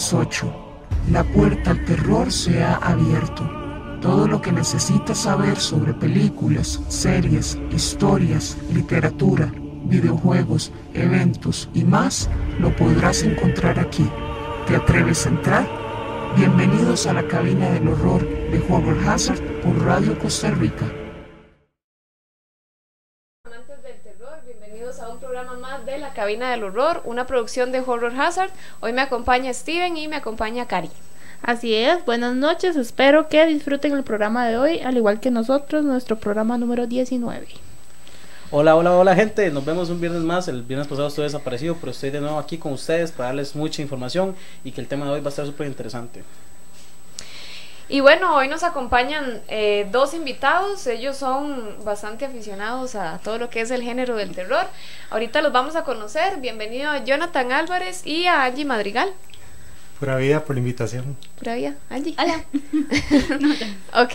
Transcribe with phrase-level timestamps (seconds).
[0.00, 0.50] Las 8.
[1.12, 3.46] La puerta al terror se ha abierto.
[4.00, 9.52] Todo lo que necesitas saber sobre películas, series, historias, literatura,
[9.84, 14.08] videojuegos, eventos y más lo podrás encontrar aquí.
[14.66, 15.68] ¿Te atreves a entrar?
[16.34, 20.99] Bienvenidos a la cabina del horror de Horror Hazard por Radio Costa Rica.
[25.84, 28.50] De La Cabina del Horror, una producción de Horror Hazard.
[28.80, 30.90] Hoy me acompaña Steven y me acompaña Cari.
[31.42, 35.84] Así es, buenas noches, espero que disfruten el programa de hoy, al igual que nosotros,
[35.84, 37.46] nuestro programa número 19.
[38.50, 41.92] Hola, hola, hola gente, nos vemos un viernes más, el viernes pasado estuve desaparecido, pero
[41.92, 44.34] estoy de nuevo aquí con ustedes para darles mucha información
[44.64, 46.24] y que el tema de hoy va a estar súper interesante.
[47.92, 53.50] Y bueno, hoy nos acompañan eh, dos invitados, ellos son bastante aficionados a todo lo
[53.50, 54.64] que es el género del terror.
[55.10, 59.12] Ahorita los vamos a conocer, bienvenido a Jonathan Álvarez y a Angie Madrigal.
[60.00, 61.14] Pura vida por la invitación.
[61.38, 62.16] Pura vida, Angie.
[62.18, 62.42] Hola.
[64.02, 64.14] ok,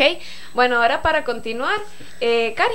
[0.55, 1.77] bueno, ahora para continuar,
[2.21, 2.73] eh, Cari.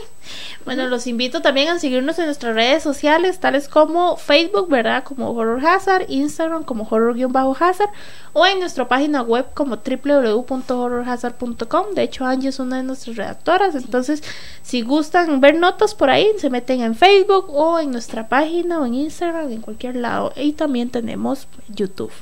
[0.64, 5.02] Bueno, los invito también a seguirnos en nuestras redes sociales, tales como Facebook, ¿verdad?
[5.02, 7.90] Como Horror Hazard, Instagram como Horror-Hazard,
[8.32, 11.94] o en nuestra página web como www.horrorhazard.com.
[11.96, 14.22] De hecho, Angie es una de nuestras redactoras, entonces
[14.62, 18.86] si gustan ver notas por ahí, se meten en Facebook o en nuestra página o
[18.86, 20.32] en Instagram, en cualquier lado.
[20.36, 22.12] Y también tenemos YouTube.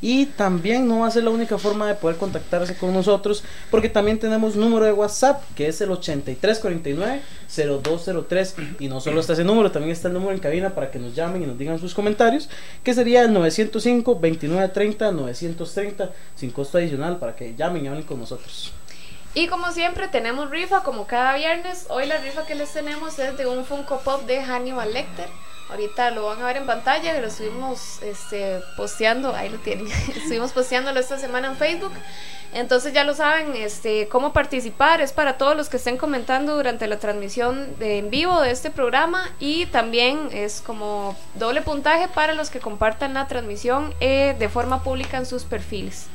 [0.00, 3.88] Y también no va a ser la única forma de poder contactarse con nosotros, porque
[3.88, 8.80] también tenemos número de WhatsApp, que es el 8349-0203.
[8.80, 11.14] Y no solo está ese número, también está el número en cabina para que nos
[11.14, 12.48] llamen y nos digan sus comentarios,
[12.82, 18.72] que sería el 905-2930-930, sin costo adicional, para que llamen y hablen con nosotros.
[19.34, 21.86] Y como siempre tenemos rifa, como cada viernes.
[21.88, 25.28] Hoy la rifa que les tenemos es de un Funko Pop de Hannibal Lecter.
[25.70, 29.86] Ahorita lo van a ver en pantalla, lo estuvimos este, posteando, ahí lo tienen,
[30.16, 31.92] estuvimos posteándolo esta semana en Facebook.
[32.54, 36.86] Entonces ya lo saben, este, cómo participar es para todos los que estén comentando durante
[36.86, 42.34] la transmisión de, en vivo de este programa y también es como doble puntaje para
[42.34, 46.08] los que compartan la transmisión eh, de forma pública en sus perfiles.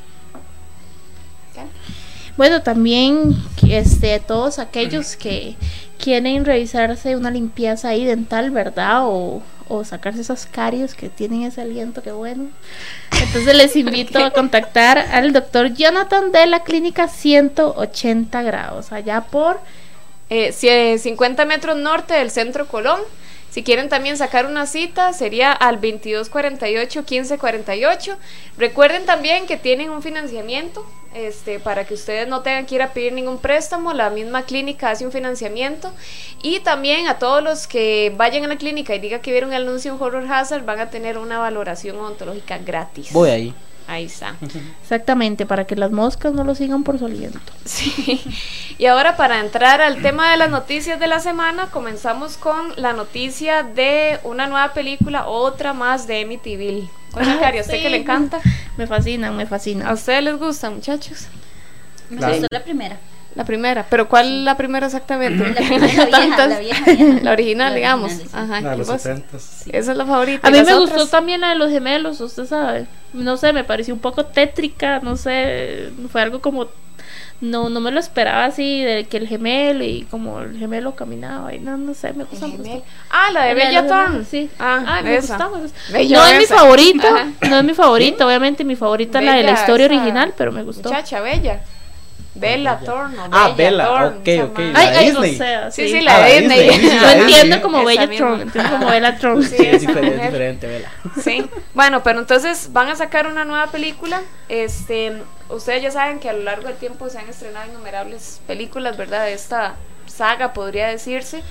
[2.38, 3.36] Bueno, también
[3.68, 5.56] este, todos aquellos que
[6.00, 9.02] quieren revisarse una limpieza ahí dental, ¿verdad?
[9.04, 12.50] O, o sacarse esas caries que tienen ese aliento, que bueno.
[13.22, 19.60] Entonces les invito a contactar al doctor Jonathan de la clínica 180 grados, allá por...
[20.30, 23.00] Eh, 50 metros norte del centro Colón.
[23.50, 28.16] Si quieren también sacar una cita, sería al 2248-1548.
[28.58, 30.86] Recuerden también que tienen un financiamiento
[31.16, 33.94] este, para que ustedes no tengan que ir a pedir ningún préstamo.
[33.94, 35.92] La misma clínica hace un financiamiento.
[36.44, 39.64] Y también a todos los que vayan a la clínica y digan que vieron el
[39.64, 43.12] anuncio en Horror Hazard, van a tener una valoración odontológica gratis.
[43.12, 43.54] Voy ahí.
[43.88, 44.36] Ahí está.
[44.82, 47.40] Exactamente, para que las moscas no lo sigan por su aliento.
[47.64, 48.22] Sí.
[48.78, 52.92] Y ahora para entrar al tema de las noticias de la semana, comenzamos con la
[52.94, 56.90] noticia de una nueva película, otra más de Amityville.
[57.14, 57.82] Oye, Cari, ¿a usted Sí.
[57.82, 58.40] que le encanta?
[58.76, 59.88] Me fascinan, me fascinan.
[59.88, 61.28] ¿A ustedes les gusta, muchachos?
[62.10, 62.34] Me Claro.
[62.34, 62.98] gustó la primera.
[63.38, 65.48] La primera, pero ¿cuál la primera exactamente?
[65.48, 67.20] La primera, la vieja, la vieja, vieja.
[67.24, 68.12] La original, La digamos.
[68.12, 68.38] original, sí.
[68.38, 68.62] Ajá.
[68.62, 69.02] La de ¿y los vos?
[69.02, 70.48] 70 Esa es la favorita.
[70.48, 70.80] A ¿Y mí me otras?
[70.98, 72.88] gustó también la de los gemelos, usted sabe.
[73.14, 76.68] No sé, me pareció un poco tétrica, no sé, fue algo como
[77.40, 81.54] no no me lo esperaba así de que el gemelo y como el gemelo caminaba
[81.54, 82.84] y no no sé, me gusta mucho.
[83.12, 84.50] Ah, la de La de Bella Sí.
[84.58, 85.20] Ah, Ah, me.
[85.92, 87.28] Bella No es mi favorita, Ajá.
[87.48, 90.52] no es mi favorita, obviamente mi favorita es la de la historia esa original, pero
[90.52, 90.90] me gustó.
[90.90, 91.62] Muchacha, Bella.
[92.40, 93.18] Bella Thorne.
[93.20, 94.60] o Ah, Bella Bella, Thorne, ok, ok.
[94.74, 95.36] La Ay, no Disney.
[95.38, 95.90] sé, Sí, sí.
[95.90, 96.68] sí, Ah, la la Disney.
[96.68, 98.10] De entiendo como Bella.
[98.18, 99.44] Tron, entiendo como Bella Tron.
[99.44, 100.92] Sí, Sí, es diferente, es diferente, vela.
[101.24, 104.22] Sí, bueno, pero entonces van a sacar una nueva película.
[104.50, 105.14] Este,
[105.50, 109.26] ustedes ya saben que a lo largo del tiempo se han estrenado innumerables películas, ¿verdad?
[109.26, 109.76] De esta
[110.06, 111.44] saga, podría decirse.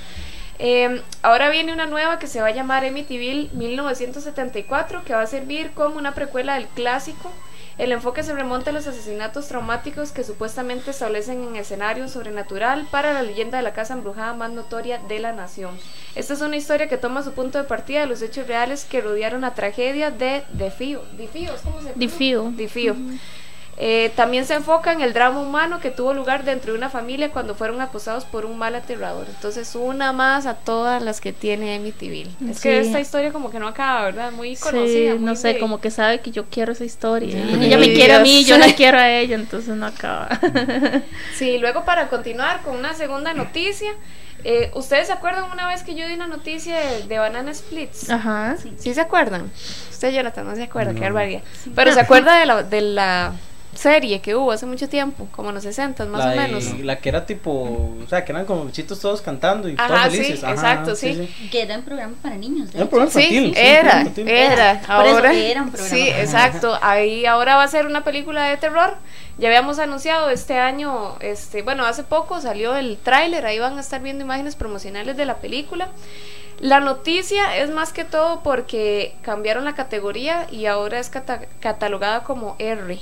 [0.58, 5.26] Eh, ahora viene una nueva que se va a llamar Amityville 1974, que va a
[5.26, 7.30] servir como una precuela del clásico.
[7.78, 13.12] El enfoque se remonta a los asesinatos traumáticos que supuestamente establecen en escenario sobrenatural para
[13.12, 15.76] la leyenda de la casa embrujada más notoria de la nación.
[16.14, 19.02] Esta es una historia que toma su punto de partida de los hechos reales que
[19.02, 21.02] rodearon la tragedia de Defío.
[21.19, 21.52] ¿Difío?
[21.62, 21.96] ¿Cómo se llama?
[21.96, 22.50] Difío.
[22.56, 22.96] Difío.
[23.78, 27.31] Eh, también se enfoca en el drama humano que tuvo lugar dentro de una familia
[27.31, 29.26] cuando fueron acosados por un mal aterrador.
[29.28, 32.31] Entonces, una más a todas las que tiene Amityville.
[32.50, 32.87] Es que Sí.
[32.87, 34.32] esta historia como que no acaba, ¿verdad?
[34.32, 35.14] Muy Sí, conocida.
[35.17, 37.32] muy no sé, de- como que sabe que yo quiero esa historia.
[37.32, 37.56] Sí.
[37.61, 40.29] Y ella me quiere a mí, yo la quiero a ella, entonces no acaba.
[41.37, 43.90] Sí, luego para continuar con una segunda noticia.
[44.44, 48.08] eh, ¿Ustedes se acuerdan una vez que yo di una noticia de, de Banana Splits?
[48.08, 48.56] Ajá.
[48.79, 49.50] ¿Sí se acuerdan?
[49.90, 51.43] Usted, Jonathan, no se acuerda, qué barbaridad.
[51.75, 53.32] Pero se acuerda de la, de la
[53.76, 56.81] serie que hubo hace mucho tiempo, como en los 60 más la, o de- menos.
[56.81, 60.12] la que era tipo, o sea, que eran como bichitos todos cantando y Ajá, todos
[60.12, 60.44] sí, felices.
[60.44, 61.49] Ajá, exacto, sí.
[61.50, 62.70] Que era un programa para niños.
[62.75, 63.55] Era un programa Sí, infantil.
[63.55, 64.28] sí, era, programa infantil.
[64.28, 64.73] era.
[64.81, 65.94] Por eso Ahora, era un programa.
[65.96, 66.78] sí, exacto.
[66.82, 68.94] Ahí ahora va a ser una película de terror.
[69.38, 73.44] Ya habíamos anunciado este año, este, bueno, hace poco salió el tráiler.
[73.44, 75.88] Ahí van a estar viendo imágenes promocionales de la película.
[76.58, 82.22] La noticia es más que todo porque cambiaron la categoría y ahora es cata- catalogada
[82.25, 82.99] como R.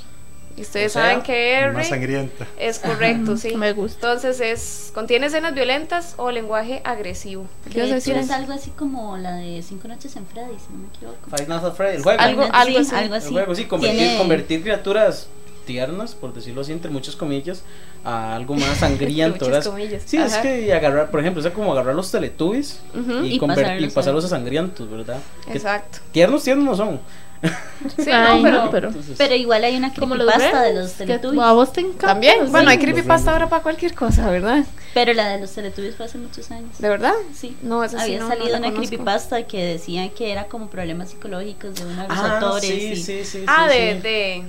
[0.57, 2.47] Y ustedes O sea, saben que R Más sangrienta.
[2.59, 3.57] es correcto, sí.
[3.57, 3.95] Me gusta.
[4.07, 7.47] Entonces es contiene escenas violentas o lenguaje agresivo.
[7.65, 8.17] ¿Qué Que de decir?
[8.17, 11.19] es algo así como la de Cinco Noches en Freddy, si no me equivoco.
[11.37, 12.21] Five Nights at Freddy's, el juego.
[12.21, 12.95] Algo- Sí, algo así.
[12.95, 13.33] algo El así.
[13.33, 15.27] juego, sí, convertir, Tiene- convertir criaturas
[15.67, 17.63] tiernas, por decirlo así, entre muchas comillas,
[18.05, 19.65] a algo más sangriento, Muchas ¿verdad?
[19.71, 20.43] comillas, Sí, es ajá.
[20.43, 23.91] que agarrar, por ejemplo, o sea, como agarrar los teletubbies Ujú, y, Y y pasarlos
[23.93, 25.19] a- pasarlos a sangrientos, ¿verdad?
[25.47, 25.99] Que Exacto.
[26.13, 27.01] tiernos, tiernos no son.
[27.99, 31.43] Sí, Ay, no, pero, no, pero- Entonces, Pero igual hay una creepypasta de los Teletubbies.
[31.43, 32.07] a vos te encanta.
[32.07, 32.47] también.
[32.47, 32.51] sí.
[32.51, 34.65] Bueno, hay creepypasta ahora para cualquier cosa, ¿verdad?
[34.95, 36.79] Pero la de los Teletubbies fue hace muchos años.
[36.79, 37.13] ¿De verdad?
[37.35, 37.57] Sí.
[37.63, 38.87] No, esa Había no salido una conozco.
[38.89, 42.65] creepypasta que decía que era como problemas psicológicos de uno de los ah, autores.
[42.71, 44.01] sí, y- sí, sí, Ah, sí, de, sí.
[44.01, 44.45] de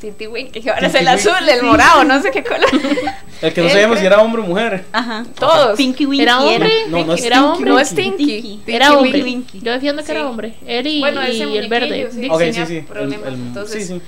[0.00, 2.68] Tinty Winky, que ahora es el azul, el morado, no sé qué color.
[3.42, 4.86] El que no sabíamos si era hombre o mujer.
[4.92, 5.26] Ajá.
[5.38, 5.76] Todos.
[5.76, 6.72] Pinky Winky ¿Era hombre?
[6.88, 7.70] No, no es Era Tinky hombre.
[7.70, 7.94] No es.
[7.94, 8.26] Tinky.
[8.26, 8.62] Tinky.
[8.66, 9.42] Era Tinky hombre.
[9.60, 10.54] Yo defiendo que era hombre.
[10.66, 12.08] Él y, el verde.
[12.30, 14.02] Ok, sí, sí, Entonces, sí, sí.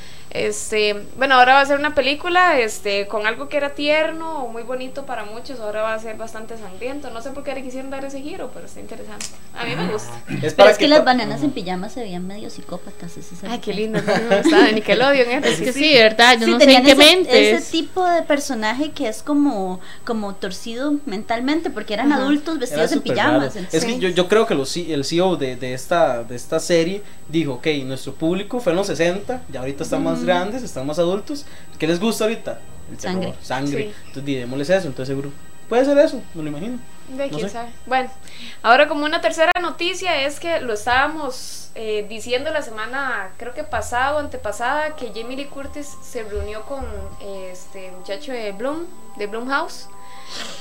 [0.47, 4.49] Este, bueno, ahora va a ser una película, este, con algo que era tierno o
[4.49, 7.11] muy bonito para muchos, ahora va a ser bastante sangriento.
[7.11, 9.27] No sé por qué le quisieron dar ese giro, pero está interesante.
[9.57, 10.13] A mí me gusta.
[10.29, 13.17] Es Pero para es que las pa- bananas en pijama se veían medio psicópatas.
[13.17, 14.01] ese es el Ay, qué lindo.
[14.01, 15.41] no gustaba de Nickelodeon, ¿eh?
[15.45, 16.39] Es que sí, ¿verdad?
[16.39, 17.51] Yo Sí, no sé tenían en qué ese, mente.
[17.57, 22.23] ese tipo de personaje que es como, como torcido mentalmente porque eran Ajá.
[22.23, 23.57] adultos Era vestidos en súper pijamas.
[23.73, 27.03] Es que yo, yo creo que los, el CEO de, de, esta, de esta serie
[27.29, 30.99] dijo, ok, nuestro público fue en los 60, ya ahorita están más grandes, están más
[30.99, 31.47] adultos.
[31.79, 32.61] ¿Qué les gusta ahorita?
[32.91, 33.35] El terror, Sangre.
[33.43, 33.83] Sangre.
[33.83, 33.95] Sí.
[33.99, 35.33] Entonces di, démosles eso, entonces seguro.
[35.69, 36.79] Puede ser eso, me lo imagino.
[37.09, 37.69] De No quién sabe.
[37.87, 38.11] Bueno,
[38.63, 43.65] ahora como una tercera noticia es que lo estábamos eh, diciendo la semana, creo que
[43.65, 46.85] pasada o antepasada, que Jamie Lee Curtis se reunió con
[47.21, 48.87] eh, este muchacho de Bloom,
[49.17, 49.89] de Bloomhouse,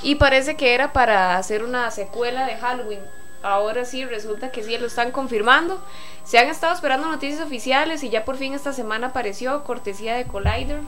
[0.04, 3.02] y parece que era para hacer una secuela de Halloween.
[3.44, 5.80] Ahora sí, resulta que sí, lo están confirmando.
[6.24, 10.26] Se han estado esperando noticias oficiales y ya por fin esta semana apareció, cortesía de
[10.26, 10.82] Collider.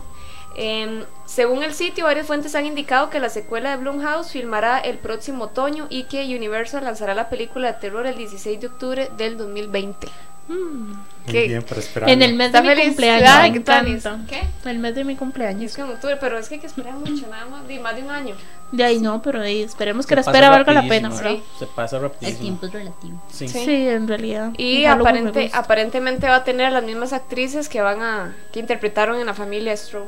[0.55, 4.97] Em, según el sitio, varias fuentes han indicado que la secuela de Blumhouse filmará el
[4.97, 9.37] próximo otoño y que Universal lanzará la película de terror el 16 de octubre del
[9.37, 10.07] 2020.
[10.49, 10.53] Mm.
[10.93, 10.95] Muy
[11.27, 11.47] ¿Qué?
[11.47, 12.09] bien para esperar.
[12.09, 12.85] En el mes de ¿Está mi feliz?
[12.87, 13.29] cumpleaños.
[13.29, 13.51] Ay,
[14.27, 14.69] ¿qué.
[14.69, 15.63] El mes de mi cumpleaños.
[15.65, 17.95] es que en octubre, pero es que hay que esperar mucho, nada más, de más
[17.95, 18.35] de un año.
[18.71, 21.37] De ahí no, pero ahí esperemos que Se la espera valga la pena, ¿verdad?
[21.59, 22.39] Se pasa el rapidísimo.
[22.41, 23.21] tiempo es relativo.
[23.31, 23.47] Sí.
[23.47, 23.59] Sí.
[23.63, 24.51] Sí, en realidad.
[24.57, 29.19] Y aparente, aparentemente va a tener a las mismas actrices que van a que interpretaron
[29.19, 30.07] en la familia Stroh.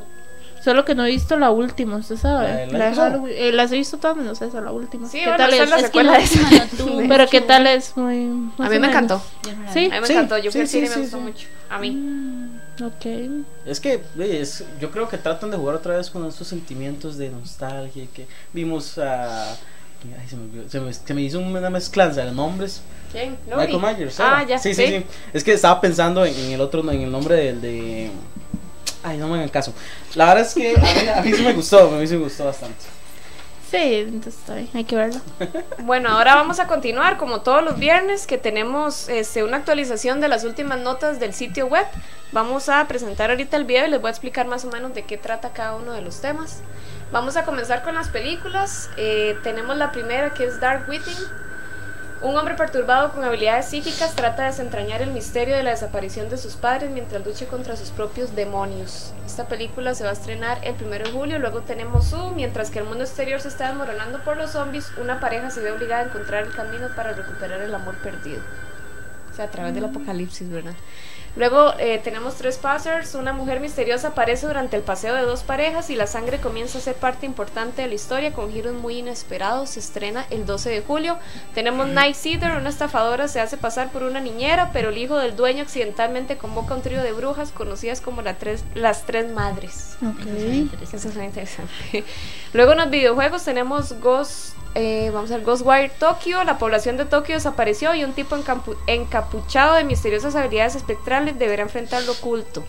[0.62, 2.68] Solo que no he visto la última, usted sabe.
[2.70, 2.94] ¿La?
[2.94, 3.34] Halloween.
[3.36, 5.08] Eh, las he visto todas menos esa, la última.
[5.08, 5.90] Sí, ¿Qué bueno, tal es?
[5.90, 6.66] que la última
[7.02, 8.50] no Pero qué tal es muy.
[8.58, 9.20] A mí me encantó.
[9.72, 9.86] Sí.
[9.86, 11.22] A mí me Sí, encantó, yo fui sí, y sí, me sí, gustó sí.
[11.24, 11.48] mucho.
[11.68, 11.90] A mí.
[11.90, 13.44] Mm, ok.
[13.66, 17.30] Es que es, yo creo que tratan de jugar otra vez con estos sentimientos de
[17.30, 19.50] nostalgia que vimos a...
[19.52, 22.82] ay, se, me, olvidó, se, me, se me hizo una mezclanza de nombres.
[23.10, 23.36] ¿Quién?
[23.46, 24.20] Michael Myers.
[24.20, 24.58] Ah, ya.
[24.58, 25.04] Sí, sí, sí.
[25.32, 28.10] Es que estaba pensando en, en el otro, en el nombre del de...
[29.02, 29.74] Ay, no me hagan caso.
[30.14, 32.24] La verdad es que a mí, a mí sí me gustó, a mí sí me
[32.24, 32.84] gustó bastante.
[33.72, 35.22] Sí, entonces está bien, hay que verla.
[35.78, 40.28] Bueno, ahora vamos a continuar como todos los viernes que tenemos este, una actualización de
[40.28, 41.86] las últimas notas del sitio web.
[42.32, 45.04] Vamos a presentar ahorita el video y les voy a explicar más o menos de
[45.04, 46.60] qué trata cada uno de los temas.
[47.12, 48.90] Vamos a comenzar con las películas.
[48.98, 51.16] Eh, tenemos la primera que es Dark Witting.
[52.22, 56.38] Un hombre perturbado con habilidades psíquicas trata de desentrañar el misterio de la desaparición de
[56.38, 59.12] sus padres mientras lucha contra sus propios demonios.
[59.26, 62.78] Esta película se va a estrenar el 1 de julio, luego tenemos Su, mientras que
[62.78, 66.06] el mundo exterior se está desmoronando por los zombies, una pareja se ve obligada a
[66.06, 68.40] encontrar el camino para recuperar el amor perdido.
[69.32, 70.74] O sea, a través del apocalipsis, ¿verdad?
[71.34, 73.14] Luego eh, tenemos tres passers.
[73.14, 76.82] Una mujer misteriosa aparece durante el paseo de dos parejas y la sangre comienza a
[76.82, 79.70] ser parte importante de la historia con giros muy inesperados.
[79.70, 81.18] Se estrena el 12 de julio.
[81.54, 85.34] Tenemos Night Seeder, una estafadora se hace pasar por una niñera, pero el hijo del
[85.34, 89.96] dueño accidentalmente convoca un trío de brujas conocidas como la tres, las tres madres.
[90.82, 92.04] Eso es interesante.
[92.52, 96.44] Luego en los videojuegos tenemos Ghost eh, vamos a ver Ghostwire Tokyo.
[96.44, 98.36] La población de Tokio desapareció y un tipo
[98.86, 102.64] encapuchado de misteriosas habilidades espectrales deberá enfrentar lo oculto.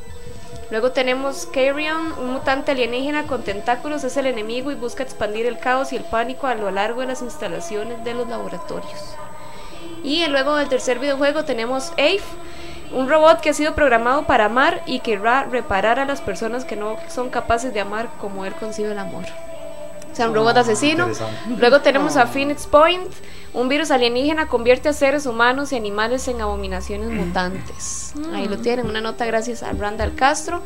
[0.69, 5.59] Luego tenemos Carrion, un mutante alienígena con tentáculos, es el enemigo y busca expandir el
[5.59, 9.15] caos y el pánico a lo largo de las instalaciones de los laboratorios.
[10.03, 12.21] Y luego del tercer videojuego tenemos Ave,
[12.91, 16.75] un robot que ha sido programado para amar y querrá reparar a las personas que
[16.75, 19.25] no son capaces de amar como él concibe el amor
[20.13, 21.09] o sea, un robot asesino.
[21.57, 23.11] Luego tenemos a Phoenix Point,
[23.53, 28.13] un virus alienígena convierte a seres humanos y animales en abominaciones mutantes.
[28.33, 30.61] Ahí lo tienen, una nota gracias a Randall Castro.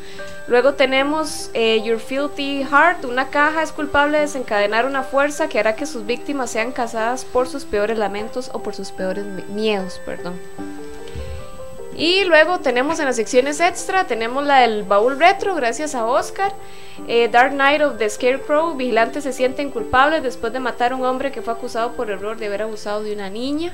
[0.48, 5.60] Luego tenemos eh, Your Filthy Heart, una caja es culpable de desencadenar una fuerza que
[5.60, 10.02] hará que sus víctimas sean cazadas por sus peores lamentos o por sus peores miedos,
[10.06, 10.36] perdón.
[11.98, 16.54] Y luego tenemos en las secciones extra, tenemos la del baúl retro, gracias a Oscar.
[17.08, 21.04] Eh, Dark Knight of the Scarecrow, vigilantes se sienten culpables después de matar a un
[21.04, 23.74] hombre que fue acusado por error de haber abusado de una niña.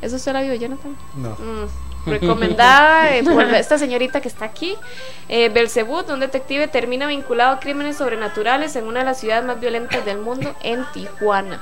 [0.00, 0.96] ¿Eso usted la vio, Jonathan?
[1.16, 1.30] No.
[1.32, 4.74] Mm, recomendada eh, por esta señorita que está aquí.
[5.28, 9.60] Eh, Belzebut, un detective, termina vinculado a crímenes sobrenaturales en una de las ciudades más
[9.60, 11.60] violentas del mundo, en Tijuana.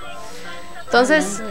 [0.88, 1.42] Entonces,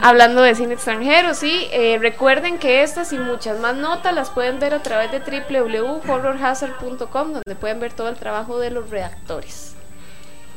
[0.00, 4.58] hablando de cine extranjero, sí, eh, recuerden que estas y muchas más notas las pueden
[4.58, 9.74] ver a través de www.horrorhazard.com, donde pueden ver todo el trabajo de los redactores.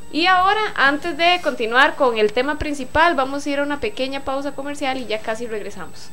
[0.10, 4.22] Y ahora, antes de continuar con el tema principal, vamos a ir a una pequeña
[4.22, 6.12] pausa comercial y ya casi regresamos.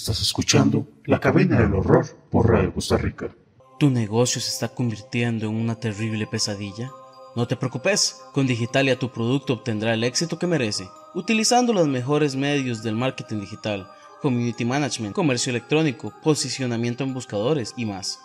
[0.00, 3.28] Estás escuchando La Cabina del Horror por Radio Costa Rica.
[3.78, 6.90] ¿Tu negocio se está convirtiendo en una terrible pesadilla?
[7.36, 12.34] No te preocupes, con Digitalia tu producto obtendrá el éxito que merece, utilizando los mejores
[12.34, 13.90] medios del marketing digital,
[14.22, 18.20] community management, comercio electrónico, posicionamiento en buscadores y más.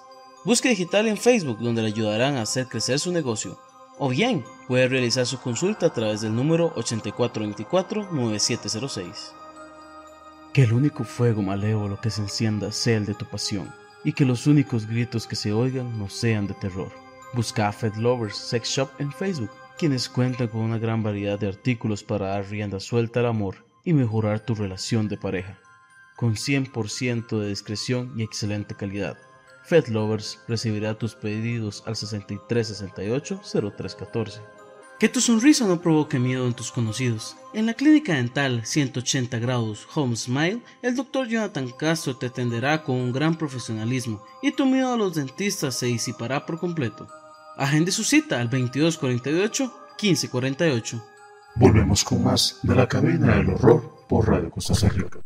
[0.45, 3.59] Busque Digitalia en Facebook donde le ayudarán a hacer crecer su negocio.
[3.99, 9.33] O bien, puede realizar su consulta a través del número 8424-9706.
[10.55, 13.69] Que el único fuego malévolo que se encienda sea el de tu pasión,
[14.05, 16.93] y que los únicos gritos que se oigan no sean de terror.
[17.33, 21.49] Busca a Fed Lovers Sex Shop en Facebook, quienes cuentan con una gran variedad de
[21.49, 25.59] artículos para dar rienda suelta al amor y mejorar tu relación de pareja,
[26.15, 29.17] con 100% de discreción y excelente calidad.
[29.65, 34.54] Fed Lovers recibirá tus pedidos al 6368-0314.
[34.97, 37.35] Que tu sonrisa no provoque miedo en tus conocidos.
[37.53, 42.95] En la clínica dental 180 grados Home Smile, el doctor Jonathan Castro te atenderá con
[42.95, 47.09] un gran profesionalismo y tu miedo a los dentistas se disipará por completo.
[47.57, 51.03] Agende su cita al 2248-1548.
[51.55, 55.19] Volvemos con más de la cabina del horror por Radio Costa Rica.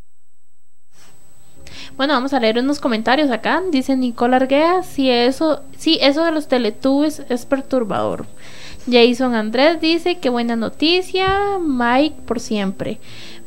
[1.96, 3.62] Bueno, vamos a leer unos comentarios acá.
[3.72, 8.26] Dice Nicole Arguea, si eso, si eso de los teletubbies es perturbador.
[8.92, 13.00] Jason Andrés dice que buena noticia, Mike por siempre.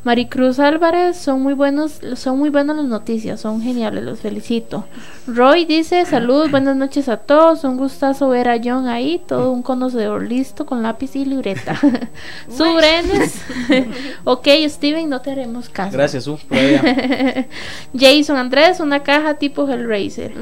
[0.04, 4.84] Maricruz Álvarez, son muy buenos, son muy buenas las noticias, son geniales, los felicito.
[5.28, 9.62] Roy dice, salud, buenas noches a todos, un gustazo ver a John ahí, todo un
[9.62, 11.78] conocedor listo con lápiz y libreta.
[12.50, 13.42] Su Brenes,
[14.24, 15.92] ok Steven, no te haremos caso.
[15.92, 16.36] Gracias, Su.
[17.96, 20.34] Jason Andrés, una caja tipo Hellraiser.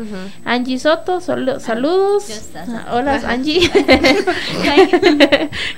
[0.47, 1.69] Angie Soto, saludos.
[2.57, 3.71] Ah, hola Angie.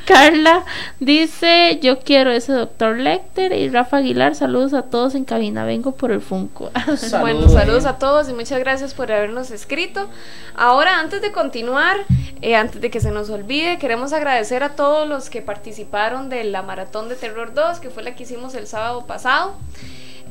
[0.06, 0.64] Carla
[1.00, 5.92] dice, yo quiero ese doctor Lecter y Rafa Aguilar, saludos a todos en cabina, vengo
[5.92, 6.70] por el Funko.
[7.20, 10.08] Bueno, saludos a todos y muchas gracias por habernos escrito.
[10.54, 11.96] Ahora, antes de continuar,
[12.42, 16.44] eh, antes de que se nos olvide, queremos agradecer a todos los que participaron de
[16.44, 19.54] la Maratón de Terror 2, que fue la que hicimos el sábado pasado.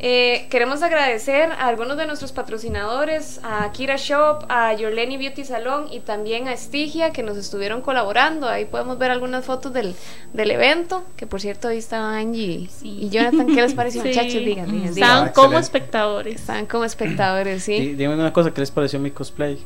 [0.04, 5.86] Eh, queremos agradecer a algunos de nuestros patrocinadores, a Kira Shop, a Yorleni Beauty Salon
[5.92, 8.48] y también a Estigia que nos estuvieron colaborando.
[8.50, 9.94] Ahí podemos ver algunas fotos del,
[10.34, 13.46] del evento, que por cierto ahí estaba Angie y Jonathan.
[13.46, 14.08] ¿Qué les pareció, Sí.
[14.10, 14.34] muchachos?
[14.34, 14.90] Digan, digan, digan.
[14.90, 15.66] Estaban Ah, como excelente.
[15.78, 16.36] espectadores.
[16.36, 17.94] Estaban como espectadores, sí.
[17.94, 19.60] Díganme una cosa, ¿qué les pareció mi cosplay?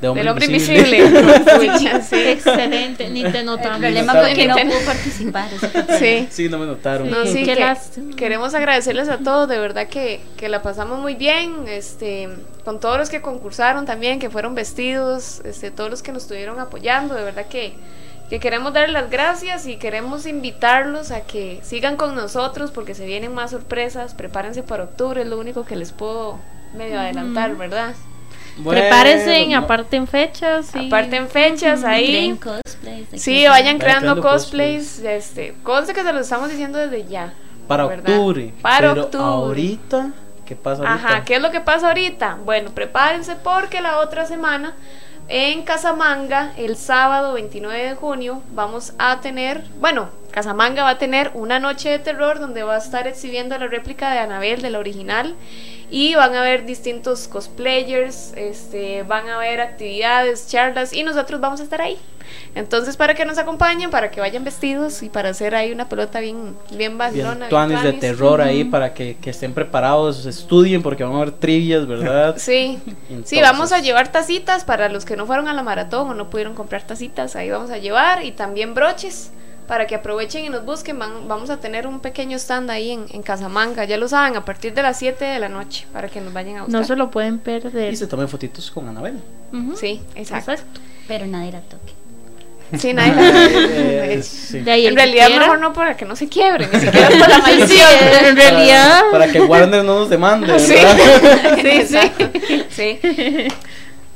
[0.00, 1.08] De Del hombre invisible.
[1.08, 2.16] Pucha, sí.
[2.16, 3.78] Excelente, ni te El notamos.
[3.80, 5.48] problema fue que no pudo participar.
[5.60, 5.98] el.
[5.98, 6.28] Sí.
[6.30, 7.10] Sí, no me notaron.
[7.10, 7.76] No, sí, que-
[8.16, 12.30] queremos agradecerles a todos, de verdad que, que la pasamos muy bien, este,
[12.64, 16.58] con todos los que concursaron también, que fueron vestidos, este, todos los que nos estuvieron
[16.60, 17.74] apoyando, de verdad que,
[18.30, 23.04] que queremos darles las gracias y queremos invitarlos a que sigan con nosotros porque se
[23.04, 26.38] vienen más sorpresas, prepárense para octubre, es lo único que les puedo
[26.74, 27.94] medio adelantar, ¿verdad?
[28.62, 30.74] Bueno, Prepárense, no- aparten fechas.
[30.74, 32.36] y- Aparten fechas ahí.
[32.42, 33.08] Cosplays.
[33.16, 37.32] Sí, vayan Vayan creando creando cosplays, este, conste que se lo estamos diciendo desde ya.
[37.66, 38.10] Para ¿verdad?
[38.16, 38.52] octubre.
[38.62, 39.24] Para pero octubre.
[39.24, 40.10] ahorita,
[40.46, 41.08] ¿qué pasa ahorita?
[41.08, 42.38] Ajá, ¿qué es lo que pasa ahorita?
[42.44, 44.74] Bueno, prepárense porque la otra semana
[45.28, 51.30] en Casamanga, el sábado 29 de junio, vamos a tener, bueno, Casamanga va a tener
[51.34, 54.78] una noche de terror donde va a estar exhibiendo la réplica de Anabel, de la
[54.78, 55.34] original,
[55.90, 61.60] y van a haber distintos cosplayers, este, van a haber actividades, charlas, y nosotros vamos
[61.60, 61.98] a estar ahí.
[62.54, 66.20] Entonces, para que nos acompañen, para que vayan vestidos y para hacer ahí una pelota
[66.20, 67.34] bien, bien vacilona.
[67.34, 68.00] bien tuanes de tuanis.
[68.00, 72.36] terror ahí para que, que estén preparados, estudien porque van a haber trivias, ¿verdad?
[72.38, 72.78] Sí,
[73.24, 76.30] sí, vamos a llevar tacitas para los que no fueron a la maratón o no
[76.30, 79.32] pudieron comprar tacitas, ahí vamos a llevar y también broches
[79.70, 80.98] para que aprovechen y nos busquen.
[80.98, 84.44] Van- vamos a tener un pequeño stand ahí en, en Casamanga, ya lo saben, a
[84.44, 86.80] partir de las 7 de la noche para que nos vayan a buscar.
[86.80, 87.92] No se lo pueden perder.
[87.92, 89.14] Y se tomen fotitos con Anabel.
[89.52, 89.76] Ujú.
[89.76, 90.52] Sí, exacto.
[90.52, 90.80] Exacto.
[91.08, 91.92] Pero nadie la toque.
[92.78, 94.58] Sí, nadie Eh, la- sí.
[94.60, 95.40] De ahí el En realidad quiera.
[95.42, 97.88] mejor no para que no se quiebren, ni siquiera por la Sí, maldición.
[98.28, 99.00] en realidad.
[99.12, 101.56] Para, para que Warner no nos demande, Sí, ¿verdad?
[101.62, 102.28] sí, exacto.
[102.70, 102.98] Sí.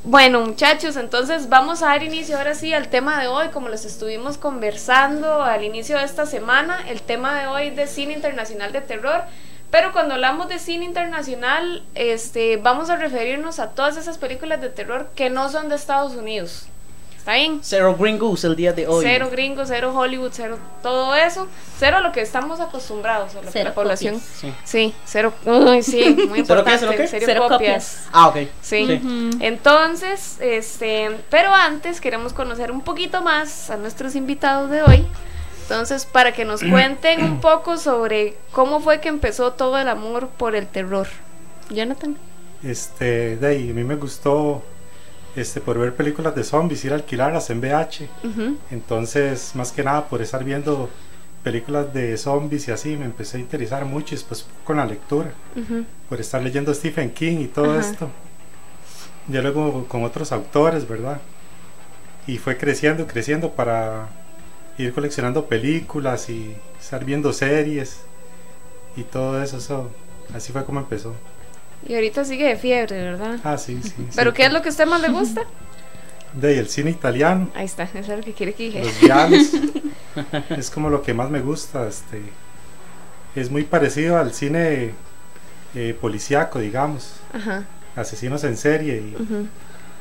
[0.06, 3.86] Bueno, muchachos, entonces vamos a dar inicio ahora sí al tema de hoy, como les
[3.86, 8.82] estuvimos conversando al inicio de esta semana, el tema de hoy de cine internacional de
[8.82, 9.22] terror.
[9.70, 14.68] Pero cuando hablamos de cine internacional, este, vamos a referirnos a todas esas películas de
[14.68, 16.68] terror que no son de Estados Unidos.
[17.24, 17.60] ¿Está bien?
[17.62, 19.02] Cero Gringos el día de hoy.
[19.02, 23.70] Cero gringos, cero Hollywood, cero todo eso, cero lo que estamos acostumbrados a la, Cero
[23.70, 24.16] la población.
[24.16, 24.30] copias.
[24.38, 24.52] Sí.
[24.64, 25.32] Sí, cero.
[25.46, 26.72] Uy, sí, muy ¿Cero qué?
[26.74, 26.78] importante.
[26.80, 27.06] ¿Cero qué?
[27.06, 28.04] Cero, Cero copias.
[28.12, 28.36] Ah, ok.
[28.60, 29.00] Sí.
[29.40, 35.06] Entonces, este, pero antes queremos conocer un poquito más a nuestros invitados de hoy.
[35.62, 40.28] Entonces, para que nos cuenten un poco sobre cómo fue que empezó todo el amor
[40.28, 41.08] por el terror.
[41.70, 42.18] Jonathan.
[42.62, 44.62] Este, de ahí, a mí me gustó
[45.36, 48.08] este, por ver películas de zombies, ir a alquilarlas en VH.
[48.24, 50.88] Ujú, Entonces, más que nada, por estar viendo
[51.42, 54.14] películas de zombies y así, me empecé a interesar mucho.
[54.14, 57.80] Y después con la lectura, ujú, por estar leyendo Stephen King y todo Ajá.
[57.80, 58.10] esto.
[59.28, 61.20] Ya luego con otros autores, ¿verdad?
[62.26, 64.08] Y fue creciendo, creciendo para
[64.78, 68.00] ir coleccionando películas y estar viendo series
[68.96, 69.58] y todo eso.
[69.58, 69.90] eso
[70.34, 71.14] así fue como empezó.
[71.86, 73.38] Y ahorita sigue de fiebre, ¿verdad?
[73.44, 73.92] Ah, sí, sí.
[74.14, 74.36] ¿Pero sí.
[74.36, 75.42] qué es lo que a usted más le gusta?
[76.32, 78.84] De el cine italiano, Ahí está, eso es lo que quiere que dijera.
[78.86, 79.50] los diálogos.
[80.58, 81.86] es como lo que más me gusta.
[81.86, 82.22] Este,
[83.36, 84.92] es muy parecido al cine
[85.74, 87.14] eh, policíaco, digamos.
[87.32, 87.64] Ajá.
[87.96, 88.96] Asesinos en serie.
[88.96, 89.16] Y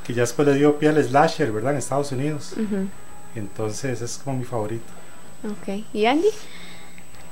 [0.06, 1.74] que ya después le dio pie al slasher, ¿verdad?
[1.74, 2.56] En Estados Unidos.
[3.36, 4.86] Entonces es como mi favorito.
[5.46, 5.84] Ok.
[5.94, 6.28] ¿Y Andy?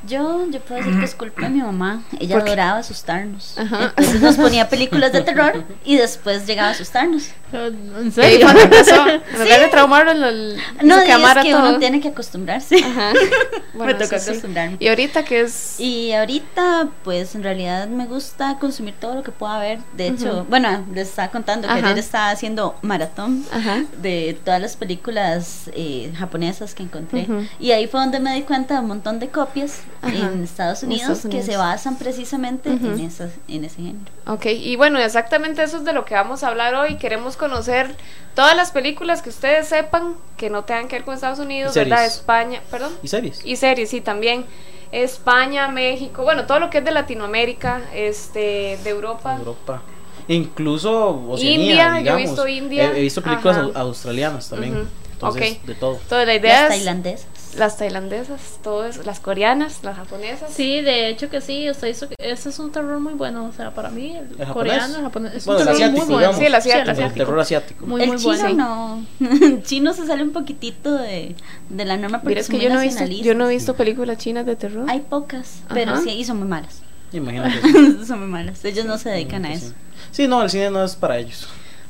[0.08, 2.04] Yo, yo puedo decir que es culpa de mi mamá.
[2.20, 2.50] Ella ¿Por qué?
[2.52, 3.58] adoraba asustarnos.
[3.58, 3.94] Ajá.
[3.98, 7.30] Entonces nos ponía películas de terror y después llegaba a asustarnos.
[7.54, 8.40] ¿En ¿Y serio?
[8.46, 9.08] cuando empezó?
[9.08, 11.04] En lugar de traumarlo, lo, lo No, es
[11.44, 11.70] que todo.
[11.70, 12.78] uno tiene que acostumbrarse.
[12.84, 13.14] Ajá.
[13.74, 14.30] Me Bueno, tocó eso sí.
[14.32, 14.78] acostumbrarme.
[14.80, 15.80] Y ahorita que es...
[15.80, 19.80] Y ahorita, pues en realidad me gusta consumir todo lo que pueda ver.
[19.96, 20.46] De hecho, Ujú.
[20.50, 21.86] bueno, les estaba contando que Ajá.
[21.88, 23.84] ayer estaba haciendo maratón Ajá.
[24.02, 27.28] de todas las películas eh, japonesas que encontré.
[27.60, 29.91] Y ahí fue donde me di cuenta de un montón de copias Ajá.
[30.04, 31.46] En Estados Unidos Estados que Unidos.
[31.46, 32.88] se basan precisamente Ujú.
[32.88, 34.12] en, esas, en ese género.
[34.28, 36.96] Ok, y bueno, exactamente eso es de lo que vamos a hablar hoy.
[36.98, 37.96] Queremos conocer
[38.36, 41.74] todas las películas que ustedes sepan que no tengan que ver con Estados Unidos.
[41.76, 42.06] ¿verdad?
[42.06, 42.92] España, perdón.
[43.04, 43.42] ¿Y series?
[43.46, 44.46] Y series, sí, también.
[44.92, 49.36] España, México, bueno, todo lo que es de Latinoamérica, este, de Europa.
[49.38, 49.82] Europa.
[50.28, 52.22] Incluso Oceanía, India, yo he digamos.
[52.24, 52.84] visto India.
[52.94, 53.68] He, he visto películas Ajá.
[53.68, 54.74] au- australianas también.
[54.76, 54.88] Ujú.
[55.14, 55.66] Entonces, Ok.
[55.66, 56.00] de todo.
[56.10, 57.28] Toda la idea es tailandesas.
[57.58, 60.52] Las tailandesas, todo eso, las coreanas, las japonesas.
[60.54, 63.52] Sí, de hecho que sí, o sea, eso, ese es un terror muy bueno, o
[63.52, 64.54] sea, para mí el, japonés?
[64.54, 66.20] coreano, el japonés, es Bueno, un el terror asiático, muy bueno.
[66.20, 66.38] digamos.
[66.40, 67.02] Sí, el asiático.
[67.08, 67.86] El terror asiático.
[67.86, 69.06] Muy, el muy chino bueno.
[69.20, 69.30] no.
[69.46, 71.36] El chino se sale un poquitito de,
[71.70, 74.18] de la norma porque es que yo no, he visto, yo no he visto películas
[74.18, 74.86] chinas de terror.
[74.90, 76.02] Hay pocas, pero Ajá.
[76.02, 76.82] sí, y son muy malas.
[77.14, 77.60] Imagínate.
[78.06, 78.64] Son muy malos.
[78.64, 79.54] Ellos no se dedican a Sí.
[79.66, 79.74] eso.
[80.12, 81.48] Sí, no, el cine no es para ellos.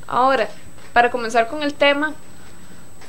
[0.08, 0.50] Ahora,
[0.94, 2.14] para comenzar con el tema,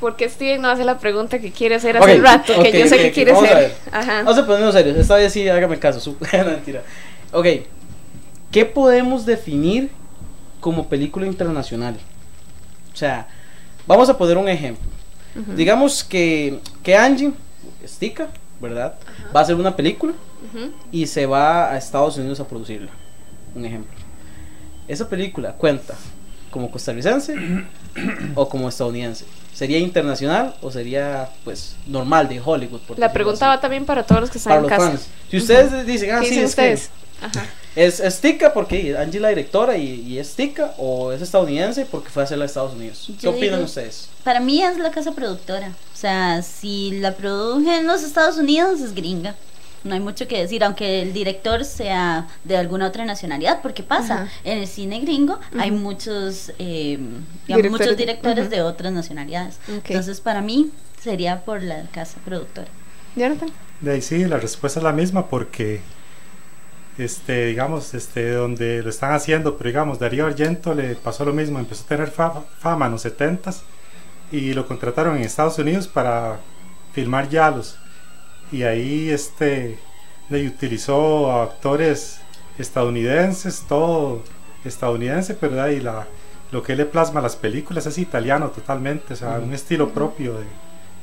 [0.02, 2.60] ¿por qué Steven no hace la pregunta que quiere hacer hace rato?
[2.60, 3.68] que yo sé que quiere vamos a hacer.
[3.68, 3.76] ver.
[3.92, 4.22] Ajá.
[4.24, 4.96] Vamos a ponernos serios.
[4.98, 6.00] Esta vez sí, hágame caso.
[6.00, 6.82] su- No, mentira.
[7.30, 7.46] Ok.
[8.50, 9.90] ¿Qué podemos definir
[10.60, 11.94] como película internacional?
[12.92, 13.28] O sea,
[13.86, 14.90] vamos a poner un ejemplo.
[15.56, 17.32] Digamos que, que Angie,
[17.86, 18.26] Stika,
[18.60, 18.96] ¿verdad?
[19.34, 20.12] Va a hacer una película
[20.52, 20.72] Ujú.
[20.90, 22.90] y se va a Estados Unidos a producirla.
[23.54, 23.96] Un ejemplo.
[24.88, 25.94] Esa película cuenta
[26.50, 27.36] como costarricense
[28.34, 29.24] o como estadounidense.
[29.54, 32.80] ¿Sería internacional o sería pues normal de Hollywood?
[32.80, 34.90] por La pregunta va también para todos los que están para en los casa.
[34.90, 35.06] fans.
[35.30, 36.90] Si ustedes dicen, ah, ¿Qué sí, dicen es que ustedes?
[37.20, 37.46] Ajá.
[37.76, 41.84] es, es tica porque Angie es la directora y, y es tica o es estadounidense
[41.86, 43.10] porque fue a hacerla a Estados Unidos.
[43.20, 44.08] ¿Qué opinan digo- ustedes?
[44.24, 45.68] Para mí es la casa productora.
[45.68, 49.36] O sea, si la produje en los Estados Unidos es gringa.
[49.84, 54.22] No hay mucho que decir, aunque el director sea de alguna otra nacionalidad, porque pasa,
[54.22, 54.32] Ajá.
[54.44, 58.54] en el cine gringo hay muchos, eh, digamos, Directores, muchos directores ujú.
[58.54, 59.58] de otras nacionalidades.
[59.68, 62.68] Entonces, para mí sería por la casa productora.
[63.16, 63.50] Jonathan.
[63.80, 65.80] De ahí sí, la respuesta es la misma porque,
[66.98, 71.58] este, digamos, este, donde lo están haciendo, pero digamos, Darío Argento le pasó lo mismo,
[71.58, 73.62] empezó a tener fa- fama en los 70s
[74.30, 76.38] y lo contrataron en Estados Unidos para
[76.92, 77.76] filmar Yalos.
[78.52, 79.78] Y ahí, este,
[80.28, 82.20] le utilizó a actores
[82.58, 84.22] estadounidenses, todo
[84.64, 86.06] estadounidense, pero ahí la,
[86.52, 89.88] lo que él le plasma a las películas es italiano totalmente, o sea, un estilo
[89.90, 90.44] propio de,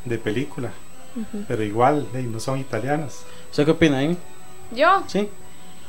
[0.05, 0.71] de película.
[1.47, 3.23] Pero igual, ey, no son italianos.
[3.49, 4.15] ¿Usted qué opina, eh?
[4.71, 5.27] Yo, Sí.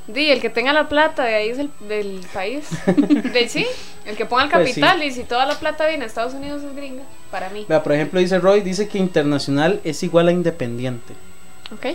[0.09, 2.67] di, el que tenga la plata de ahí es el del país.
[2.87, 3.67] de sí,
[4.07, 4.81] el que ponga el Pues sí.
[4.81, 7.67] capital y si toda la plata viene a Estados Unidos es gringa, para mí.
[7.69, 11.15] Vea, por ejemplo, dice Roy, dice que internacional es igual a independiente.
[11.73, 11.87] ¿Ok?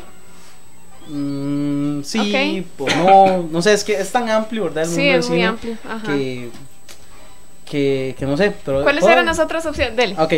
[1.07, 4.83] Mm, sí, o no, no sé, es que es tan amplio, ¿verdad?
[4.83, 5.77] El Sí, mundo es muy cine amplio.
[5.87, 6.07] Ajá.
[6.07, 6.49] Que,
[7.69, 8.81] que, que no sé, pero...
[8.83, 9.95] ¿Cuáles eran las otras opciones?
[9.95, 10.15] Dele.
[10.17, 10.33] Ok.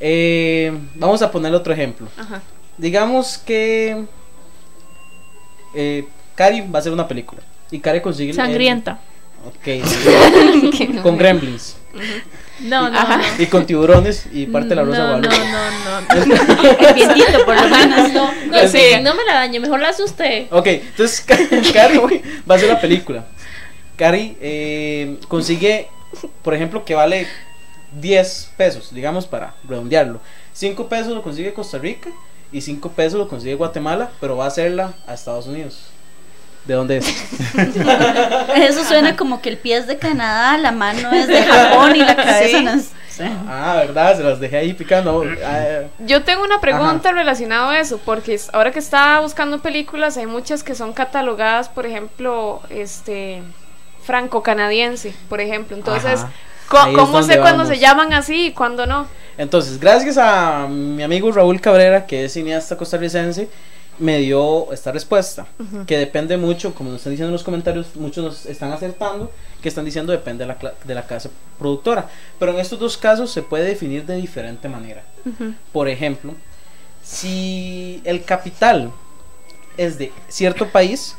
[0.00, 2.08] Eh, vamos a poner otro ejemplo.
[2.16, 2.40] Ajá.
[2.78, 4.04] Digamos que
[5.74, 9.00] eh, Cari va a hacer una película y Cari consigue el- Sangrienta.
[9.46, 11.76] Ok, con gremlins
[12.62, 13.16] No, no, Ajá.
[13.18, 13.42] no.
[13.42, 16.88] y con tiburones y parte de la rosa no, no, no, no.
[16.88, 18.12] El vientito, por lo menos.
[18.12, 20.46] No, no, sí, no me la dañe, mejor la hace usted.
[20.50, 21.20] Ok, entonces
[21.72, 23.24] Cari va a hacer la película.
[23.96, 25.88] Cari eh, consigue,
[26.42, 27.26] por ejemplo, que vale
[28.00, 30.20] 10 pesos, digamos para redondearlo.
[30.52, 32.10] 5 pesos lo consigue Costa Rica
[32.52, 35.89] y 5 pesos lo consigue Guatemala, pero va a hacerla a Estados Unidos.
[36.66, 37.06] ¿De dónde es?
[38.56, 42.00] Eso suena como que el pie es de Canadá, la mano es de Japón y
[42.00, 42.64] la cabeza Sí.
[42.64, 42.90] no es.
[43.08, 43.22] sí.
[43.48, 44.16] Ah, ¿verdad?
[44.16, 45.24] Se las dejé ahí picando.
[45.44, 50.26] Ah, Yo tengo una pregunta relacionada a eso, porque ahora que estaba buscando películas, hay
[50.26, 53.42] muchas que son catalogadas, por ejemplo, este
[54.04, 55.76] franco-canadiense, por ejemplo.
[55.76, 56.90] Entonces, Ajá.
[56.94, 59.06] ¿cómo sé cuándo se llaman así y cuándo no?
[59.38, 63.48] Entonces, gracias a mi amigo Raúl Cabrera, que es cineasta costarricense,
[64.00, 65.46] me dio esta respuesta,
[65.86, 69.30] que depende mucho, como nos están diciendo en los comentarios, muchos nos están acertando,
[69.62, 72.08] que están diciendo depende de la, de la casa productora.
[72.38, 75.02] Pero en estos dos casos se puede definir de diferente manera.
[75.72, 76.34] Por ejemplo,
[77.02, 78.90] si el capital
[79.76, 81.16] es de cierto país,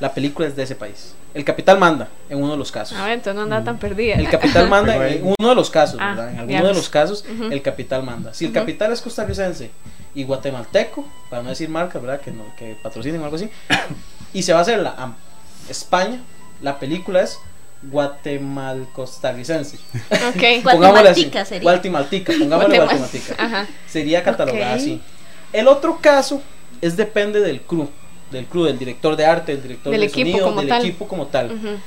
[0.00, 1.14] la película es de ese país.
[1.34, 2.96] El capital manda en uno de los casos.
[2.98, 4.14] A ver, entonces no andaba tan perdida.
[4.14, 6.24] El capital manda en uno de los casos, Ah, ¿verdad?
[6.30, 6.68] En alguno digamos.
[6.70, 8.32] de los casos, el capital manda.
[8.32, 9.70] Si el capital es costarricense
[10.16, 12.20] y guatemalteco, para no decir marcas, ¿verdad?
[12.20, 13.48] Que, no, que patrocinen o algo así,
[14.32, 15.14] y se va a hacer la a
[15.68, 16.20] España,
[16.62, 17.38] la película es
[17.82, 19.76] guatemalcostarricense.
[20.10, 20.62] Ok.
[20.72, 21.24] Pongámosle así.
[21.24, 21.62] Guatemaltica sería.
[21.62, 23.34] Guatemaltica, pongámosle Guatemal- guatemaltica.
[23.38, 23.66] Ajá.
[23.86, 25.00] Sería catalogada así.
[25.52, 26.42] El otro caso
[26.80, 27.88] es depende del crew,
[28.30, 30.80] del crew, del director de arte, del director Del de equipo sonido, como del tal.
[30.82, 31.80] equipo como tal.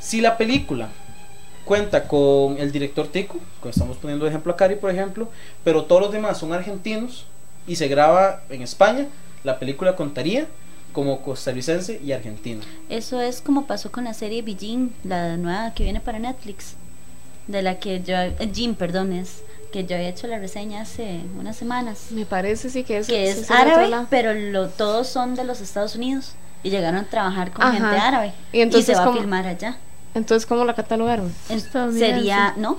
[0.00, 0.88] Si la película
[1.64, 5.28] cuenta con el director Tico, que estamos poniendo de ejemplo a Cari, por ejemplo,
[5.64, 7.26] pero todos los demás son argentinos
[7.66, 9.06] y se graba en España,
[9.44, 10.46] la película contaría
[10.92, 12.62] como costarricense y argentino.
[12.88, 16.74] Eso es como pasó con la serie Beijing, la nueva que viene para Netflix,
[17.46, 21.20] de la que yo, eh, Jim, perdón, es que yo había hecho la reseña hace
[21.38, 25.44] unas semanas, Me parece sí que es, que es árabe, pero lo, todos son de
[25.44, 27.72] los Estados Unidos y llegaron a trabajar con Ajá.
[27.74, 29.18] gente árabe Y entonces, se va ¿cómo?
[29.18, 29.76] a filmar allá.
[30.14, 31.30] Entonces, ¿cómo la catalogaron?
[31.92, 32.78] Sería, no,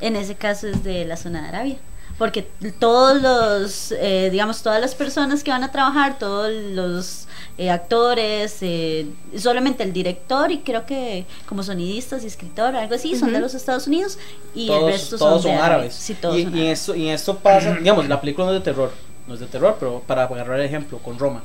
[0.00, 1.76] en ese caso es de la zona de Arabia.
[2.18, 2.42] Porque
[2.78, 7.26] todos los, eh, digamos, todas las personas que van a trabajar, todos los
[7.58, 13.16] eh, actores, eh, solamente el director y creo que como sonidistas y escritor, algo así,
[13.16, 14.18] son de los Estados Unidos
[14.54, 15.94] y todos el resto todos son, árabes.
[15.94, 16.78] Sí, todos y, son y árabes.
[16.80, 18.92] esto, y esto pasa, digamos, la película no es de terror,
[19.26, 21.42] no es de terror, pero para agarrar el ejemplo, con Roma.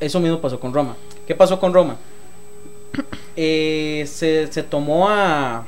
[0.00, 0.96] Eso mismo pasó con Roma.
[1.26, 1.96] ¿Qué pasó con Roma?
[3.36, 5.66] Eh, se, se tomó a,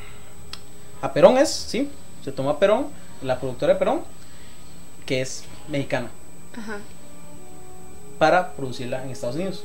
[1.02, 1.90] a Perón, es, sí,
[2.24, 2.86] se tomó a Perón,
[3.22, 4.02] la productora de Perón,
[5.04, 6.08] que es mexicana,
[6.56, 6.78] Ajá.
[8.18, 9.64] para producirla en Estados Unidos.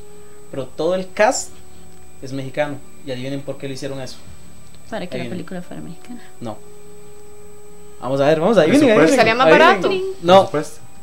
[0.51, 1.51] Pero todo el cast
[2.21, 2.77] es mexicano.
[3.05, 4.17] Y adivinen por qué le hicieron eso.
[4.89, 6.21] Para que la película fuera mexicana.
[6.39, 6.57] No.
[8.01, 9.07] Vamos a ver, vamos a adivinen.
[9.07, 9.89] Sería más barato.
[10.21, 10.49] No,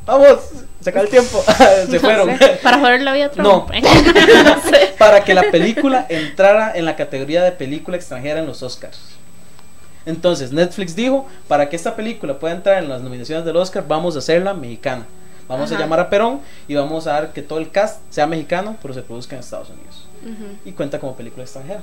[0.05, 0.39] vamos,
[0.81, 1.43] se acaba el tiempo.
[1.91, 2.39] se fueron.
[2.63, 3.49] Para joder la vida a Trump.
[3.49, 3.67] No.
[4.99, 9.01] para que la película entrara en la categoría de película extranjera en los Oscars.
[10.09, 14.17] Entonces, Netflix dijo, para que esta película pueda entrar en las nominaciones del Oscar, vamos
[14.17, 15.05] a hacerla mexicana.
[15.47, 18.77] Vamos a llamar a Perón y vamos a dar que todo el cast sea mexicano,
[18.83, 20.07] pero se produzca en Estados Unidos.
[20.65, 21.83] Y cuenta como película extranjera.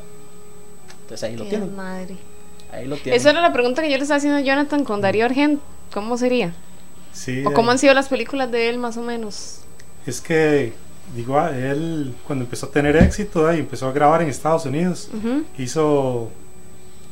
[1.01, 1.75] Entonces ahí lo Qué tienen.
[1.75, 2.17] madre.
[2.71, 3.19] Ahí lo tienen.
[3.19, 5.61] Esa era la pregunta que yo le estaba haciendo a Jonathan con Darío Argent.
[5.93, 6.53] ¿Cómo sería?
[7.13, 9.59] Sí, ¿O cómo han sido las películas de él más o menos?
[10.05, 10.73] Es que,
[11.15, 13.57] digo, a- él cuando empezó a tener éxito ¿eh?
[13.57, 15.09] y empezó a grabar en Estados Unidos,
[15.57, 16.29] hizo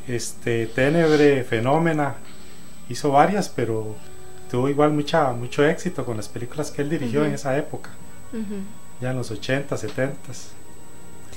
[0.07, 2.15] este Ténebre, Fenómena,
[2.89, 3.95] hizo varias, pero
[4.51, 7.89] tuvo igual mucha, mucho éxito con las películas que él dirigió en esa época,
[9.01, 10.17] ya en los 80, 70.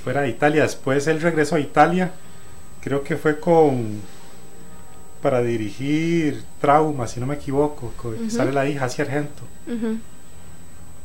[0.03, 2.11] Fuera de Italia, después él regresó a Italia,
[2.81, 4.01] creo que fue con
[5.21, 8.29] para dirigir Trauma, si no me equivoco, con- Ujú.
[8.29, 9.41] sale la hija hacia Argento,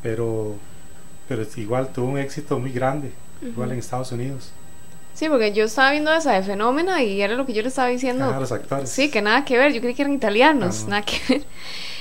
[0.03, 0.57] pero
[1.29, 4.53] pero igual tuvo un éxito muy grande, igual en Estados Unidos.
[5.14, 7.88] Sí, porque yo estaba viendo esa de Fenómena y era lo que yo le estaba
[7.88, 8.33] diciendo.
[8.35, 8.90] Ah, los actores.
[8.90, 10.90] Sí, que nada que ver, yo creí que eran italianos, Ah, no.
[10.90, 11.44] nada que ver.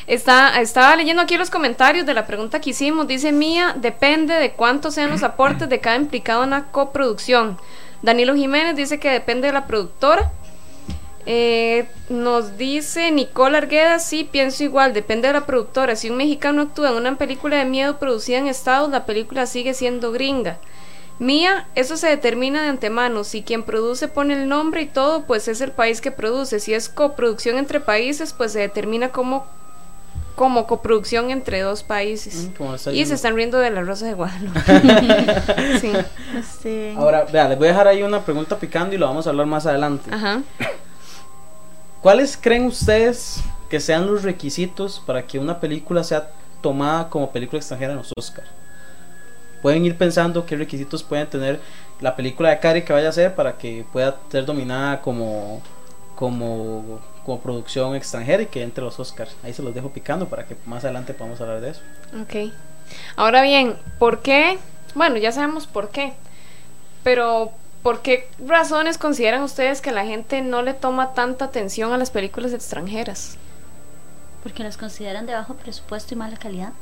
[0.07, 3.07] Está, estaba leyendo aquí los comentarios de la pregunta que hicimos.
[3.07, 7.57] Dice Mía, depende de cuántos sean los aportes de cada implicado en una coproducción.
[8.01, 10.31] Danilo Jiménez dice que depende de la productora.
[11.27, 15.95] Eh, nos dice Nicole Argueda, sí, pienso igual, depende de la productora.
[15.95, 19.75] Si un mexicano actúa en una película de miedo producida en Estados, la película sigue
[19.75, 20.57] siendo gringa.
[21.21, 23.23] Mía, eso se determina de antemano.
[23.23, 26.59] Si quien produce pone el nombre y todo, pues es el país que produce.
[26.59, 29.45] Si es coproducción entre países, pues se determina como,
[30.35, 32.49] como coproducción entre dos países.
[32.59, 34.61] Mm, Y se están riendo de la Rosa de Guadalupe.
[36.59, 36.95] sí.
[36.97, 39.45] Ahora, vea, les voy a dejar ahí una pregunta picando y lo vamos a hablar
[39.45, 40.09] más adelante.
[40.11, 40.41] Ajá.
[42.01, 46.31] ¿Cuáles creen ustedes que sean los requisitos para que una película sea
[46.61, 48.49] tomada como película extranjera en los Oscars?
[49.61, 51.59] Pueden ir pensando qué requisitos pueden tener
[51.99, 55.61] la película de Cari que vaya a hacer para que pueda ser dominada como,
[56.15, 59.35] como, como producción extranjera y que entre los Oscars.
[59.43, 61.81] Ahí se los dejo picando para que más adelante podamos hablar de eso.
[62.21, 62.51] Ok.
[63.15, 64.57] Ahora bien, ¿por qué?
[64.95, 66.13] Bueno, ya sabemos por qué.
[67.03, 67.51] Pero,
[67.83, 72.11] ¿por qué razones consideran ustedes que la gente no le toma tanta atención a las
[72.11, 73.37] películas extranjeras?
[74.43, 76.73] Porque las consideran de bajo presupuesto y mala calidad.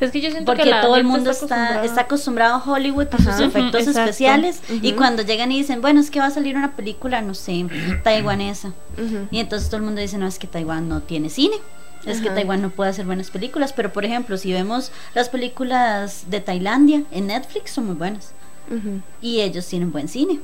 [0.00, 1.84] Es que yo siento Porque que la todo el mundo está, acostumbrada.
[1.84, 4.00] está acostumbrado a Hollywood por sus efectos exacto.
[4.00, 4.60] especiales.
[4.82, 7.66] Y cuando llegan y dicen, bueno, es que va a salir una película, no sé,
[8.02, 8.72] taiwanesa.
[9.30, 11.56] Y entonces todo el mundo dice, no, es que Taiwán no tiene cine.
[12.04, 12.30] Es que.
[12.30, 13.72] Taiwán no puede hacer buenas películas.
[13.72, 18.32] Pero, por ejemplo, si vemos las películas de Tailandia en Netflix, son muy buenas.
[19.20, 20.40] Y ellos tienen buen cine.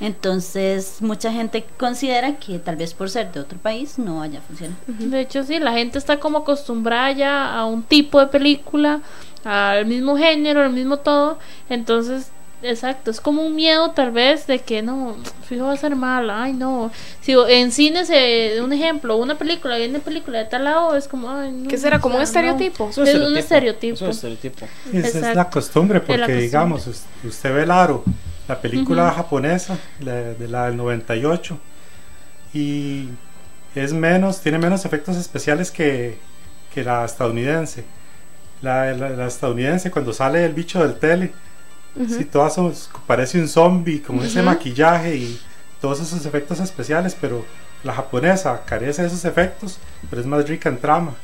[0.00, 4.42] Entonces, mucha gente considera que tal vez por ser de otro país no vaya a
[4.42, 4.76] funcionar.
[4.86, 9.00] De hecho, sí, la gente está como acostumbrada ya a un tipo de película,
[9.44, 11.38] al mismo género, al mismo todo.
[11.68, 12.28] Entonces,
[12.62, 16.42] exacto, es como un miedo tal vez de que no, fijo va a ser mala,
[16.44, 16.90] ay no.
[17.20, 21.30] Si en cine se, un ejemplo, una película, viene película de tal lado, es como,
[21.30, 21.68] ay no.
[21.68, 22.00] ¿Qué será?
[22.00, 22.24] ¿Como un no.
[22.24, 22.88] estereotipo?
[22.90, 23.94] Es un estereotipo.
[23.94, 24.66] Es un estereotipo.
[24.92, 26.42] Esa es la costumbre, porque costumbre.
[26.42, 28.02] digamos, us- usted ve el aro,
[28.48, 31.58] la película japonesa, la, de la del 98,
[32.52, 33.08] y
[33.74, 36.18] es menos, tiene menos efectos especiales que,
[36.72, 37.84] que la estadounidense.
[38.62, 41.32] La, la- la estadounidense, cuando sale el bicho del tele,
[42.08, 42.74] sí, todas son-
[43.06, 45.40] parece un zombie, con ese maquillaje y
[45.80, 47.44] todos esos efectos especiales, pero
[47.82, 49.78] la japonesa carece de esos efectos,
[50.08, 51.14] pero es más rica en trama.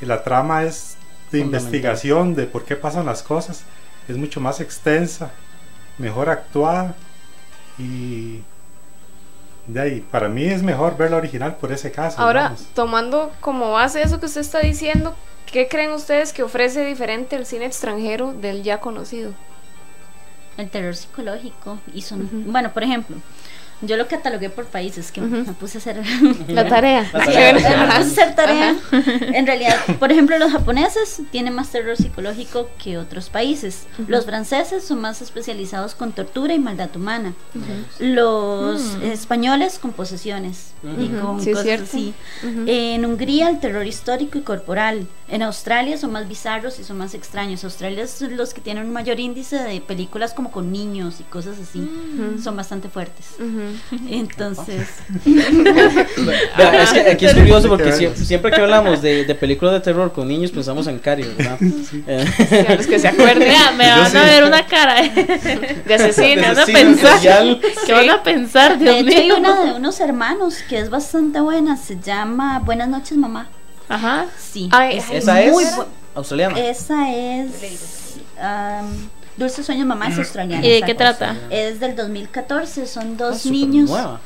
[0.00, 0.96] Y la trama es
[1.32, 3.62] de investigación de por qué pasan las cosas.
[4.08, 5.30] Es mucho más extensa,
[6.00, 6.94] mejor actuada
[7.78, 8.42] y
[9.66, 12.20] de ahí, para mí es mejor ver la original por ese caso.
[12.20, 12.66] Ahora, digamos.
[12.74, 15.14] tomando como base eso que usted está diciendo,
[15.46, 19.32] ¿qué creen ustedes que ofrece diferente el cine extranjero del ya conocido?
[20.56, 23.16] El terror psicológico y son, bueno, por ejemplo,
[23.82, 26.02] Yo lo catalogué por países, que me puse a hacer
[26.48, 27.08] La tarea.
[27.12, 27.52] La Sí, tarea.
[27.52, 28.76] me puse a hacer tarea.
[29.32, 33.86] En realidad, por ejemplo, los japoneses tienen más terror psicológico que otros países.
[34.06, 37.32] Los franceses son más especializados con tortura y maldad humana.
[37.98, 41.84] Los españoles con posesiones y con Sí, es cosas cierto.
[41.84, 42.14] así.
[42.66, 45.06] En Hungría el terror histórico y corporal.
[45.28, 47.62] En Australia son más bizarros y son más extraños.
[47.64, 51.56] Australia es los que tienen un mayor índice de películas como con niños y cosas
[51.58, 51.88] así.
[52.42, 53.26] Son bastante fuertes.
[54.08, 54.88] Entonces,
[55.24, 59.80] Vea, es que aquí es curioso porque sie- siempre, que hablamos de, de películas de
[59.80, 61.58] terror con niños pensamos en Cari, ¿verdad?
[62.06, 63.40] Eh, Sí, a los que se acuerden.
[63.48, 66.42] Vea, me van a ver una cara de De asesino.
[66.42, 67.18] van a pensar.
[67.86, 69.36] ¿Qué van a pensar, de Dios hecho hay mío?
[69.38, 71.76] una de unos hermanos que es bastante buena.
[71.76, 73.48] Se llama Buenas noches, mamá.
[73.88, 74.26] Ajá.
[74.38, 74.68] Sí.
[74.72, 76.58] Ay, es Esa muy es bu- australiana.
[76.60, 77.48] Esa es.
[78.38, 80.64] um, Dulces Sueños Mamá es australiana.
[80.66, 81.36] ¿Y de qué trata?
[81.50, 82.86] Es del 2014.
[82.86, 83.90] Son Ah, dos súper niños.
[83.90, 84.20] nueva.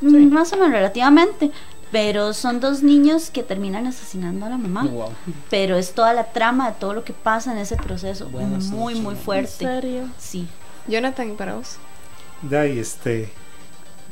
[0.00, 1.50] mm, Más o menos relativamente.
[1.90, 4.82] Pero son dos niños que terminan asesinando a la mamá.
[4.84, 5.08] Wow.
[5.48, 8.28] Pero es toda la trama de todo lo que pasa en ese proceso.
[8.28, 9.16] Buenas muy, noches, muy mamá.
[9.18, 9.50] ¿En fuerte.
[9.64, 10.02] serio?
[10.18, 10.46] Sí.
[10.86, 11.76] Jonathan, para vos.
[12.42, 13.32] De ahí, este,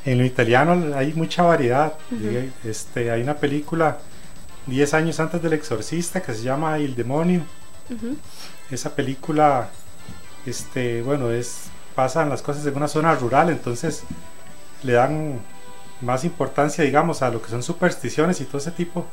[0.07, 1.93] en lo italiano hay mucha variedad.
[2.11, 3.99] Diga, Este, hay una película
[4.67, 7.43] 10 años antes del Exorcista que se llama El Demonio.
[7.91, 8.17] Ujú.
[8.71, 9.69] Esa película,
[10.45, 14.03] este, bueno, es pasan las cosas en una zona rural, entonces
[14.83, 15.41] le dan
[16.03, 19.07] más importancia, digamos, a lo que son supersticiones y todo ese tipo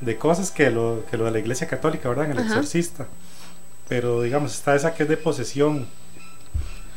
[0.00, 2.26] de cosas que lo, que lo de la Iglesia Católica, ¿verdad?
[2.26, 2.46] En el Ajá.
[2.48, 3.06] Exorcista.
[3.88, 5.86] Pero, digamos, está esa que es de posesión.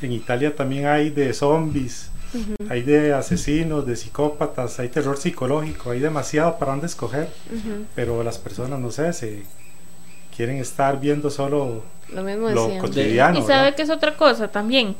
[0.01, 2.09] En Italia también hay de zombies,
[2.69, 7.85] hay de asesinos, de psicópatas, hay terror psicológico, hay demasiado para dónde escoger, Ujú.
[7.95, 9.43] pero las personas, no sé, se
[10.35, 13.39] quieren estar viendo solo Lo mismo lo cotidiano.
[13.39, 13.75] Y sabe ¿verdad?
[13.75, 14.95] que es otra cosa también.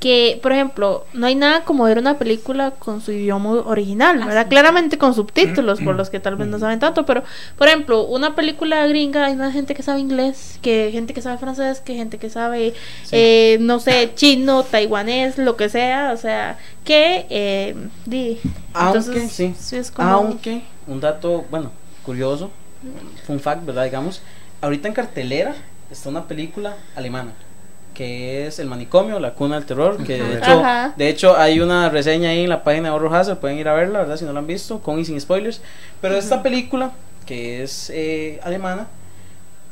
[0.00, 4.46] Que, por ejemplo, no hay nada como ver una película con su idioma original, ¿verdad?
[4.46, 7.24] Claramente con subtítulos, por los que tal vez no saben tanto, pero,
[7.56, 11.38] por ejemplo, una película gringa, hay una gente que sabe inglés, que gente que sabe
[11.38, 12.74] francés, que gente que sabe,
[13.10, 17.74] eh, no sé, chino, taiwanés, lo que sea, o sea, que, eh,
[18.04, 18.38] di,
[18.74, 19.76] Aunque, entonces, sí.
[19.76, 20.10] es como...
[20.10, 21.70] Aunque, un dato, bueno,
[22.04, 22.50] curioso,
[23.26, 23.84] fun fact, ¿verdad?
[23.84, 24.20] Digamos,
[24.60, 25.54] ahorita en cartelera
[25.90, 27.32] está una película alemana
[27.96, 30.92] que es El Manicomio, la cuna del terror, que de hecho, Ajá.
[30.98, 33.72] de hecho hay una reseña ahí en la página de Horror Hazard, pueden ir a
[33.72, 34.18] verla, ¿verdad?
[34.18, 35.62] Si no la han visto, con y sin spoilers.
[36.02, 36.92] Pero esta película,
[37.24, 38.86] que es eh, alemana,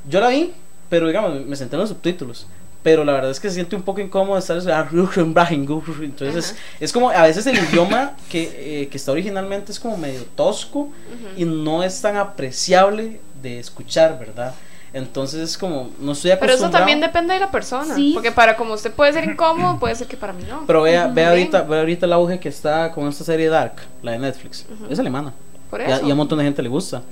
[0.08, 0.52] yo la vi,
[0.88, 2.46] pero digamos, me senté en los subtítulos.
[2.82, 4.56] Pero la verdad es que se siente un poco incómodo estar
[6.02, 6.60] entonces Ajá.
[6.80, 10.80] es como a veces el idioma que, eh, que está originalmente es como medio tosco
[10.80, 10.92] Ujú.
[11.36, 14.54] y no es tan apreciable de escuchar, ¿verdad?
[14.94, 16.78] Entonces es como, no estoy Pero eso acostumbrado.
[16.78, 17.94] también depende de la persona.
[17.94, 18.12] Sí.
[18.14, 20.64] Porque para como usted puede ser incómodo, puede ser que para mí no.
[20.66, 24.12] Pero vea, vea, ahorita, vea ahorita el auge que está con esta serie Dark, la
[24.12, 24.64] de Netflix.
[24.88, 25.32] Es alemana.
[25.68, 26.06] Por Y a, eso.
[26.06, 27.02] y a un montón de gente le gusta.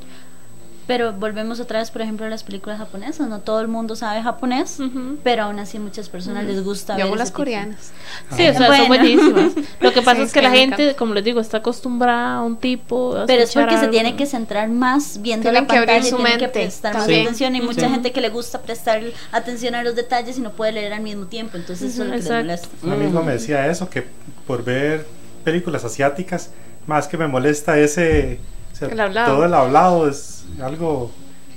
[0.87, 3.29] Pero volvemos otra vez, por ejemplo, a las películas japonesas.
[3.29, 4.79] No todo el mundo sabe japonés,
[5.23, 7.93] pero aún así a muchas personas les gusta Yo ver las coreanas.
[8.37, 8.77] Sí, o sea, Bueno.
[8.77, 9.53] son buenísimas.
[9.81, 12.57] Lo que pasa Sí, es que la gente, como les digo, está acostumbrada a un
[12.57, 13.17] tipo.
[13.17, 16.11] a Pero es porque se tiene que centrar más viendo Tienen la que abrir pantalla,
[16.11, 17.55] su tienen que mente prestar más atención.
[17.57, 17.89] Y mucha Sí.
[17.89, 21.27] gente que le gusta prestar atención a los detalles y no puede leer al mismo
[21.27, 21.57] tiempo.
[21.57, 22.69] Entonces eso es lo que les molesta.
[22.83, 23.27] Un amigo Mm.
[23.27, 24.05] me decía eso, que
[24.47, 25.07] por ver
[25.45, 26.51] películas asiáticas,
[26.87, 28.41] más que me molesta ese...
[28.87, 29.35] sea, El hablado.
[29.35, 31.11] Todo el hablado es algo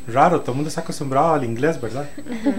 [0.07, 2.05] raro, todo el mundo está acostumbrado al inglés, ¿verdad?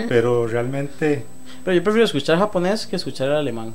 [0.08, 1.24] Pero realmente...
[1.64, 3.72] Pero yo prefiero escuchar japonés que escuchar el alemán.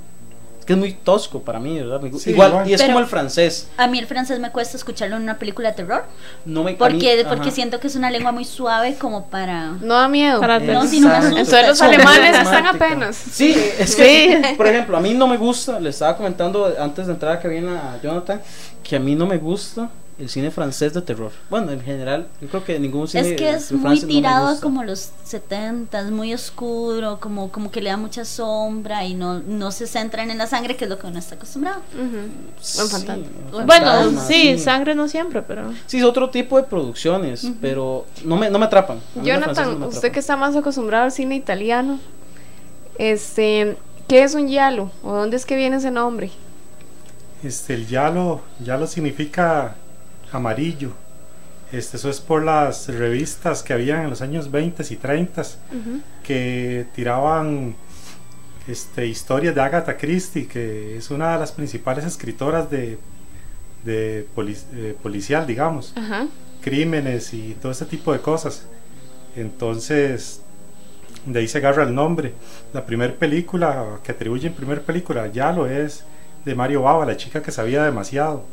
[0.60, 1.99] Es que es muy tosco para mí, ¿verdad?
[2.19, 2.69] Sí, igual, igual.
[2.69, 3.67] y es Pero- como el francés.
[3.77, 6.04] A mí el francés me cuesta escucharlo en una película de terror.
[6.45, 7.51] No me, a mí- Porque, porque ajá.
[7.51, 9.71] siento que es una lengua muy suave como para...
[9.82, 10.39] No da miedo.
[10.39, 11.36] Para No, si no me Exacto.
[11.38, 11.60] asusta.
[11.62, 13.15] Entonces los alemanes están apenas.
[13.15, 17.13] Sí, es que, por ejemplo, a mí no me gusta, le estaba comentando antes de
[17.13, 18.39] entrar a cabina a Jonathan,
[18.84, 21.32] que a mí no me gusta el cine francés de terror.
[21.50, 24.47] Bueno, en general, yo creo que ningún cine Es que es de muy no tirado
[24.47, 24.63] a gusta.
[24.63, 29.71] como los 70 muy oscuro, como, como que le da mucha sombra y no, no
[29.71, 31.82] se centran en la sangre, que es lo que uno está acostumbrado.
[31.95, 32.28] Ujú.
[32.62, 33.26] Sí, Buen fantasma.
[33.52, 35.74] fantasma, Bueno, sí, sangre no siempre, pero.
[35.88, 39.00] Sí, es otro tipo de producciones, pero no me, no me atrapan.
[39.15, 42.00] Jonathan, no me usted que está más acostumbrado al cine italiano,
[42.97, 44.91] este, ¿qué es un giallo?
[45.04, 46.32] ¿O dónde es que viene ese nombre?
[47.43, 49.76] Este, el yalo, yalo significa
[50.32, 50.91] amarillo.
[51.72, 55.44] Este, eso es por las revistas que habían en los años 20 y 30
[56.24, 57.76] que tiraban
[58.67, 62.98] este, historias de Agatha Christie, que es una de las principales escritoras de,
[63.86, 64.28] de
[64.74, 65.94] eh, policial, digamos,
[66.62, 68.65] crímenes y todo ese tipo de cosas.
[69.36, 70.41] Entonces,
[71.26, 72.34] de ahí se agarra el nombre.
[72.74, 76.04] La primera película que atribuyen primer película, Yalo, es
[76.46, 78.46] de Mario Bava, La chica que sabía demasiado,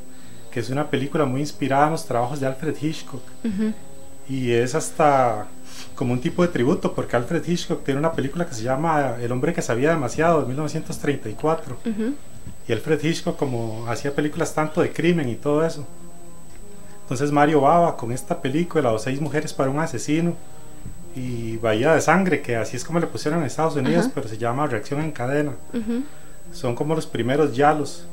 [0.51, 3.23] que es una película muy inspirada en los trabajos de Alfred Hitchcock.
[4.29, 5.46] Y es hasta
[5.94, 9.33] como un tipo de tributo, porque Alfred Hitchcock tiene una película que se llama El
[9.33, 11.77] hombre que sabía demasiado, de 1934.
[12.67, 15.87] Y Alfred Hitchcock como hacía películas tanto de crimen y todo eso.
[17.03, 20.35] Entonces Mario Bava con esta película, o seis mujeres para un asesino,
[21.17, 24.37] y Bahía de Sangre, que así es como le pusieron en Estados Unidos, pero se
[24.37, 25.53] llama Reacción en Cadena.
[26.53, 28.05] Son como los primeros yalos,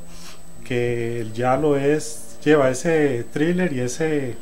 [0.64, 4.36] que el yalo es, lleva ese thriller y ese,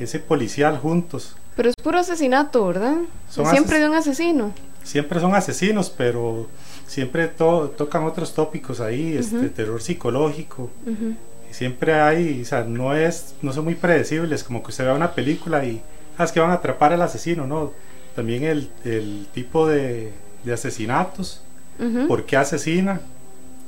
[0.00, 1.36] ese policial juntos.
[1.56, 2.96] Pero es puro asesinato, ¿verdad?
[3.30, 4.52] Son Siempre ases- de un asesino.
[4.82, 6.48] Siempre son asesinos, pero
[6.86, 10.70] siempre to- tocan otros tópicos ahí, este terror psicológico.
[10.86, 11.14] Ujú.
[11.50, 14.94] Y siempre hay, o sea, no es, no son muy predecibles, como que usted vea
[14.94, 15.80] una película y
[16.18, 17.72] ah, es que van a atrapar al asesino, ¿no?
[18.16, 20.12] También el, el tipo de,
[20.44, 21.40] de asesinatos,
[21.78, 22.06] Ujú.
[22.08, 23.00] por qué asesina,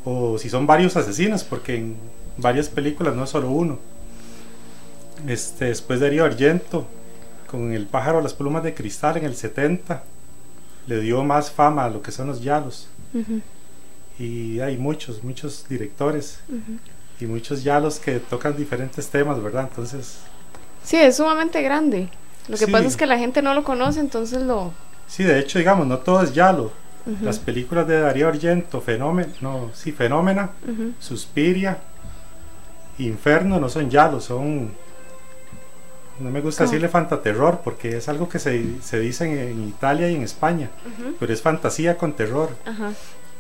[0.04, 1.96] o si son varios asesinos, porque en
[2.38, 3.78] varias películas no solo uno.
[5.26, 6.86] Este, después Darío Argento,
[7.46, 10.02] con El pájaro a las plumas de cristal en el 70,
[10.86, 12.88] le dio más fama a lo que son los yalos.
[13.14, 13.40] Ujú.
[14.18, 16.38] Y hay muchos, muchos directores
[17.20, 19.68] y muchos yalos que tocan diferentes temas, ¿verdad?
[19.70, 20.18] Entonces,
[20.84, 22.08] Sí, es sumamente grande.
[22.46, 22.70] Lo que Sí.
[22.70, 24.72] pasa es que la gente no lo conoce, entonces lo...
[25.08, 26.70] sí, de hecho, digamos, no todo es yalo.
[27.06, 27.24] Ujú.
[27.24, 30.50] Las películas de Darío Argento, Fenómeno, no, sí, Fenómena.
[31.00, 31.78] Suspiria,
[32.98, 34.70] Inferno no son yalos, son...
[36.18, 36.70] No me gusta ¿Cómo?
[36.72, 40.70] decirle fantaterror porque es algo que se, se dice en, en Italia y en España,
[41.20, 42.48] pero es fantasía con terror.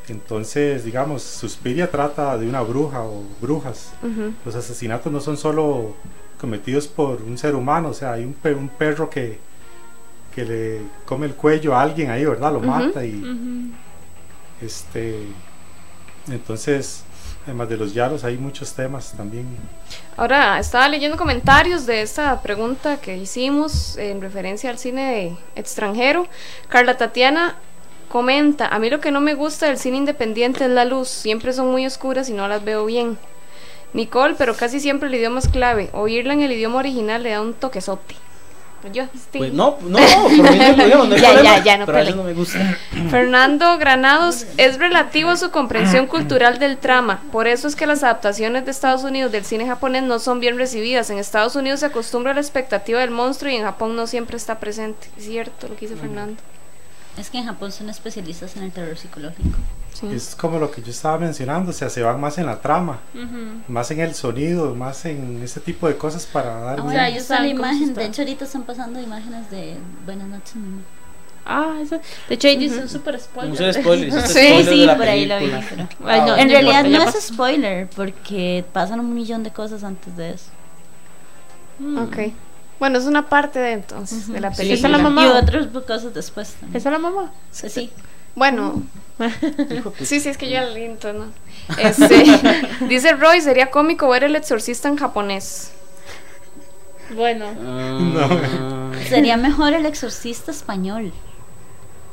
[0.08, 3.92] Entonces, digamos, Suspiria trata de una bruja o brujas.
[4.44, 5.96] Los asesinatos no son solo
[6.38, 9.38] cometidos por un ser humano, o sea, hay un, pe- un perro que,
[10.34, 12.52] que le come el cuello a alguien ahí, ¿verdad?
[12.52, 13.22] Lo mata y
[14.60, 15.20] este
[16.28, 17.04] entonces
[17.46, 19.46] además de los yalos hay muchos temas también
[20.16, 26.26] Ahora, estaba leyendo comentarios de esta pregunta que hicimos en referencia al cine extranjero.
[26.68, 27.56] Carla Tatiana
[28.08, 31.52] comenta, a mí lo que no me gusta del cine independiente es la luz, siempre
[31.52, 33.18] son muy oscuras y no las veo bien.
[33.92, 37.40] Nicole, pero casi siempre el idioma es clave, oírla en el idioma original le da
[37.40, 38.14] un toquezote.
[38.92, 39.38] Yo, sí.
[39.38, 41.86] Pues no, no, por mí no hay problema, no hay Ya, problema, ya, ya, no
[41.86, 42.78] pero a veces no me gusta.
[43.10, 47.22] Fernando Granados es relativo a su comprensión cultural del trama.
[47.32, 50.56] Por eso es que las adaptaciones de Estados Unidos del cine japonés no son bien
[50.58, 51.10] recibidas.
[51.10, 54.36] En Estados Unidos se acostumbra a la expectativa del monstruo y en Japón no siempre
[54.36, 55.08] está presente.
[55.16, 56.42] Es cierto lo que dice Fernando.
[57.18, 59.58] Es que en Japón son especialistas en el terror psicológico.
[59.94, 60.06] Sí.
[60.12, 62.98] es como lo que yo estaba mencionando o sea se van más en la trama
[63.14, 63.62] Ujú.
[63.72, 67.00] más en el sonido más en ese tipo de cosas para dar Ah, un- bueno,
[67.00, 67.94] sea, ellos está la imagen.
[67.94, 70.82] De hecho, ahorita están pasando imágenes de Buenas noches, mamá.
[71.46, 71.98] Ah, eso.
[72.28, 73.72] De hecho, ahí dice un super spoiler.
[73.72, 74.14] Spoilers.
[74.18, 75.46] hiciste Sí, spoiler sí, de la por ahí lo vi.
[75.70, 79.50] pero- Ay, no, Ah, en no realidad no es spoiler porque pasan un millón de
[79.50, 80.50] cosas antes de eso.
[81.78, 81.98] Mm.
[81.98, 82.16] Ok.
[82.78, 84.78] Bueno, es una parte de entonces de la Sí, película.
[84.78, 85.24] esa es la mamá.
[85.24, 86.76] Y otras cosas después también.
[86.76, 87.32] ¿Esa es la mamá?
[87.50, 87.90] Sí, sí.
[88.34, 88.82] Bueno,
[90.02, 91.32] sí, sí, es que yo la entonces no.
[91.78, 92.24] Este,
[92.88, 95.72] dice Roy, sería cómico ver el exorcista en japonés.
[97.14, 97.46] Bueno.
[98.18, 101.12] Ah, Sería mejor el exorcista español.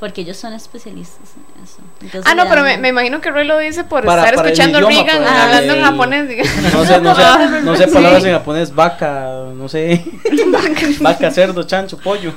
[0.04, 1.78] Porque ellos son especialistas en eso.
[2.02, 4.50] Entonces Ah, no, pero me, me imagino que Roy lo dice por Para- estar para
[4.50, 6.28] el escuchando a idioma, Regan para hablando en el- japonés.
[6.74, 7.94] No sé, no sé, no sé Sí.
[7.94, 10.04] palabras en japonés, vaca, no sé.
[11.00, 12.34] vaca, cerdo, chancho, pollo.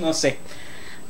[0.00, 0.38] No sé,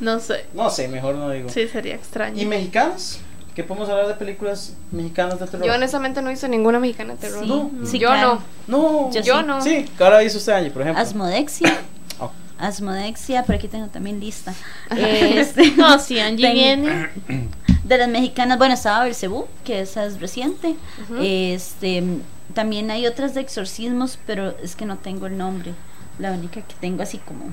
[0.00, 0.46] No sé.
[0.52, 1.48] no sé, mejor no digo.
[1.48, 2.42] Sí, sería extraño.
[2.42, 3.20] ¿Y mexicanos?
[3.54, 5.64] ¿Qué podemos hablar de películas mexicanas de terror?
[5.64, 7.44] Yo honestamente no hice ninguna mexicana de terror.
[7.44, 7.70] Sí, No.
[7.86, 8.42] sí, yo claro.
[8.66, 9.46] No, Yo Yo sí.
[9.46, 9.60] no.
[9.62, 11.00] Sí, ¿qué ahora hizo este año, por ejemplo?
[11.00, 11.78] Asmodexia.
[12.18, 12.32] Oh.
[12.66, 14.54] Asmodexia, por aquí tengo también lista.
[14.90, 17.08] Este, No, sí, Angie viene.
[17.84, 20.76] de las mexicanas, bueno, estaba Belcebú, que esa es reciente.
[21.20, 22.02] Este,
[22.54, 25.74] también hay otras de exorcismos, pero es que no tengo el nombre.
[26.18, 27.52] La única que tengo así como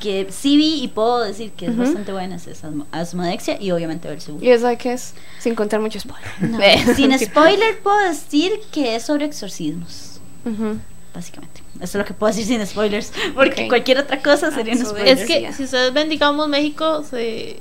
[0.00, 4.06] que sí vi y puedo decir que es bastante buena es Asmo- Asmodexia y obviamente
[4.08, 4.42] Belcebú.
[4.42, 5.14] ¿Y esa qué es?
[5.38, 6.30] Sin contar mucho spoiler.
[6.40, 6.58] No,
[6.94, 10.78] sin spoiler puedo decir que es sobre exorcismos, Ujú.
[11.16, 11.60] Básicamente.
[11.76, 14.84] Eso es lo que puedo decir sin spoilers, porque cualquier otra cosa sería un Ah,
[14.84, 15.18] so spoiler.
[15.18, 17.56] Es que si ustedes ven, digamos, México, se,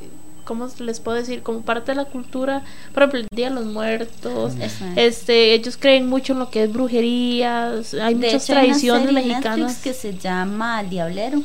[0.46, 1.42] ¿cómo les puedo decir?
[1.42, 2.62] Como parte de la cultura,
[2.94, 4.54] por ejemplo, el Día de los Muertos.
[4.62, 4.86] Eso.
[4.96, 8.68] Este, ellos creen mucho en lo que es brujerías, hay De muchas hecho, hay una
[8.68, 9.58] tradiciones serie mexicanas.
[9.60, 11.42] Netflix que se llama El Diablero.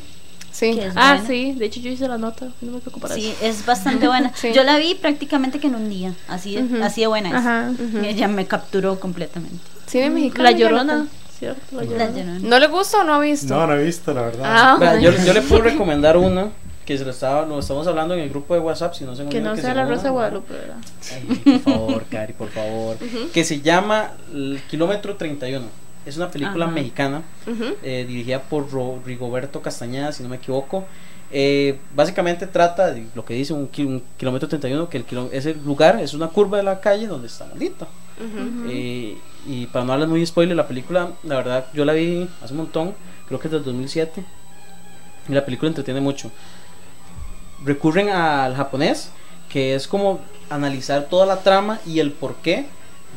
[0.51, 0.77] Sí.
[0.95, 1.27] Ah, buena.
[1.27, 4.31] sí, de hecho yo hice la nota, no me preocupo Sí, es bastante buena.
[4.35, 4.51] Sí.
[4.53, 7.35] Yo la vi prácticamente que en un día, así, de- así de buena es.
[7.35, 7.71] Ajá.
[8.03, 9.57] Ella me capturó completamente.
[9.87, 10.43] Cine mexicano.
[10.43, 10.51] La.
[10.51, 11.07] Llorona,
[11.41, 11.61] ¿cierto?
[11.71, 12.11] La La Llorona.
[12.19, 12.39] Llorona.
[12.49, 13.53] ¿No le gusta o no ha visto?
[13.53, 16.49] no no he visto la verdad Ah, Vea, yo, yo le puedo recomendar una
[16.85, 19.23] que se lo estaba, lo estamos hablando en el grupo de WhatsApp, si no se
[19.23, 20.77] me Que no se sea la Rosa de Guadalupe, ¿verdad?
[21.13, 22.97] Ay, por favor, Cari, por favor.
[23.33, 25.65] Que se llama El Kilómetro 31.
[26.05, 26.73] Es una película Ajá.
[26.73, 27.21] mexicana
[27.83, 30.85] eh, dirigida por Ro- Rigoberto Castañeda, si no me equivoco.
[31.33, 35.29] Eh, básicamente trata de lo que dice un, ki- un kilómetro 31, que el kilo-
[35.31, 37.87] ese lugar es una curva de la calle donde está maldita.
[38.67, 42.53] Eh, y para no hablar muy spoiler, la película, la verdad, yo la vi hace
[42.53, 42.93] un montón,
[43.27, 44.23] creo que es del 2007.
[45.29, 46.31] Y la película entretiene mucho.
[47.63, 49.11] Recurren al japonés,
[49.49, 52.65] que es como analizar toda la trama y el porqué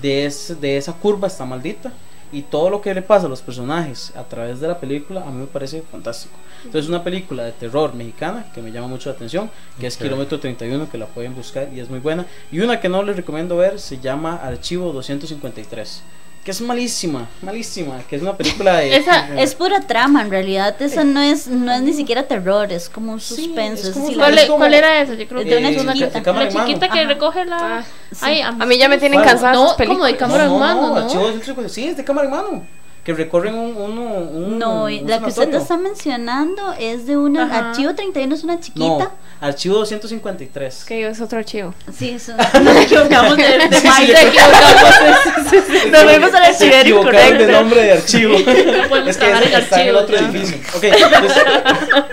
[0.03, 1.93] de, ese- de esa curva está maldita.
[2.35, 5.31] Y todo lo que le pasa a los personajes a través de la película a
[5.31, 6.35] mí me parece fantástico.
[6.59, 9.95] Entonces es una película de terror mexicana que me llama mucho la atención, que es
[9.95, 10.03] Ok.
[10.03, 12.27] Kilómetro 31, que la pueden buscar y es muy buena.
[12.51, 16.03] Y una que no les recomiendo ver se llama Archivo 253,
[16.45, 18.95] que es malísima, malísima, que es una película de...
[18.97, 20.81] Esa Es pura trama, en realidad.
[20.81, 23.83] Esa no es, no es ni siquiera terror, es como un Sí, suspenso.
[23.83, 25.15] es es como- decir, ¿Cuál, como- cuál era esa?
[25.15, 26.19] Yo creo de que es una chiquita.
[26.19, 26.67] de cámara la mano.
[26.67, 27.09] chiquita que Ajá.
[27.09, 27.79] recoge la.
[27.79, 28.19] Ah, sí.
[28.21, 31.01] Ay, A mí ya me tienen cansada No, como de cámara en mano, ¿no?
[31.01, 32.67] 253, sí, es de cámara en mano,
[33.05, 33.77] que recorren un...
[33.77, 37.45] uno, un No, un la que usted está mencionando es de una.
[37.45, 37.69] Ajá.
[37.71, 39.11] Archivo 31 es una No, chiquita.
[39.41, 40.85] Archivo 253.
[40.85, 41.75] Que es otro archivo.
[41.95, 42.33] Sí, eso.
[42.63, 45.93] Nos equivocamos de, de Sí, sí, país, sí, nos equivocamos.
[45.93, 47.53] Nos vemos al archivero equivocaron de incorrecto.
[47.53, 48.35] nombre de archivo.
[48.89, 50.29] podemos es que ese en está en el archivo, otro ya.
[50.29, 50.57] edificio.
[50.77, 51.43] Ok, entonces,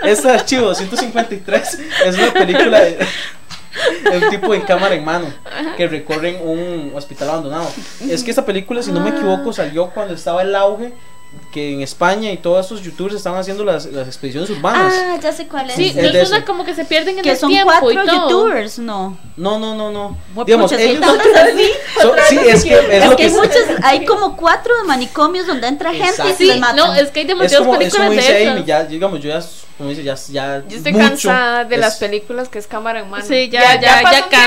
[0.04, 2.98] este archivo 253 es una película de,
[4.10, 5.26] de un tipo en cámara en mano
[5.76, 7.68] que recorren un hospital abandonado.
[8.08, 10.92] Es que esta película, si no me equivoco, salió cuando estaba el auge
[11.52, 14.92] que en España y todos estos youtubers estaban haciendo las, las expediciones urbanas.
[14.96, 15.76] Ah, ya sé cuál es.
[15.76, 17.70] Sí, Es no de es una como que se pierden en que el son tiempo
[17.78, 18.28] cuatro y todo.
[18.30, 19.18] youtubers, no.
[19.36, 20.16] No, no, no, no.
[20.34, 21.70] Pucha, Digamos, hay ellos tantas así.
[22.00, 24.84] son- sí, es que es, Es lo que que hay muchas, hay como cuatro de
[24.84, 26.32] manicomios donde entra gente y Exacto.
[26.32, 26.76] se Sí, les matan.
[26.76, 28.56] no, es que hay es demasiadas como, es películas como de dice esas.
[28.56, 29.42] Amy, ya, digamos, yo ya,
[29.78, 33.00] como dice, ya, ya Yo estoy mucho cansada de es- las películas que es cámara
[33.00, 33.24] en mano.
[33.26, 34.04] Sí, ya- ya- ya en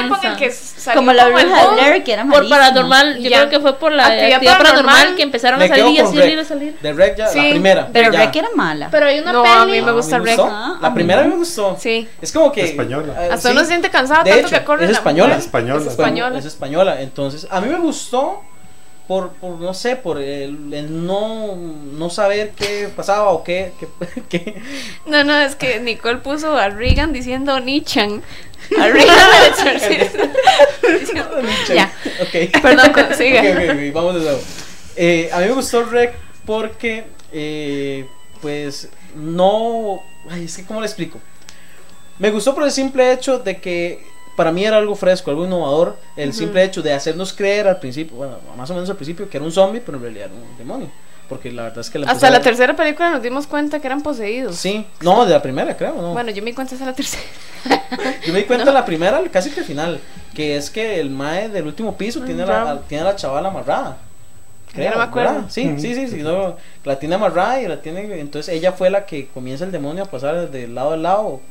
[0.09, 0.37] cansa.
[0.37, 1.73] que salió como la bruja de.
[1.75, 2.57] Blair, que era Por malísima.
[2.57, 3.37] paranormal, yo Ya.
[3.39, 5.15] creo que fue por la Actividad paranormal, paranormal.
[5.15, 6.31] que empezaron a salir y con así Rec.
[6.31, 6.74] ir a salir.
[6.81, 7.89] De Rec ya, Sí, la primera.
[7.91, 8.25] Pero ya.
[8.25, 8.89] Rec era mala.
[8.91, 9.55] Pero hay una No, peli.
[9.55, 10.39] a mí me gusta Rec.
[10.39, 11.77] Ah, La a mí primera me gustó.
[11.79, 12.07] Sí.
[12.21, 12.63] Es como que.
[12.65, 13.13] Española.
[13.25, 13.51] eh, Hasta sí.
[13.53, 15.27] uno se siente cansado De tanto hecho, que corre es la española.
[15.35, 15.39] mujer.
[15.45, 15.81] Española.
[15.81, 16.39] Es española.
[16.39, 17.01] Es española.
[17.01, 18.41] Entonces, a mí me gustó
[19.07, 23.71] por, por no sé, por el, el no, no saber qué pasaba o qué.
[23.79, 23.87] qué,
[24.29, 24.61] qué-
[25.05, 28.23] No, no, es que Nicole puso a Regan diciendo Nichan.
[28.79, 30.23] A Regan el exorcista.
[30.99, 31.29] Diciendo-
[31.73, 31.91] Ya.
[32.21, 32.61] Ok.
[32.61, 33.41] Perdón, siga.
[33.41, 34.39] Ok, ok, ok, vamos de nuevo.
[34.95, 36.13] Eh, a mí me gustó Rec
[36.45, 38.07] porque, eh,
[38.41, 40.01] pues, no.
[40.29, 41.19] Ay, es que, ¿cómo le explico?
[42.17, 45.97] Me gustó por el simple hecho de que para mí era algo fresco, algo innovador.
[46.15, 49.37] El simple hecho de hacernos creer al principio, bueno, más o menos al principio, que
[49.37, 50.89] era un zombie, pero en realidad era un demonio.
[51.27, 54.03] Porque la verdad es que la Hasta la tercera película nos dimos cuenta que eran
[54.03, 54.57] poseídos.
[54.57, 56.13] Sí, no, de la primera, creo, ¿no?
[56.13, 57.23] Bueno, yo me di cuenta hasta la tercera.
[58.25, 59.99] Yo me di cuenta la primera, casi que al final,
[60.35, 63.97] que es que el mae del último piso tiene, la, tiene a la chavala amarrada.
[64.75, 65.33] Ya no me acuerdo.
[65.33, 65.49] ¿verdad?
[65.49, 69.05] Sí, sí, sí, sí, no, la tiene amarrada y la tiene, entonces ella fue la
[69.05, 71.41] que comienza el demonio a pasar de lado a lado.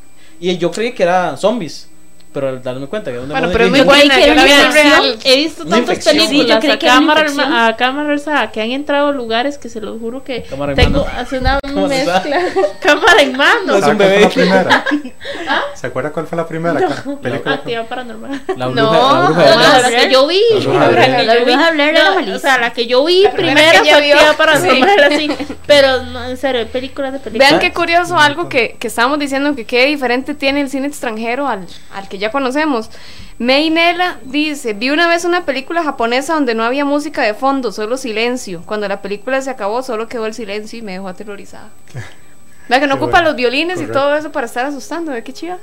[0.40, 1.88] Y yo creí que eran zombies,
[2.34, 4.14] pero al darme cuenta que era un Bueno, pero es muy buena.
[4.16, 5.18] que Yo la vi en una real.
[5.24, 8.50] He visto Una tantas películas Sí, yo creí a, que una cámara, a cámara revisada,
[8.50, 11.18] que han entrado lugares que se los juro que Cámara en tengo mano.
[11.18, 12.38] hace una ¿Cómo se mezcla
[12.80, 14.26] cámara en mano No, es ¿Sabe un bebé.
[14.28, 14.84] primera?
[15.74, 17.54] ¿Se acuerda cuál fue la primera ca- película?
[17.54, 20.88] actividad paranormal La No, bruja, la bruja No, no, la que yo vi La bruja
[20.88, 21.76] Blair.
[21.76, 22.36] yo era No, malísima.
[22.36, 23.94] o sea la que yo vi ella fue vio.
[23.94, 25.30] actividad paranormal así
[25.66, 29.18] pero no, en serio hay películas de películas Vean qué curioso algo que, que estábamos
[29.18, 32.90] diciendo que qué diferente tiene el cine extranjero al, al que ya conocemos.
[33.38, 37.72] May Nela dice, vi una vez una película japonesa donde no había música de fondo,
[37.72, 38.62] solo silencio.
[38.66, 41.70] Cuando la película se acabó solo quedó el silencio y me dejó aterrorizada.
[42.68, 43.28] Vea que no Qué ocupa bueno.
[43.28, 43.98] los violines y Correcto.
[44.00, 45.58] todo eso para estar asustando, ¿ve qué chiva?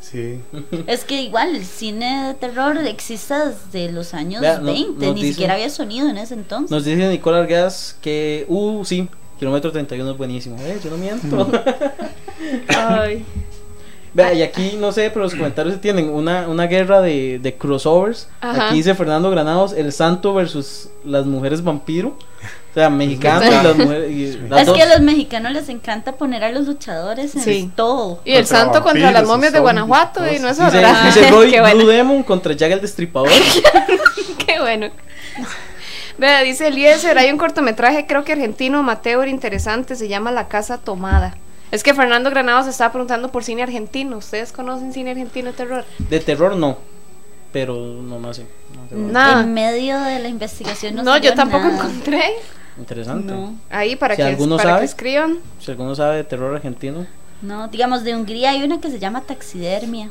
[0.00, 0.40] Sí.
[0.86, 5.14] Es que igual el cine de terror existe desde los años Vea, no- 20, nos
[5.14, 6.70] ni dicen- siquiera había sonido en ese entonces.
[6.70, 10.56] Nos dice Nicole Arguedas que, uh, sí, kilómetro 31 es buenísimo.
[10.60, 11.48] Eh, yo no miento.
[12.68, 13.24] Ay.
[14.16, 17.54] Vea, y aquí no sé, pero los comentarios se tienen una, una guerra de, de
[17.54, 18.28] crossovers.
[18.40, 18.66] Ajá.
[18.68, 22.16] Aquí dice Fernando Granados, el santo versus las mujeres vampiro.
[22.70, 24.10] O sea, mexicanos y las mujeres.
[24.10, 24.76] y las Es dos.
[24.76, 27.70] que a los mexicanos les encanta poner a los luchadores en Sí.
[27.76, 28.20] todo.
[28.24, 31.04] Y el Contra santo contra las momias de Guanajuato, y no es Dice, verdad.
[31.04, 31.76] dice Roy Qué bueno.
[31.76, 33.28] Blue Demon contra Jack el Destripador.
[34.46, 34.88] Qué bueno.
[36.18, 40.78] Vea, dice Eliezer, hay un cortometraje, creo que argentino, amateur, interesante, se llama La Casa
[40.78, 41.36] Tomada.
[41.70, 44.16] Es que Fernando Granados estaba preguntando por cine argentino.
[44.18, 45.84] ¿Ustedes conocen cine argentino de terror?
[45.98, 46.78] De terror no.
[47.52, 48.36] Pero no más.
[48.36, 48.44] sí.
[48.90, 49.08] No.
[49.12, 49.42] Nada.
[49.42, 51.76] En medio de la investigación no, No, yo tampoco nada.
[51.84, 52.22] encontré.
[52.78, 53.32] Interesante.
[53.32, 53.54] No.
[53.70, 54.80] Ahí para, Si que, alguno para sabe.
[54.80, 55.38] que escriban.
[55.60, 57.06] Si alguno sabe de terror argentino,
[57.42, 60.10] No, digamos de Hungría hay una que se llama taxidermia.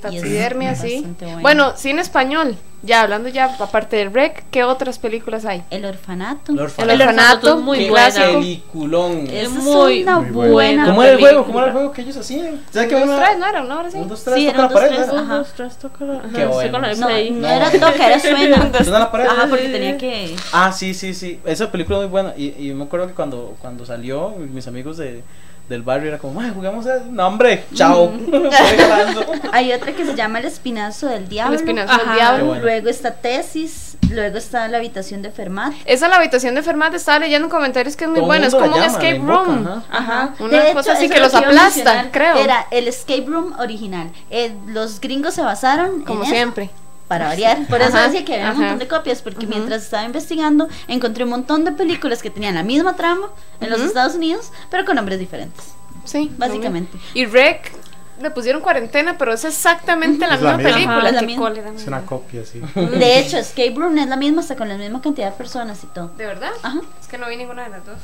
[0.00, 1.06] Taxidermia, sí.
[1.20, 1.40] buena.
[1.40, 2.56] Bueno, cine español.
[2.82, 5.64] Ya, hablando ya, aparte del rec, ¿qué otras películas hay?
[5.70, 6.52] El orfanato.
[6.52, 7.02] El El orfanato.
[7.04, 8.10] orfanato, es muy buena.
[8.10, 8.38] clásico.
[8.38, 9.26] Peliculón.
[9.28, 10.52] Es muy, una muy buena.
[10.52, 10.86] buena.
[10.86, 11.42] ¿Cómo era el juego?
[11.42, 11.46] película.
[11.46, 12.60] ¿Cómo era el juego que ellos hacían?
[12.70, 13.62] ¿Sabes qué Un, dos, tres, ¿no era?
[13.62, 13.96] ¿Una hora sí?
[13.98, 14.88] Un, dos, tres, Sí, toca la pared.
[14.94, 15.34] tres, ajá.
[15.38, 16.72] Dos, tres, toca la- ajá, Qué sí, bueno.
[16.72, 17.30] con la No, Play.
[17.30, 18.70] no era toca, era suena.
[18.84, 19.26] ¿Suena la pared?
[19.26, 20.36] Ajá, porque tenía que.
[20.52, 21.40] Ah, sí, sí, sí.
[21.44, 22.34] Esa película es muy buena.
[22.36, 25.24] Y, y me acuerdo que cuando, cuando salió, mis amigos de,
[25.68, 26.98] del barrio era como, "Ay, jugamos a...
[27.10, 28.12] No, hombre, chao.
[29.52, 31.54] Hay otra que se llama El Espinazo del Diablo.
[31.54, 32.04] El espinazo Ajá.
[32.04, 32.46] del diablo.
[32.46, 32.62] Bueno.
[32.62, 33.96] Luego está Tesis.
[34.10, 35.72] Luego está La habitación de Fermat.
[35.84, 38.46] Esa la habitación de Fermat estaba leyendo comentarios que es muy Todo buena.
[38.46, 39.66] Es como un llama, escape invoca, room.
[39.68, 39.82] ajá.
[39.90, 40.34] Ajá.
[40.38, 42.10] Una De cosa hecho, así que los lo iba a aplastan, mencionar.
[42.12, 42.36] creo.
[42.36, 44.10] Era el escape room original.
[44.30, 46.70] Eh, los gringos se basaron como en eso, siempre.
[47.08, 47.66] Para variar.
[47.68, 51.24] Por eso Ajá, decía que había un montón de copias, porque mientras estaba investigando, encontré
[51.24, 53.28] un montón de películas que tenían la misma trama
[53.60, 53.80] en los.
[53.80, 55.72] Estados Unidos, pero con nombres diferentes.
[56.04, 56.30] Sí.
[56.36, 56.98] Básicamente.
[57.14, 57.72] Y Rec
[58.20, 60.96] le pusieron cuarentena, pero es exactamente la Es la misma película.
[60.98, 61.42] Ajá, es la ¿Qué misma.
[61.42, 62.60] cólera, Es una copia, sí.
[62.74, 65.86] De hecho, Escape Room es la misma, hasta con la misma cantidad de personas y
[65.88, 66.08] todo.
[66.16, 66.50] ¿De verdad?
[66.62, 66.80] Ajá.
[67.00, 67.98] Es que no vi ninguna de las dos.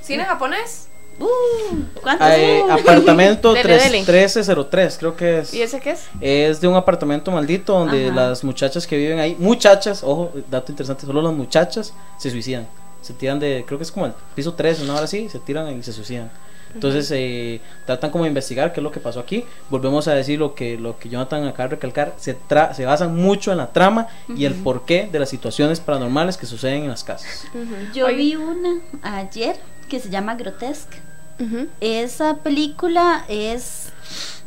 [0.00, 0.88] ¿Cine japonés?
[1.18, 2.28] Uh, ¿Cuántos?
[2.30, 2.70] Eh, Uh.
[2.72, 3.98] apartamento Dele, tres- dele.
[3.98, 5.54] 1303, creo que es.
[5.54, 6.04] ¿Y ese qué es?
[6.20, 8.14] Es de un apartamento maldito donde Ajá.
[8.16, 12.66] las muchachas que viven ahí, muchachas, ojo, dato interesante, solo las muchachas se suicidan.
[13.02, 15.76] Se tiran de, creo que es como el piso 3, una hora así, se tiran
[15.78, 16.30] y se suicidan.
[16.74, 19.44] Entonces eh, tratan como de investigar qué es lo que pasó aquí.
[19.68, 23.14] Volvemos a decir lo que, lo que Jonathan acaba de recalcar, se, tra- se basan
[23.14, 27.04] mucho en la trama y el porqué de las situaciones paranormales que suceden en las
[27.04, 27.44] casas.
[27.92, 28.14] Yo Oye.
[28.16, 29.56] vi una ayer
[29.88, 30.98] que se llama Grotesque.
[31.40, 31.66] Ujú.
[31.80, 33.88] Esa película es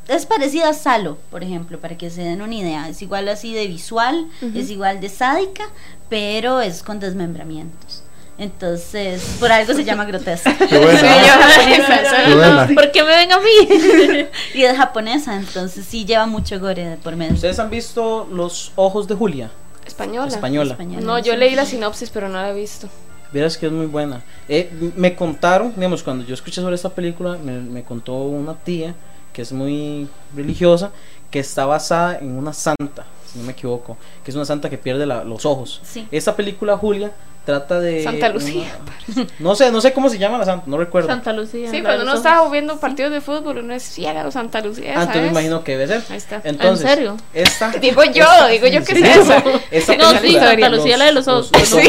[0.07, 2.87] es parecida a Salo, por ejemplo, para que se den una idea.
[2.89, 4.57] Es igual así de visual, Ujú.
[4.57, 5.63] es igual de sádica,
[6.09, 8.03] pero es con desmembramientos.
[8.37, 10.53] Entonces, por algo se llama grotesca.
[10.69, 10.99] Qué buena.
[11.55, 12.67] Sí, yo- Qué buena.
[12.75, 14.27] ¿Por qué me ven a mí?
[14.53, 17.33] y es japonesa, entonces sí lleva mucho gore por medio.
[17.33, 19.49] ¿Ustedes han visto Los Ojos de Julia?
[19.87, 20.27] Española.
[20.27, 20.71] Española.
[20.73, 22.89] Española, No, yo leí la sinopsis, pero no la he visto.
[23.31, 24.21] Verás que es muy buena.
[24.47, 28.95] Eh, me contaron, digamos, cuando yo escuché sobre esta película, me, contó una tía
[29.33, 30.91] que es muy religiosa,
[31.29, 33.05] que está basada en una santa,
[33.35, 35.81] no me equivoco, que es una santa que pierde la- los ojos.
[35.83, 36.07] Sí.
[36.11, 37.11] Esta película, Julia,
[37.45, 38.03] trata de...
[38.03, 38.75] Santa Lucía,
[39.15, 41.07] una- no sé, no sé cómo se llama la santa, no recuerdo.
[41.09, 41.69] Santa Lucía.
[41.69, 42.51] Sí, la cuando uno los está ojos.
[42.51, 45.77] viendo partidos de fútbol, uno es ciega o Santa Lucía, ah, entonces me imagino que
[45.77, 46.03] debe ser.
[46.11, 46.41] Ahí está.
[46.43, 47.17] Entonces, ¿En serio?
[47.33, 49.43] Esta, Digo yo, esta- digo yo que sí, es esa.
[49.71, 51.51] Esta No, sí, Santa Lucía, la de los ojos.
[51.51, 51.87] los Sí.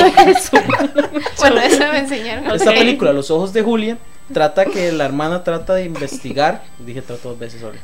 [1.39, 2.51] Bueno, esa me enseñaron.
[2.55, 3.99] Esta película, Los Ojos de Julia,
[4.33, 7.79] trata que la hermana trata de investigar, dije trata dos veces, sorry,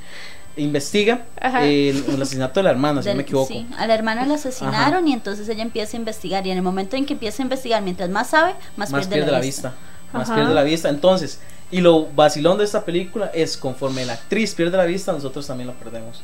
[0.57, 1.65] investiga Ajá.
[1.65, 3.49] el, el asesinato de la hermana, si no Del- me equivoco.
[3.49, 6.63] sí, a la hermana la asesinaron y entonces ella empieza a investigar y en el
[6.63, 9.73] momento en que empieza a investigar, mientras más sabe, más, Más pierde la vista.
[10.13, 10.35] Más Ajá.
[10.37, 10.89] pierde la vista.
[10.91, 11.39] Entonces,
[11.71, 15.69] y lo vacilón de esta película es conforme la actriz pierde la vista, nosotros también
[15.69, 16.23] la perdemos.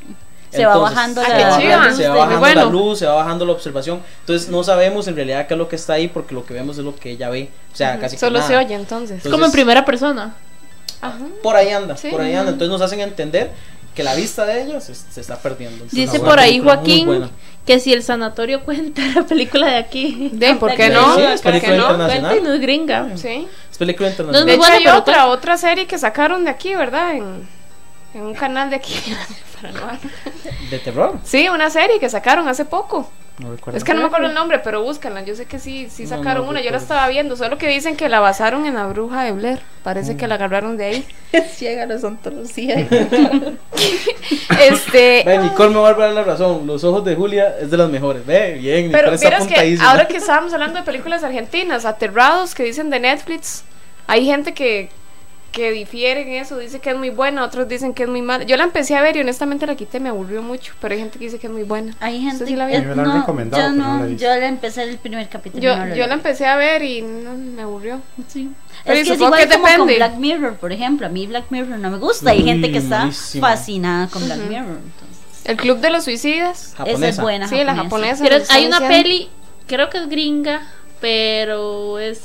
[0.50, 1.92] Se va bajando se la- va bajando- chiva.
[1.94, 2.64] se va bajando bueno.
[2.64, 4.00] la luz, se va bajando la observación.
[4.20, 6.78] Entonces no sabemos en realidad qué es lo que está ahí porque lo que vemos
[6.78, 7.50] es lo que ella ve.
[7.72, 8.48] O sea, casi que Solo nada.
[8.48, 9.10] se oye entonces.
[9.10, 10.34] Entonces- Como en primera persona.
[11.00, 11.18] Ajá.
[11.42, 12.08] Por ahí anda, Sí.
[12.08, 12.50] por ahí anda.
[12.52, 13.50] Entonces nos hacen entender
[13.98, 15.74] que la vista de ella se, se está perdiendo.
[15.74, 17.28] Entonces, Dice por ahí Joaquín
[17.66, 20.30] que si el sanatorio cuenta la película de aquí.
[20.32, 21.16] De, ¿por qué no?
[21.16, 21.82] sí, es ¿Por qué película no?
[21.90, 22.30] internacional.
[22.30, 23.16] Cuenta y no es gringa.
[23.16, 23.48] Sí.
[23.68, 24.46] Es película No internacional.
[24.46, 27.16] De es hecho, hay otra, otra serie que sacaron de aquí, ¿verdad?
[27.16, 27.48] En,
[28.14, 28.94] en un canal de aquí.
[29.60, 29.98] Paranormal.
[30.70, 31.18] de terror.
[31.24, 33.10] sí, una serie que sacaron hace poco.
[33.38, 33.78] No recuerdo.
[33.78, 35.22] Es que no me acuerdo el nombre, pero búscanla.
[35.22, 36.60] Yo sé que sí, sí sacaron no una.
[36.60, 37.36] Yo la estaba viendo.
[37.36, 39.60] Solo que dicen que la basaron en la bruja de Blair.
[39.84, 41.06] Parece que la agarraron de ahí.
[41.54, 42.88] Ciega la Santa Lucía.
[44.60, 45.22] Este.
[45.24, 46.66] Ve, Nicole me va a dar la razón.
[46.66, 48.26] Los ojos de Julia es de las mejores.
[48.26, 52.90] Ve, bien, Pero vieras que ahora que estábamos hablando de películas argentinas, aterrados que dicen
[52.90, 53.62] de Netflix,
[54.08, 54.90] hay gente que,
[55.52, 58.44] que difiere en eso, dice que es muy buena, otros dicen que es muy mala.
[58.44, 61.18] Yo la empecé a ver y honestamente la quité, me aburrió mucho, pero hay gente
[61.18, 61.94] que dice que es muy buena.
[62.00, 64.82] Hay gente ¿Usted sí la la han recomendado, yo no no, la yo la empecé
[64.82, 65.62] el primer capítulo.
[65.62, 68.00] Yo, no yo la empecé a ver y no, me aburrió.
[68.28, 68.50] Sí.
[68.84, 69.96] Pero es que es supongo igual que como con.
[69.96, 71.06] Black Mirror, por ejemplo.
[71.06, 72.30] A mí Black Mirror no me gusta.
[72.30, 73.46] Hay gente que está malísimo.
[73.46, 74.38] fascinada con Black.
[74.48, 74.78] Mirror.
[74.78, 76.74] Entonces, El Club de los Suicidas.
[76.84, 77.48] esa es buena.
[77.48, 78.22] Sí, la japonesa.
[78.22, 79.02] Pero hay una diciendo.
[79.02, 79.30] peli,
[79.66, 80.62] creo que es gringa,
[81.00, 82.20] pero es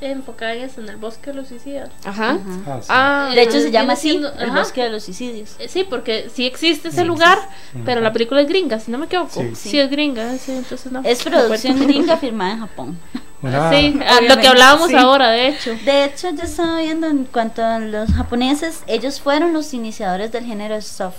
[0.00, 1.90] enfocada en el bosque de los suicidas.
[2.04, 2.30] Ajá.
[2.30, 2.40] Ajá.
[2.66, 2.86] Ah, sí.
[2.88, 4.58] Ah, De hecho, se Viene llama así: siendo- El ajá.
[4.60, 5.56] bosque de los suicidios.
[5.58, 7.38] Eh, Sí, porque sí existe ese lugar,
[7.84, 9.30] pero la película es gringa, si no me equivoco.
[9.40, 9.54] Sí.
[9.54, 11.00] Sí, es gringa, sí, entonces no.
[11.04, 12.98] Es producción gringa firmada en Japón.
[13.42, 14.94] Una- Sí, lo que hablábamos sí.
[14.96, 15.70] ahora, de hecho.
[15.84, 20.44] De hecho, yo estaba viendo en cuanto a los japoneses, ellos fueron los iniciadores del
[20.44, 21.14] género snuff.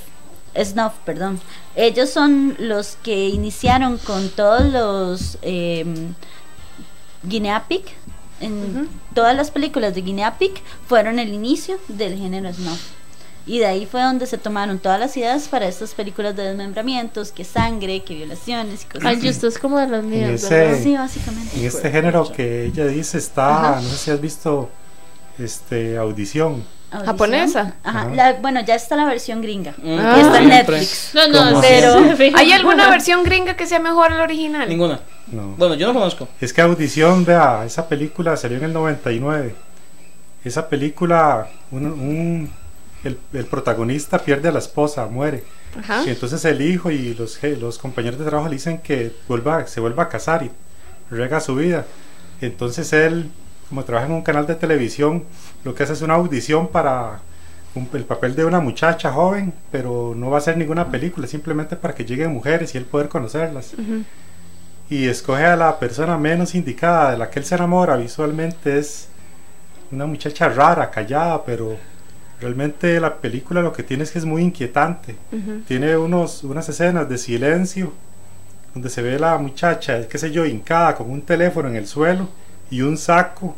[0.62, 1.40] Snuff, perdón.
[1.76, 5.86] Ellos son los que iniciaron con todos los eh,
[7.24, 7.84] Guinea Pig.
[8.42, 10.54] En todas las películas de Guinea Pig
[10.88, 12.80] fueron el inicio del género snuff.
[13.46, 17.32] Y de ahí fue donde se tomaron todas las ideas para estas películas de desmembramientos,
[17.32, 19.28] que sangre, que violaciones y cosas Ay, así.
[19.28, 20.80] esto es como de las mías, ese- ¿verdad?
[20.84, 21.58] Sí, básicamente.
[21.60, 23.82] En este género que ella dice está, Ajá.
[23.82, 24.70] no sé si has visto
[25.40, 26.64] este audición.
[26.92, 27.06] Audición.
[27.06, 27.76] ¿Japonesa?
[27.84, 28.00] Ajá.
[28.02, 28.10] Ajá.
[28.16, 29.74] la- bueno, ya está la versión gringa.
[29.84, 30.16] Ah.
[30.18, 30.50] Y está en.
[30.50, 31.12] Netflix.
[31.14, 31.96] No, no, pero...
[32.38, 34.68] ¿Hay alguna versión gringa que sea mejor al original?
[34.68, 35.00] Ninguna.
[35.32, 35.54] No.
[35.58, 36.28] Bueno, yo no conozco.
[36.42, 39.54] Es que audición, vea, esa película salió en el 99.
[40.44, 42.52] Esa película, un, un-
[43.04, 45.44] el, el protagonista pierde a la esposa, muere.
[45.80, 46.04] Ajá.
[46.06, 49.80] Y entonces el hijo y los, los compañeros de trabajo le dicen que vuelva, se
[49.80, 50.52] vuelva a casar y
[51.12, 51.86] rega su vida.
[52.42, 53.30] Entonces él,
[53.70, 55.26] como trabaja en un canal de televisión,
[55.64, 57.20] lo que hace es una audición para
[57.76, 61.76] un- el papel de una muchacha joven, pero no va a ser ninguna película, simplemente
[61.76, 63.74] para que lleguen mujeres y él poder conocerlas.
[64.90, 69.08] Y escoge a la persona menos indicada, de la que él se enamora visualmente, es
[69.92, 71.78] una muchacha rara, callada, pero
[72.42, 75.16] realmente la película lo que tiene es que es muy inquietante.
[75.68, 77.94] Tiene unos, unas escenas de silencio
[78.74, 82.28] donde se ve la muchacha, qué sé yo, hincada con un teléfono en el suelo
[82.72, 83.56] y un saco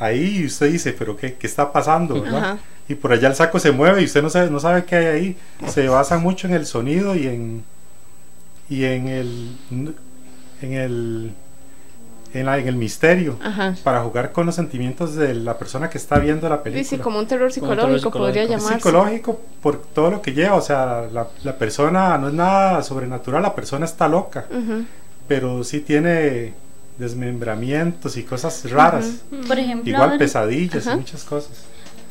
[0.00, 2.20] ahí y usted dice, pero ¿qué, qué está pasando?
[2.20, 2.58] ¿verdad?
[2.88, 5.06] Y por allá el saco se mueve y usted no sabe, no sabe qué hay
[5.06, 5.36] ahí.
[5.68, 7.62] Se basa mucho en el sonido y en
[8.68, 9.48] y en el
[10.62, 11.32] en el
[12.32, 13.74] en, la- en el misterio Ajá.
[13.82, 16.84] para jugar con los sentimientos de la persona que está viendo la película.
[16.84, 18.66] Sí, sí, como un terror Como un psicológico, terror podría psicológico.
[18.68, 18.88] Llamarse.
[18.88, 23.42] psicológico por todo lo que lleva, o sea, la, la persona no es nada sobrenatural,
[23.42, 24.84] la persona está loca, Ujú.
[25.26, 26.54] pero sí tiene
[27.00, 30.96] desmembramientos y cosas raras, Por ejemplo, igual ahora pesadillas Ajá.
[30.96, 31.50] y muchas cosas.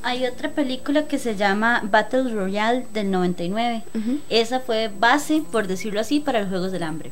[0.03, 3.83] hay otra película que se llama Battle Royale del 99.
[3.95, 4.19] Ujú.
[4.29, 7.11] Esa fue base, por decirlo así, para los Juegos del Hambre.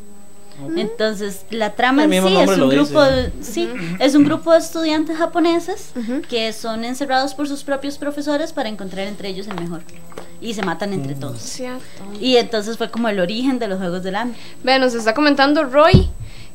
[0.75, 2.23] Entonces, la trama en sí es
[2.57, 3.31] un grupo, dice.
[3.41, 3.69] sí,
[3.99, 5.91] es un grupo de estudiantes japoneses
[6.29, 9.81] que son encerrados por sus propios profesores para encontrar entre ellos el mejor
[10.41, 11.41] y se matan entre todos.
[11.43, 11.83] Cierto.
[12.19, 14.39] Y entonces fue como el origen de los Juegos del Hambre.
[14.63, 16.09] Ve, nos está comentando Roy.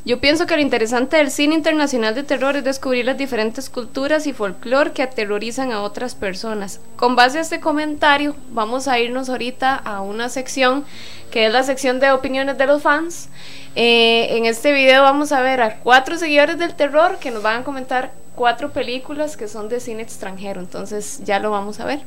[0.05, 4.27] Yo pienso que lo interesante del cine internacional de terror es descubrir las diferentes culturas
[4.27, 6.81] y folclore que aterrorizan a otras personas.
[6.97, 10.85] Con base a este comentario, vamos a irnos ahorita a una sección
[11.31, 13.29] que es la sección de opiniones de los fans.
[13.77, 17.61] Eh, en este video vamos a ver a cuatro seguidores del terror que nos van
[17.61, 20.61] a comentar cuatro películas que son de cine extranjero.
[20.61, 22.01] Entonces ya lo vamos a ver.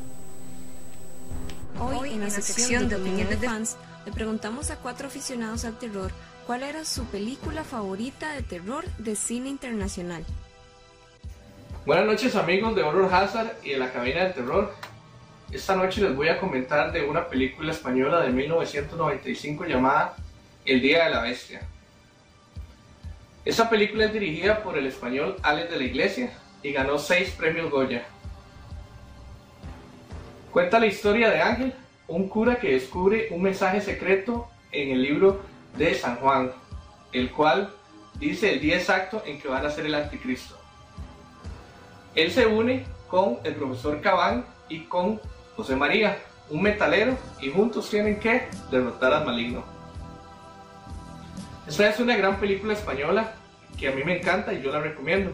[1.79, 6.11] Hoy, en la sección de opiniones de fans, le preguntamos a cuatro aficionados al terror
[6.45, 10.23] cuál era su película favorita de terror de cine internacional.
[11.85, 14.73] Buenas noches amigos de Horror Hazard y de la cabina del terror.
[15.51, 20.15] Esta noche les voy a comentar de una película española de 1995 llamada
[20.65, 21.61] El Día de la Bestia.
[23.43, 26.31] Esta película es dirigida por el español Alex de la Iglesia
[26.61, 28.05] y ganó 6 premios Goya.
[30.51, 31.73] Cuenta la historia de Ángel,
[32.07, 36.51] un cura que descubre un mensaje secreto en el libro de San Juan,
[37.11, 37.73] el cual
[38.19, 40.57] dice el día exacto en que van a ser el anticristo.
[42.15, 45.19] Él se une con el profesor Cabán y con
[45.55, 46.17] José María,
[46.49, 49.63] un metalero, y juntos tienen que derrotar al maligno.
[51.67, 53.33] Esta es una gran película española
[53.77, 55.31] que a mí me encanta y yo la recomiendo.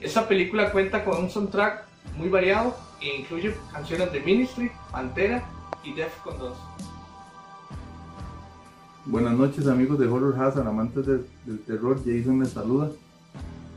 [0.00, 1.84] Esta película cuenta con un soundtrack
[2.16, 5.42] muy variado e incluye canciones de Ministry, Pantera
[5.82, 6.58] y Defcon 2.
[9.04, 11.26] Buenas noches amigos de Horror Hazard, amantes del,
[11.66, 12.88] terror, Jason les saluda.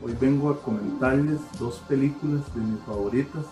[0.00, 3.44] Hoy vengo a comentarles dos películas de mis favoritas.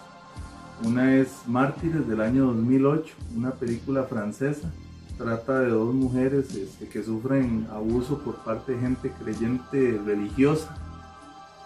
[0.85, 4.73] Una es Mártires del año 2008, una película francesa.
[5.19, 10.77] Trata de dos mujeres este, que sufren abuso por parte de gente creyente religiosa.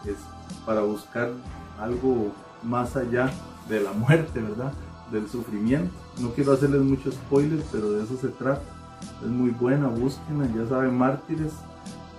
[0.06, 0.16] Es
[0.64, 1.32] para buscar
[1.78, 2.32] algo
[2.62, 3.30] más allá
[3.68, 4.72] de la muerte, ¿verdad?
[5.12, 5.92] Del sufrimiento.
[6.18, 8.77] No quiero hacerles muchos spoilers, pero de eso se trata.
[9.22, 11.52] Es muy buena, búsquenla, ya saben, Mártires,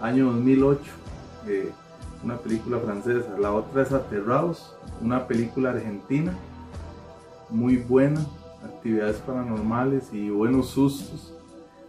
[0.01, 0.81] año 2008,
[1.47, 1.71] eh,
[2.23, 3.37] una película francesa.
[3.39, 6.33] La otra es Aterrados, una película argentina,
[7.49, 8.19] muy buena,
[8.63, 11.33] actividades paranormales y buenos sustos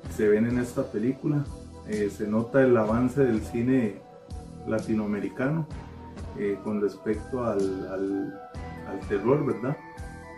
[0.09, 1.45] se ven en esta película.
[1.89, 4.01] Eh, se nota el avance del cine
[4.67, 5.67] latinoamericano
[6.39, 8.41] eh, con respecto al, al,
[8.89, 9.77] al terror, ¿verdad?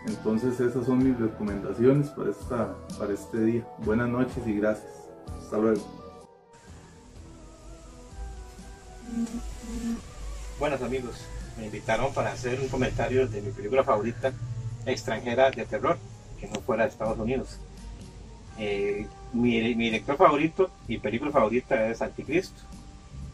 [0.05, 3.67] Entonces esas son mis recomendaciones para, esta, para este día.
[3.79, 4.91] Buenas noches y gracias.
[5.39, 6.03] Hasta luego.
[10.59, 11.15] Buenas amigos,
[11.57, 14.33] me invitaron para hacer un comentario de mi película favorita
[14.85, 15.97] extranjera de terror,
[16.39, 17.59] que no fuera de Estados Unidos.
[18.57, 22.61] Eh, mi, director favorito y película favorita es Anticristo,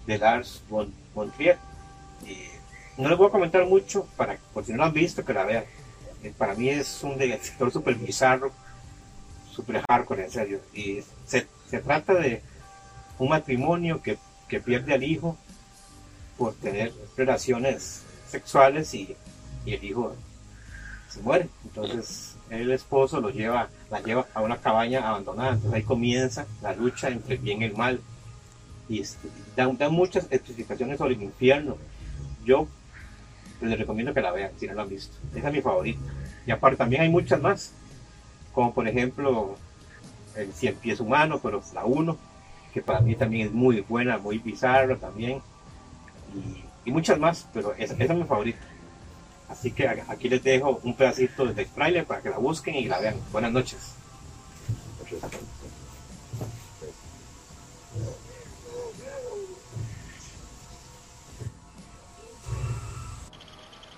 [0.06, 1.58] de Lars von, von Trier.
[2.26, 2.50] Eh,
[2.98, 5.46] no les voy a comentar mucho, para, por si no lo han visto, que la
[5.46, 5.64] vean.
[6.38, 8.52] Para mí es un director súper bizarro,
[9.52, 10.60] súper hardcore, en serio.
[10.74, 12.42] Y se, se trata de
[13.18, 14.18] un matrimonio que,
[14.48, 15.38] que pierde al hijo
[16.38, 19.16] por tener relaciones sexuales y,
[19.66, 20.16] y el hijo
[21.10, 21.50] se muere.
[21.66, 25.54] Entonces el esposo lo lleva, la lleva a una cabaña abandonada.
[25.54, 28.02] Entonces ahí comienza la lucha entre el bien y el mal.
[28.88, 31.78] Y este, da, da muchas explicaciones sobre el infierno.
[32.44, 32.68] Yo
[33.62, 35.16] les recomiendo que la vean si no la han visto.
[35.36, 36.00] Esa es mi favorita.
[36.46, 37.74] Y aparte también hay muchas más.
[38.54, 39.56] Como por ejemplo
[40.36, 42.18] el Cien Pies Humano, pero la 1,
[42.74, 45.42] que para mí también es muy buena, muy bizarra también.
[46.86, 48.60] Y, muchas más, pero esa, esa es mi favorita.
[49.48, 53.00] Así que aquí les dejo un pedacito de trailer para que la busquen y la
[53.00, 53.16] vean.
[53.32, 53.96] Buenas noches.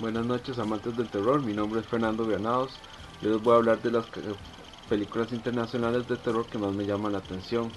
[0.02, 2.80] Buenas noches amantes del terror, mi nombre es Fernando Granados.
[3.22, 4.10] Les voy a hablar de las
[4.90, 7.72] películas internacionales de terror que más me llaman la atención.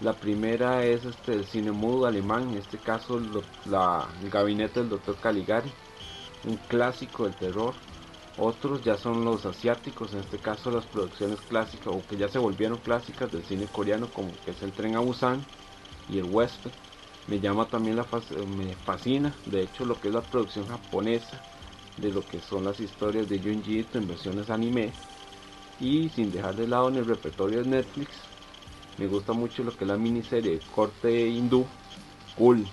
[0.00, 3.20] La primera es este, el cine mudo alemán, en este caso
[3.66, 5.14] la- el gabinete del Dr.
[5.20, 5.70] Caligari,
[6.42, 7.74] un clásico del terror.
[8.36, 12.40] Otros ya son los asiáticos, en este caso las producciones clásicas o que ya se
[12.40, 15.44] volvieron clásicas del cine coreano como que es el tren a Busan
[16.08, 16.72] y el huésped.
[17.28, 18.06] Me llama también la
[18.44, 21.40] me fascina, de hecho lo que es la producción japonesa
[21.96, 24.92] de lo que son las historias de Junji Ito en versiones anime.
[25.80, 28.08] Y sin dejar de lado en el repertorio de Netflix
[28.98, 31.64] me gusta mucho lo que es la miniserie corte hindú
[32.36, 32.66] cool.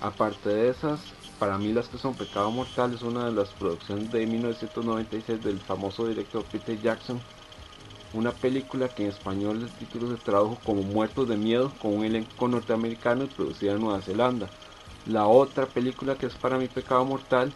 [0.00, 1.00] Aparte de esas
[1.38, 5.60] para mí las que son Pecado Mortal es una de las producciones de 1996 del
[5.60, 7.20] famoso director Peter Jackson.
[8.12, 12.04] Una película que en español el título se tradujo como Muertos de Miedo con un
[12.04, 14.50] elenco norteamericano y producida en Nueva Zelanda.
[15.06, 17.52] La otra película que es para mi Pecado Mortal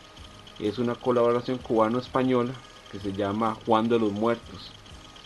[0.59, 2.53] es una colaboración cubano-española
[2.91, 4.73] que se llama Juan de los Muertos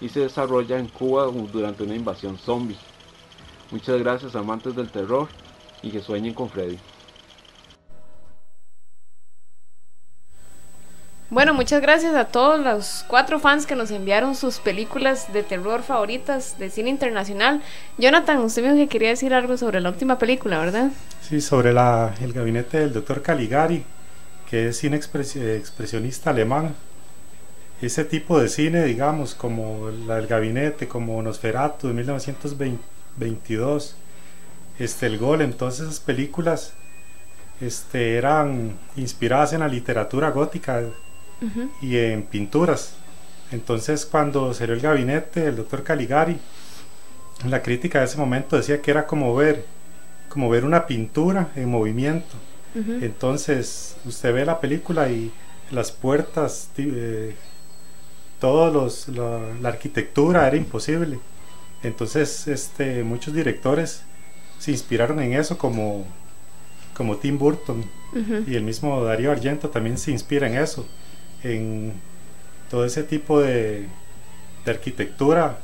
[0.01, 2.77] y se desarrolla en Cuba durante una invasión zombie.
[3.71, 5.29] Muchas gracias amantes del terror
[5.83, 6.79] y que sueñen con Freddy.
[11.29, 15.83] Bueno, muchas gracias a todos los cuatro fans que nos enviaron sus películas de terror
[15.83, 17.63] favoritas de cine internacional.
[17.99, 20.91] Jonathan, usted me dijo que quería decir algo sobre la última película, ¿verdad?
[21.21, 23.85] Sí, sobre la, el gabinete del doctor Caligari,
[24.49, 26.75] que es cine expres- expresionista alemán.
[27.83, 33.95] Ese tipo de cine, digamos, como la del gabinete, como Nosferatu de 1922,
[34.79, 36.73] este, El Golem, todas esas películas
[37.61, 40.83] este, eran inspiradas en la literatura gótica
[41.83, 42.95] y en pinturas.
[43.53, 46.39] Entonces, cuando salió el gabinete del doctor Caligari,
[47.49, 49.65] la crítica de ese momento decía que era como ver,
[50.31, 52.35] como ver una pintura en movimiento.
[53.01, 55.33] Entonces, usted ve la película y
[55.71, 57.35] las puertas, eh,
[58.41, 61.19] todos los, la, la arquitectura era imposible.
[61.83, 64.03] Entonces, este, muchos directores
[64.59, 66.07] se inspiraron en eso, como,
[66.95, 67.85] como Tim Burton
[68.47, 70.87] y el mismo Darío Argento también se inspira en eso,
[71.43, 71.93] en
[72.71, 73.87] todo ese tipo de,
[74.65, 75.59] de arquitectura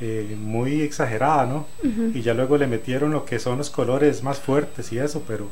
[0.00, 1.66] eh, muy exagerada, ¿no?
[2.14, 5.48] Y ya luego le metieron lo que son los colores más fuertes y eso, pero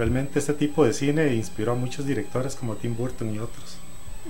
[0.00, 3.76] realmente este tipo de cine inspiró a muchos directores como Tim Burton y otros.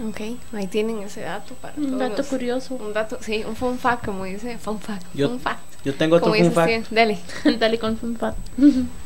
[0.09, 0.21] Ok,
[0.53, 2.75] ahí tienen ese dato para Un todos dato curioso.
[2.75, 5.61] Un dato, sí, un fun fact, como dice, fun fact, Yo- fun fact.
[5.85, 6.87] yo tengo otro fun fact.
[6.87, 7.19] Steven, Dale.
[7.59, 8.37] Dale con fun fact.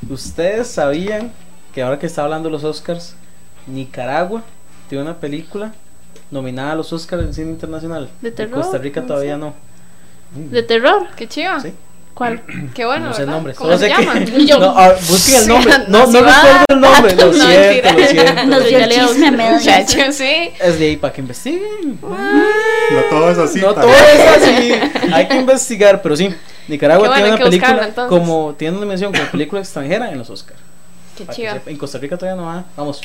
[0.09, 1.33] ¿Ustedes sabían
[1.75, 3.15] que ahora que está hablando de los Oscars,
[3.67, 4.43] Nicaragua
[4.89, 5.75] tiene una película
[6.31, 8.09] nominada a los Oscars en cine internacional?
[8.23, 8.55] ¿De Y terror?
[8.62, 9.39] Costa Rica No todavía sé.
[9.41, 9.55] no.
[10.51, 11.09] ¿De terror?
[11.15, 11.61] Qué chiva.
[11.61, 11.73] Sí.
[12.15, 12.43] ¿Cuál?
[12.75, 13.35] Qué bueno, no sé el ¿verdad?
[13.37, 14.21] nombre, ¿Cómo se sé que- llama?
[14.39, 15.73] Y yo- No, ah, busquen el nombre.
[15.89, 17.15] No, no recuerdo el nombre.
[17.17, 17.93] Lo No, siento, mentira.
[17.93, 18.45] lo siento.
[18.47, 19.53] Nos dio el Ya le chisme a medio.
[19.53, 20.51] Muchacho, sí.
[20.61, 21.99] Es de ahí para que investiguen.
[22.01, 23.61] No todo es así.
[23.61, 24.73] No todo es así.
[25.12, 26.33] Hay que investigar, pero sí.
[26.69, 30.59] Nicaragua tiene una película como tiene una mención como película extranjera en los Oscars.
[31.17, 31.71] Qué sepa.
[31.71, 32.65] En Costa Rica todavía no va.
[32.77, 33.01] Vamos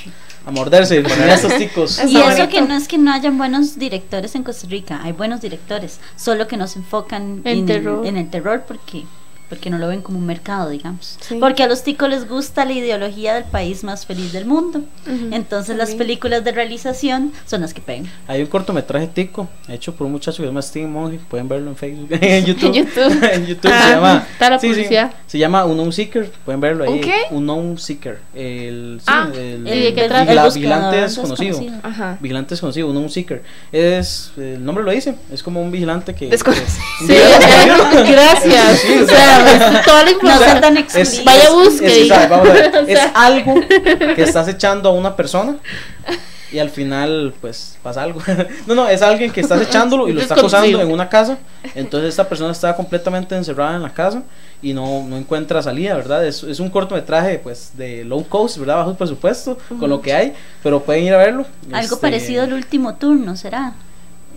[0.46, 1.02] a morderse.
[1.02, 2.00] Poner a estos ticos.
[2.06, 2.50] Y eso bonito.
[2.50, 6.48] que no es que no hayan buenos directores en Costa Rica, hay buenos directores, solo
[6.48, 8.06] que no se enfocan En en, terror.
[8.06, 9.06] en el terror porque
[9.50, 11.18] porque no lo ven como un mercado, digamos.
[11.20, 11.38] Sí.
[11.40, 14.80] Porque a los ticos les gusta la ideología del país más feliz del mundo.
[15.08, 15.30] Ujú.
[15.32, 18.10] Entonces las películas de realización son las que pegan.
[18.28, 21.20] Hay un cortometraje tico hecho por un muchacho que se llama Steve Monge.
[21.30, 22.70] Pueden verlo en Facebook, en YouTube.
[22.76, 23.24] En YouTube.
[23.34, 24.28] en YouTube Ah, se llama.
[24.32, 25.12] está la sí, sí, publicidad.
[25.28, 26.32] se llama Unknown Seeker.
[26.46, 26.92] Pueden verlo ahí.
[26.92, 27.16] ¿Un qué?
[27.32, 28.20] Unknown Seeker.
[28.36, 30.32] El, sí, Ah, el, ¿y de qué el trata?
[30.32, 31.60] vigila- El vigilante desconocido.
[31.84, 32.18] Ajá.
[32.22, 33.44] Vigilante desconocido, Unknown Seeker.
[33.72, 34.32] Es.
[34.38, 35.16] El nombre lo dice.
[35.32, 36.28] Es como un vigilante que.
[36.30, 36.68] Desconocido.
[37.08, 37.16] que-
[38.06, 38.80] Sí, gracias.
[38.80, 40.50] Sí, o sea, es toda la No información.
[40.50, 41.26] sean tan es, explícitos.
[41.26, 42.28] Vaya es- busque, es- diga.
[42.28, 43.06] vamos a ver, O sea.
[43.06, 43.56] es algo
[44.16, 45.56] que estás echando a una persona
[46.52, 48.22] y al final pues pasa algo.
[48.68, 50.60] no, no, es alguien que está echándolo y lo está Desconocido.
[50.62, 51.38] acosando en una casa.
[51.76, 54.24] Entonces esta persona está completamente encerrada en la casa
[54.62, 56.26] y no, no encuentra salida, ¿verdad?
[56.26, 58.78] Es, es un cortometraje pues de low cost, ¿verdad?
[58.78, 60.34] Bajo presupuesto, con lo que hay,
[60.64, 61.46] pero pueden ir a verlo.
[61.72, 63.74] Algo Este, parecido al último turno, ¿será?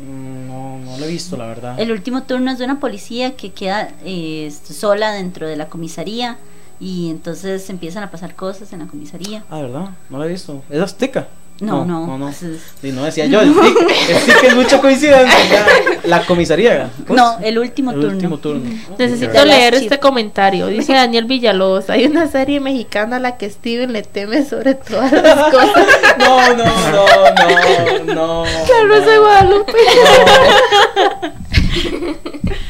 [0.03, 1.79] Mm, No, no lo he visto, la verdad.
[1.81, 6.37] El último turno es de una policía que queda eh, sola dentro de la comisaría
[6.81, 9.45] y entonces empiezan a pasar cosas en la comisaría.
[9.51, 9.91] Ah, ¿verdad?
[10.11, 10.63] No lo he visto.
[10.69, 11.29] ¿Es azteca?
[11.63, 12.07] No, no.
[12.07, 12.33] No, no.
[12.33, 13.77] Sí, no decía yo, el tic,
[14.11, 15.65] el tic es mucha coincidencia.
[16.05, 16.91] La comisaría.
[17.07, 18.15] ¿cómo No, el último El turno.
[18.17, 18.69] último turno.
[18.99, 20.67] Necesito leer este comentario.
[20.67, 21.89] Dice Daniel Villalobos.
[21.91, 25.87] Hay una serie mexicana a la que Steven le teme sobre todas las cosas.
[26.19, 28.45] No, no, no, no, no.
[28.45, 29.73] La Rosa de Guadalupe.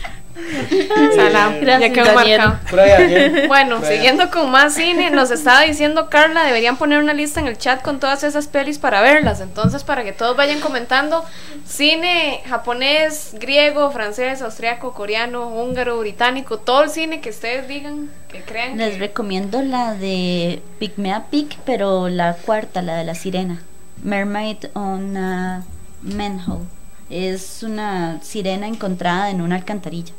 [1.17, 2.59] Salam, Gracias, ya marcado.
[3.49, 7.59] Bueno, siguiendo con más cine, nos estaba diciendo Carla, deberían poner una lista en el
[7.59, 9.41] chat con todas esas pelis para verlas.
[9.41, 11.25] Entonces, para que todos vayan comentando,
[11.67, 18.43] cine japonés, griego, francés, austriaco, coreano, húngaro, británico, todo el cine que ustedes digan, que
[18.43, 18.77] crean.
[18.79, 23.63] Les que- recomiendo la de Pygmea Pig, pero la cuarta, la de la sirena.
[24.03, 25.63] Mermaid on a
[26.03, 26.65] Manhole.
[27.11, 30.15] Es una sirena encontrada en una alcantarilla.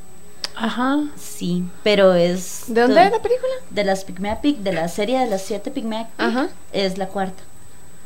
[0.56, 1.00] Ajá.
[1.18, 2.66] Sí, pero es...
[2.68, 3.54] ¿De dónde es la película?
[3.70, 6.26] De las Pygmea Pig, de la serie de las siete Pygmea Pig.
[6.26, 6.50] Ajá.
[6.72, 7.44] Es la cuarta.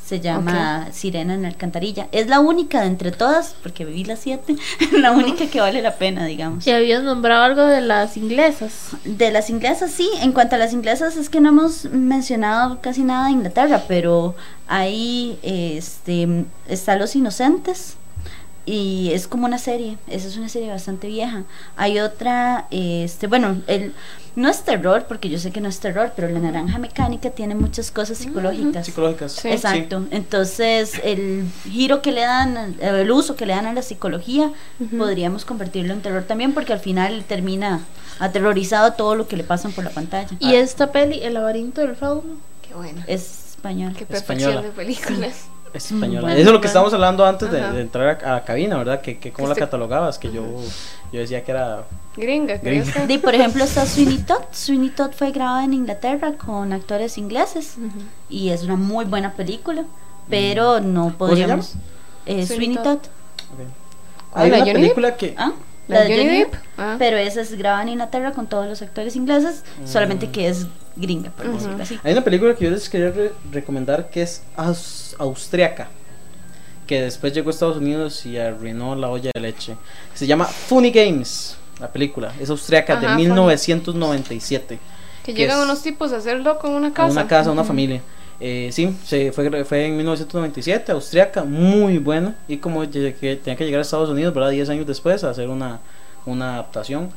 [0.05, 2.07] Se llama Sirena en la alcantarilla.
[2.13, 4.55] Es la única de entre todas, porque viví las siete,
[4.93, 6.63] la única que vale la pena, digamos.
[6.63, 8.91] Si habías nombrado algo de las inglesas.
[9.03, 10.09] De las inglesas, sí.
[10.21, 14.33] En cuanto a las inglesas, es que no hemos mencionado casi nada de Inglaterra, pero
[14.69, 17.97] ahí este, está Los Inocentes.
[18.67, 21.43] Y es como una serie, esa es una serie bastante vieja.
[21.77, 23.93] Hay otra, este, bueno, el,
[24.35, 27.55] no es terror, porque yo sé que no es terror, pero la naranja mecánica tiene
[27.55, 28.85] muchas cosas psicológicas.
[28.85, 29.31] Psicológicas.
[29.31, 29.47] Sí.
[29.47, 30.05] Exacto.
[30.11, 34.51] Entonces, el giro que le dan, el uso que le dan a la psicología,
[34.97, 37.79] podríamos convertirlo en terror también, porque al final termina
[38.19, 40.35] aterrorizado todo lo que le pasan por la pantalla.
[40.39, 42.35] Y esta peli, El laberinto del fauno.
[42.67, 43.01] Qué bueno.
[43.07, 43.93] Es español.
[43.97, 44.61] Qué perfección Española.
[44.61, 45.45] de películas.
[45.73, 46.21] Es Mm, española.
[46.21, 49.01] bueno, Eso es lo que estábamos hablando antes de, entrar a, a la cabina, ¿verdad?
[49.01, 50.43] Que, que cómo la catalogabas, que yo,
[51.11, 51.83] yo decía que era
[52.15, 53.05] Gringa, Gringa.
[53.07, 54.41] Y por ejemplo está Sweeney Todd.
[54.51, 57.75] Sweeney Todd fue grabada en Inglaterra con actores ingleses
[58.29, 59.85] y es una muy buena película,
[60.29, 61.73] pero no se podríamos.
[62.25, 62.83] Eh, Sweeney Sweeney Todd.
[62.83, 63.07] Todd.
[64.33, 65.51] Hay ¿la una película que ¿Ah?
[65.87, 66.53] ¿La de Johnny Depp?
[66.77, 66.95] Ah.
[66.99, 71.29] pero esa es grabada en Inglaterra con todos los actores ingleses, solamente que es gringa,
[71.31, 71.99] por decirlo así.
[72.03, 75.87] Hay una película que yo les quería re- recomendar que es aus- austriaca,
[76.85, 79.77] que después llegó a Estados Unidos y arruinó la olla de leche.
[80.13, 82.33] Se llama Funny Games, la película.
[82.39, 83.23] Es austriaca Ajá, de Funny.
[83.23, 84.79] 1997.
[85.23, 87.11] Que que llegan es unos tipos a hacer loco en una A casa.
[87.11, 87.67] una casa, a una Ujú.
[87.67, 88.01] familia.
[88.39, 92.35] Eh, sí, se fue, fue en 1997, austriaca, muy buena.
[92.47, 94.51] Y como tenía que llegar a Estados Unidos, ¿verdad?
[94.51, 95.79] 10 años después a hacer una,
[96.25, 97.09] una adaptación.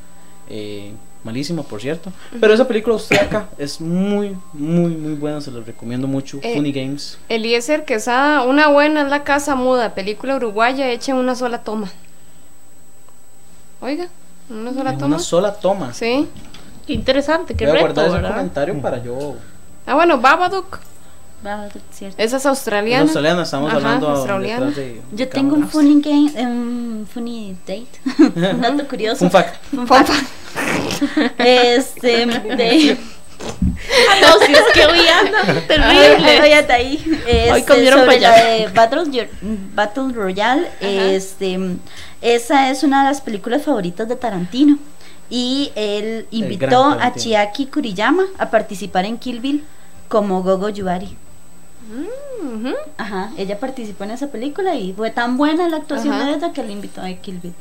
[0.48, 0.92] Eh,
[1.22, 2.10] malísima, por cierto.
[2.40, 5.40] Pero esa película austriaca es muy, muy, muy buena.
[5.42, 6.38] Se los recomiendo mucho.
[6.42, 7.18] Eh, Funny Games.
[7.28, 11.90] Eliezer Quesada, una buena es la casa muda, película uruguaya hecha en una sola toma.
[13.82, 14.08] Oiga,
[14.48, 15.06] una sola En toma.
[15.16, 15.92] una sola toma.
[15.94, 16.26] Sí.
[16.86, 18.36] Qué interesante, qué Voy a reto, guardar ese ¿verdad?
[18.36, 19.36] comentario para yo.
[19.86, 20.80] Ah, bueno, Babadook.
[21.44, 22.16] Ah, cierto.
[22.22, 23.02] Esa es Es australiana.
[23.04, 24.66] australiana, estamos Ajá, hablando australiana.
[24.66, 27.86] de- de Yo tengo un funny game, un funny date,
[28.52, 29.18] un dato curioso.
[29.20, 29.56] Fun fact.
[29.70, 30.10] Fun fact.
[31.38, 32.98] Este, de,
[34.20, 36.40] no, si es que hoy anda terrible.
[36.40, 37.02] Ay, hasta ahí.
[37.26, 39.30] Este, Hoy comieron sobre la de Battle,
[39.74, 41.58] Battle Royale, este,
[42.20, 44.78] esa es una de las películas favoritas de Tarantino.
[45.30, 47.14] Y él invitó a.
[47.14, 49.64] Chiaki Kuriyama a participar en Kill Bill
[50.08, 51.16] como Gogo Yubari.
[51.90, 52.72] Mm.
[52.96, 56.26] Ajá, ella participó en esa película y fue tan buena la actuación Ajá.
[56.26, 57.54] de ella que le invitó a Kill Bill.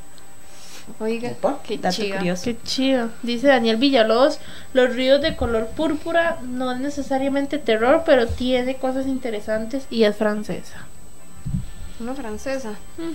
[0.99, 1.59] Oiga, Opa.
[1.63, 2.17] qué chido.
[2.43, 3.09] Qué chido.
[3.21, 4.39] Dice Daniel Villalobos,
[4.73, 10.15] los ríos de color púrpura no es necesariamente terror, pero tiene cosas interesantes y es
[10.15, 10.85] francesa.
[11.99, 12.71] Una francesa.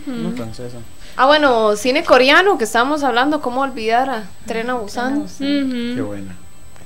[0.07, 0.77] Una francesa.
[1.17, 5.23] Ah, bueno, cine coreano que estábamos hablando, ¿cómo olvidar a Tren a Busan?
[5.23, 5.39] Ujú.
[5.39, 6.37] Qué buena.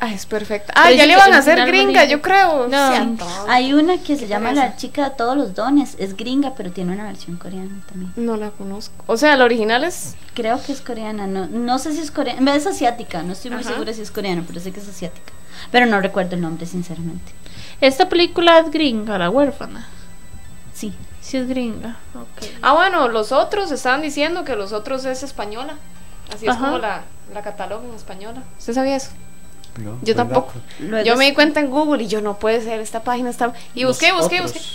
[0.01, 0.72] Ah, es perfecta.
[0.76, 2.68] Ah, ya le van a hacer gringa, yo creo.
[2.68, 3.16] No.
[3.49, 4.53] Hay una que se llama.
[4.53, 8.12] La chica de todos los dones, es gringa, pero tiene una versión coreana también.
[8.16, 9.05] No la conozco.
[9.07, 10.14] O sea, la original es.
[10.34, 13.61] Creo que es coreana, no, no sé si es coreana, es asiática, no estoy muy
[13.61, 13.70] Ajá.
[13.70, 15.32] segura si es coreana, pero sé que es asiática.
[15.72, 17.32] Pero no recuerdo el nombre, sinceramente.
[17.80, 19.88] Esta película es gringa, La huérfana.
[20.74, 20.94] Sí.
[21.20, 21.96] Sí es gringa.
[22.62, 25.74] Ah, bueno, los otros estaban diciendo que los otros es española.
[26.32, 27.03] Así es como la,
[27.34, 28.42] la catalogan española.
[28.59, 29.11] ¿Usted sabía eso?
[29.79, 30.53] No, Yo tampoco.
[31.05, 33.53] Yo me di cuenta en Google y yo no puede ser, esta página está.
[33.74, 34.53] Y busqué, busqué, otros.
[34.55, 34.68] busqué.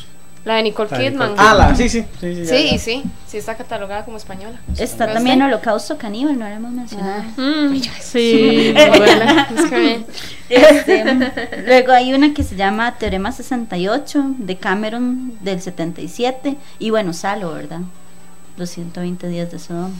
[0.45, 1.31] La de Nicole La Kidman.
[1.31, 1.49] Nicole.
[1.49, 2.77] Ah, la- sí, sí, sí, sí, ya, Sí, ya.
[2.77, 4.59] sí, sí está catalogada como española.
[4.77, 5.41] Está ¿No también?
[5.41, 7.23] Holocausto Caníbal, no lo hemos mencionado.
[7.37, 8.73] Mm, sí,
[10.49, 11.03] Este,
[11.65, 17.53] luego hay una que se llama Teorema 68 de Cameron del 77 y bueno, Salo,
[17.53, 17.79] ¿verdad?
[18.57, 19.91] Los 120 días de Sodoma,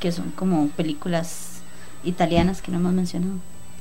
[0.00, 1.60] que son como películas
[2.04, 3.34] italianas que no hemos mencionado.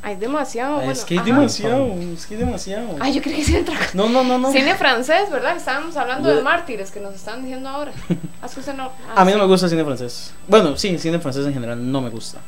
[0.03, 0.73] Hay demasiado.
[0.77, 1.25] Ay, bueno, es que hay ajá.
[1.29, 2.95] demasiado, es que hay demasiado.
[2.99, 3.75] Ay, yo creí que sí entra.
[3.93, 4.51] No, no, no, no.
[4.51, 5.55] Cine francés, ¿verdad?
[5.55, 7.91] Estábamos hablando Yo- de mártires que nos están diciendo ahora.
[8.43, 8.85] Ah, no.
[8.85, 10.33] ah, A mí no me gusta el cine francés.
[10.47, 12.39] Bueno, sí, cine francés en general no me gusta.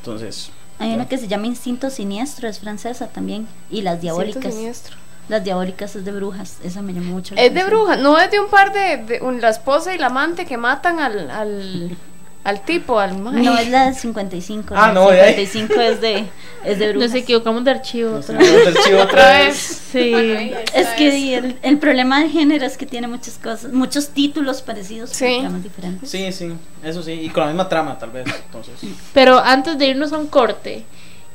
[0.00, 4.54] Entonces, Hay una que se llama Instinto Siniestro, es francesa también, y Las Diabólicas.
[4.54, 4.96] Siniestro.
[5.28, 7.80] Las Diabólicas es de brujas, esa me llamó mucho la Es de atención.
[7.86, 10.56] bruja, no es de un par de, de un- la esposa y la amante que
[10.56, 11.96] matan al, al,
[12.44, 13.40] al tipo, al mae.
[13.42, 14.74] No, es la de 55.
[14.76, 15.34] Ah, la no, de ahí.
[15.46, 16.24] 55 es de,
[16.64, 17.10] es de brujas.
[17.12, 18.16] Nos equivocamos de archivo.
[18.16, 19.56] otra equivocamos de archivo otra vez.
[19.92, 20.52] Sí.
[20.74, 25.10] Es que el, el problema del género es que tiene muchas cosas, muchos títulos parecidos,
[25.10, 25.24] Sí.
[25.26, 26.10] pero tramas diferentes.
[26.10, 28.26] sí, sí, eso sí, y con la misma trama tal vez.
[28.46, 28.74] Entonces,
[29.14, 30.84] Pero antes de irnos a un corte,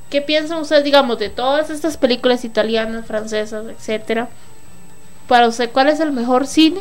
[0.10, 4.28] ¿qué piensan ustedes, digamos, de todas estas películas italianas, francesas, etcétera?
[5.28, 6.80] Para usted, ¿cuál es el mejor cine?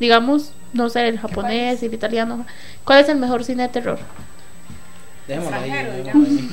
[0.00, 2.46] Digamos, no sé, el japonés, el italiano.
[2.84, 3.98] ¿Cuál es el mejor cine de terror?
[5.52, 6.48] ahí.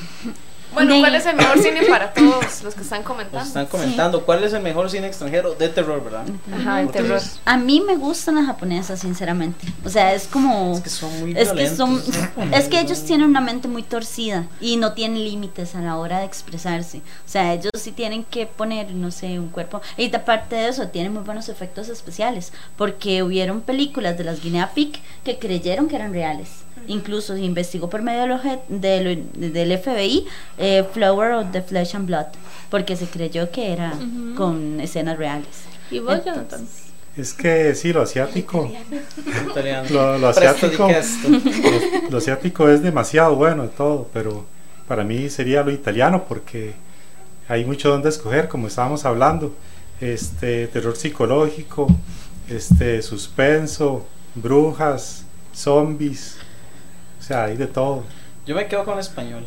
[0.73, 3.39] Bueno, De- ¿cuál es el mejor cine para todos los que están comentando?
[3.39, 6.25] Nos están comentando cuál es el mejor cine extranjero de terror, ¿verdad?
[6.53, 7.11] Ajá, el terror.
[7.11, 9.67] Entonces, A mí me gustan las japonesas, sinceramente.
[9.85, 10.73] O sea, es como...
[10.75, 12.53] Es que son muy es que son violentos.
[12.59, 16.19] es que ellos tienen una mente muy torcida y no tienen límites a la hora
[16.19, 16.97] de expresarse.
[16.99, 19.81] O sea, ellos sí tienen que poner, no sé, un cuerpo.
[19.97, 22.51] Y aparte de eso, tienen muy buenos efectos especiales.
[22.77, 26.62] Porque hubieron películas de las Guinea Pig que creyeron que eran reales.
[26.87, 30.25] Incluso se investigó por medio del, oje- del, del FBI
[30.57, 32.27] eh, Flower of the Flesh and Blood.
[32.69, 33.93] Porque se creyó que era
[34.35, 35.47] con escenas reales.
[35.91, 36.67] ¿Y vos, Entonces, Jonathan?
[37.15, 38.67] Es que sí, lo asiático,
[39.91, 44.45] lo, lo asiático, lo, lo asiático es demasiado bueno todo, pero
[44.87, 46.73] para mí sería lo italiano porque
[47.47, 49.53] hay mucho donde escoger, como estábamos hablando,
[50.01, 51.87] este terror psicológico,
[52.49, 54.05] este suspenso,
[54.35, 56.37] brujas, zombies,
[57.23, 58.03] o sea, hay de todo.
[58.45, 59.45] Yo me quedo con el español.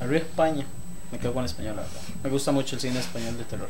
[0.00, 0.64] Arriba España.
[1.12, 2.00] Me quedo con el español, la verdad.
[2.22, 3.68] Me gusta mucho el cine español de terror.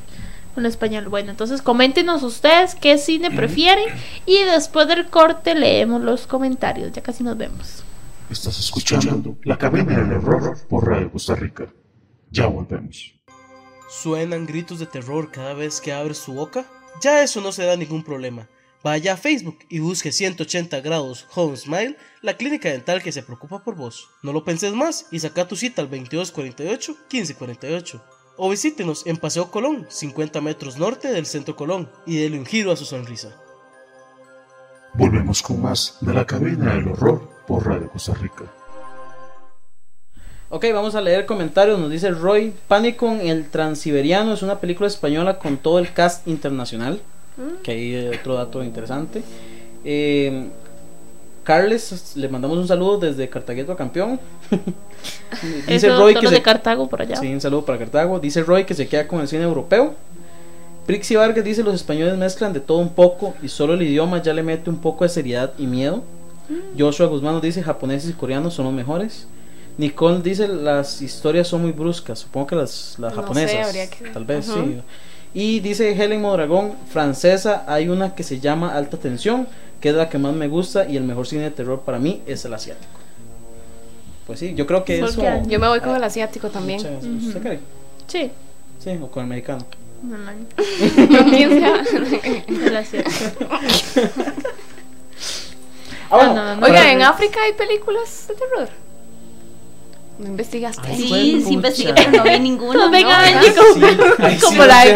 [0.57, 1.09] En español.
[1.09, 3.87] Bueno, entonces coméntenos ustedes qué cine prefieren
[4.25, 6.93] y después del corte leemos los comentarios.
[6.93, 7.83] Ya casi nos vemos.
[8.31, 11.67] Estás escuchando La Cabina del Horror por Radio Costa Rica.
[12.31, 13.17] Ya volvemos.
[13.91, 16.67] ¿Suenan gritos de terror cada vez que abres tu boca?
[17.03, 18.47] Ya eso no será ningún problema.
[18.85, 23.65] Vaya a Facebook y busque 180 grados Home Smile, la clínica dental que se preocupa
[23.65, 24.11] por vos.
[24.23, 28.03] No lo penses más y saca tu cita al 2248-1548.
[28.37, 32.73] O visítenos en Paseo Colón, 50 metros norte del Centro Colón, y dele un giro
[32.73, 33.41] a su sonrisa.
[34.93, 38.53] Volvemos con más de La Cabina del Horror por Radio Costa Rica.
[40.51, 41.79] Ok, vamos a leer comentarios.
[41.79, 46.29] Nos dice Roy: Pánico en el Transiberiano es una película española con todo el cast
[46.29, 47.01] internacional.
[47.63, 49.23] Que hay otro dato interesante.
[49.85, 50.47] Eh,
[51.43, 54.19] Carles, le mandamos un saludo desde Cartagueto Campeón.
[55.67, 57.17] dice Eso, Roy que se- de Cartago por allá.
[57.17, 58.19] Sí, un saludo para Cartago.
[58.19, 59.95] Dice Roy que se queda con el cine europeo.
[60.87, 64.35] Prixi Vargas dice los españoles mezclan de todo un poco y solo el idioma ya
[64.35, 66.03] le mete un poco de seriedad y miedo.
[66.79, 69.27] Joshua Guzmán nos dice japoneses y coreanos son los mejores.
[69.79, 73.91] Nicole dice las historias son muy bruscas, supongo que las, las No sé, japonesas, habría
[73.91, 74.61] que- tal vez Ujú.
[74.63, 74.77] sí.
[75.35, 79.49] Y dice Helen Modragón, francesa, hay una que se llama Alta Tensión,
[79.81, 82.23] que es la que más me gusta y el mejor cine de terror para mí
[82.27, 83.01] es el asiático.
[84.27, 85.23] Pues sí, yo creo que ¿Por eso...
[85.47, 86.81] Yo me voy con Ah, el asiático también.
[86.81, 87.59] ¿Usted cree?
[88.07, 88.31] Sí.
[88.79, 89.67] Sí, o con el americano.
[90.03, 91.83] ¿Con quién sea?
[92.49, 93.47] El asiático.
[96.11, 96.67] Ah, bueno, No, no, no.
[96.67, 98.69] Oiga, ¿en África hay películas de terror?
[100.17, 100.83] ¿No investigaste?
[100.87, 102.73] Ay, Sí, sí investigué, pero no vi ninguno.
[102.85, 103.39] No, venga, ¿no?
[103.39, 103.87] Angie, como,
[104.21, 104.89] Ay, sí, como nos la de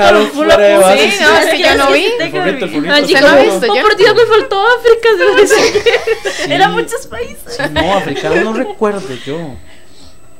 [0.68, 1.24] de base, Sí, sí.
[1.24, 2.06] no, es que yo no vi.
[2.06, 3.66] ¿Usted no ha visto?
[3.72, 5.08] oh, por Dios, me faltó África.
[5.46, 6.52] Sí.
[6.52, 7.56] Eran muchos países.
[7.56, 9.56] Sí, no, africano no recuerdo yo.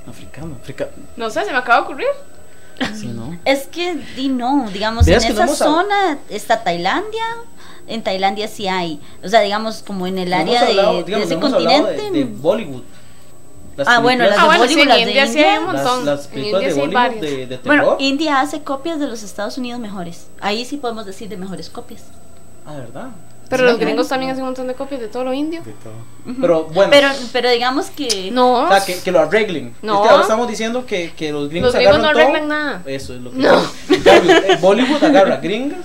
[0.09, 0.91] Africano, africano.
[1.17, 2.09] No sé, se me acaba de ocurrir.
[2.95, 3.37] Sí, ¿no?
[3.45, 7.25] Es que, di no, digamos, en que no esa zona está Tailandia.
[7.89, 9.01] En Tailandia sí hay.
[9.25, 11.53] O sea, digamos, como en el No área hablado, de, de digamos, ese no hemos
[11.55, 12.13] hablado continente.
[12.19, 12.83] De, de Bollywood.
[13.79, 15.59] Las Ah, bueno, las Ah, de bueno, sí, Bollywood, en las de India sí hay
[15.59, 16.05] un las, montón.
[16.07, 17.63] las En películas India de sí hay Bollywood de, de terror.
[17.65, 20.27] Bueno, India hace copias de los Estados Unidos mejores.
[20.41, 22.03] Ahí sí podemos decir de mejores copias.
[22.67, 23.09] ah, ¿verdad?
[23.49, 23.87] Pero Sí, los ¿no?
[23.87, 25.63] gringos también hacen un montón de copias de todo lo indio.
[25.63, 26.35] De todo.
[26.39, 28.31] Pero bueno, Pero, pero digamos que.
[28.31, 28.65] No.
[28.65, 29.75] o sea, que, que lo arreglen.
[29.81, 29.95] No.
[29.95, 32.21] Es que ahora estamos diciendo que, que los gringos Los gringos no todo.
[32.21, 32.83] arreglan nada.
[32.85, 33.59] Eso es lo que No.
[33.89, 35.79] Eh, Bollywood agarra gringas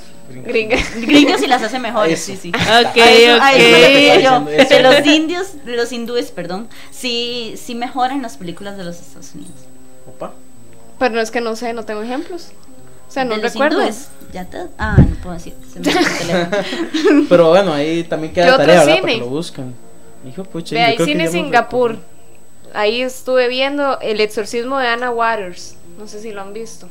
[0.43, 0.95] Gringas.
[1.01, 2.31] Gringos y las hace mejores, Eso.
[2.41, 2.51] sí, sí.
[2.85, 4.23] Ok, eso- ok.
[4.23, 4.49] yo.
[4.49, 4.69] Eso.
[4.75, 9.33] De los indios, de los hindúes, perdón, sí, sí mejoran las películas de los Estados
[9.35, 9.55] Unidos.
[10.07, 10.33] Opa.
[10.99, 12.51] Pero no es que no sé, no tengo ejemplos.
[13.07, 13.79] O sea, no recuerdo.
[14.33, 15.53] ya te, ah, no puedo decir.
[15.71, 17.25] se me el teléfono.
[17.29, 18.85] Pero bueno, ahí también ¿Qué queda tarea, ¿verdad?
[18.95, 19.01] cine?
[19.01, 19.73] Para que lo buscan.
[20.27, 21.97] Hijo, pucha, Ve, yo hay cine Singapur.
[22.73, 25.75] Ahí estuve viendo El exorcismo de Anna Waters.
[25.97, 26.87] No sé si lo han visto.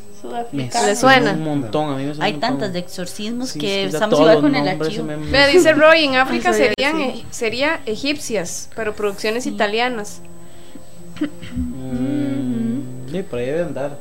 [0.53, 1.33] Me ¿Le suena?
[1.33, 2.51] Un montón, a mí me suena Hay un montón.
[2.59, 4.91] tantas de exorcismos Sí, que estamos con el archivo.
[4.91, 10.21] se me- Me dice Roy, en África serían e- sería egipcias, pero producciones italianas.
[11.57, 13.99] Mm, sí, por ahí debe andar.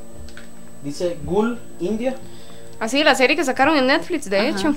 [0.84, 2.16] Dice Gul, India.
[2.80, 4.48] Así, la serie que sacaron en Netflix, de Ajá.
[4.50, 4.76] hecho.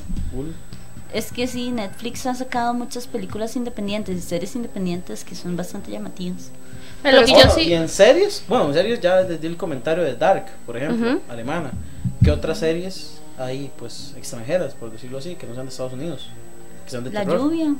[1.12, 5.90] Es que sí, Netflix ha sacado muchas películas independientes y series independientes que son bastante
[5.90, 6.50] llamativas.
[7.04, 9.56] Pero lo que yo sí- Y en series, bueno, en series ya les di el
[9.56, 11.20] comentario de Dark, por ejemplo, Ujú.
[11.28, 11.70] alemana.
[12.24, 16.30] ¿Qué otras series hay, pues, extranjeras, por decirlo así, que no sean de Estados Unidos?
[16.84, 17.38] Que sean de La terror?
[17.40, 17.74] lluvia.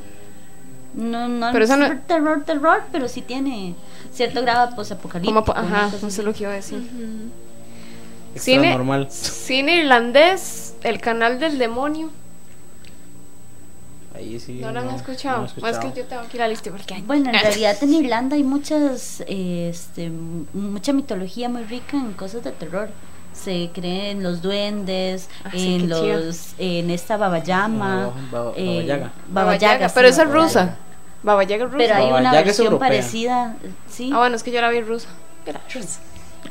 [0.95, 3.75] No, no Pero es esa no- terror, terror, pero sí tiene
[4.13, 5.53] cierto grado posapocalíptico.
[5.57, 6.79] Ajá, no sé lo que iba a decir.
[8.35, 9.09] Extra Cine, normal.
[9.11, 12.11] cine irlandés, El canal del demonio.
[14.15, 14.55] Ahí sí.
[14.61, 15.39] ¿No lo han no, escuchado?
[15.39, 15.95] no Más que escuchado.
[15.95, 17.03] yo tengo que ir a la lista porque hay.
[17.03, 20.11] Bueno, en realidad en Irlanda hay muchas, este,
[20.53, 22.91] mucha mitología muy rica en cosas de terror.
[23.33, 29.13] Se creen los duendes, Ah, en los, en esta babayama, Ah, Baba- eh, Baba Yaga.
[29.29, 30.61] Baba Yaga, pero sí, esa es rusa.
[30.61, 30.77] Yaga.
[31.25, 31.79] Baba Yaga es rusa.
[31.85, 33.57] Pero hay una versión parecida,
[33.89, 35.09] sí, Ah, bueno, es que yo la vi rusa.
[35.45, 35.99] Gracias.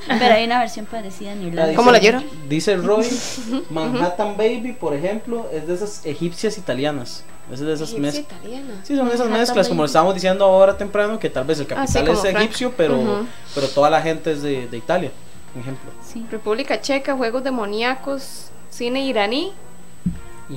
[0.19, 1.65] pero hay una versión parecida en Irlanda.
[1.67, 2.23] dice- ¿Cómo la lloro?
[2.49, 3.07] Dice Roy,
[3.69, 7.23] Manhattan Baby, por ejemplo, es de esas egipcias italianas.
[7.51, 8.25] Es de esas mezclas.
[8.39, 8.79] italiana.
[8.83, 11.67] Sí, son esas Manhattan mezclas, como lo estábamos diciendo ahora temprano, que tal vez el
[11.75, 12.35] Ah, sí, capital es Frank.
[12.37, 13.25] egipcio, pero, Ujú.
[13.53, 15.11] pero toda la gente es de, de Italia,
[15.53, 15.91] por ejemplo.
[16.05, 16.25] Sí.
[16.31, 19.51] República Checa, Juegos Demoníacos, Cine iraní,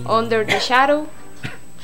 [0.09, 1.07] Under the Shadow.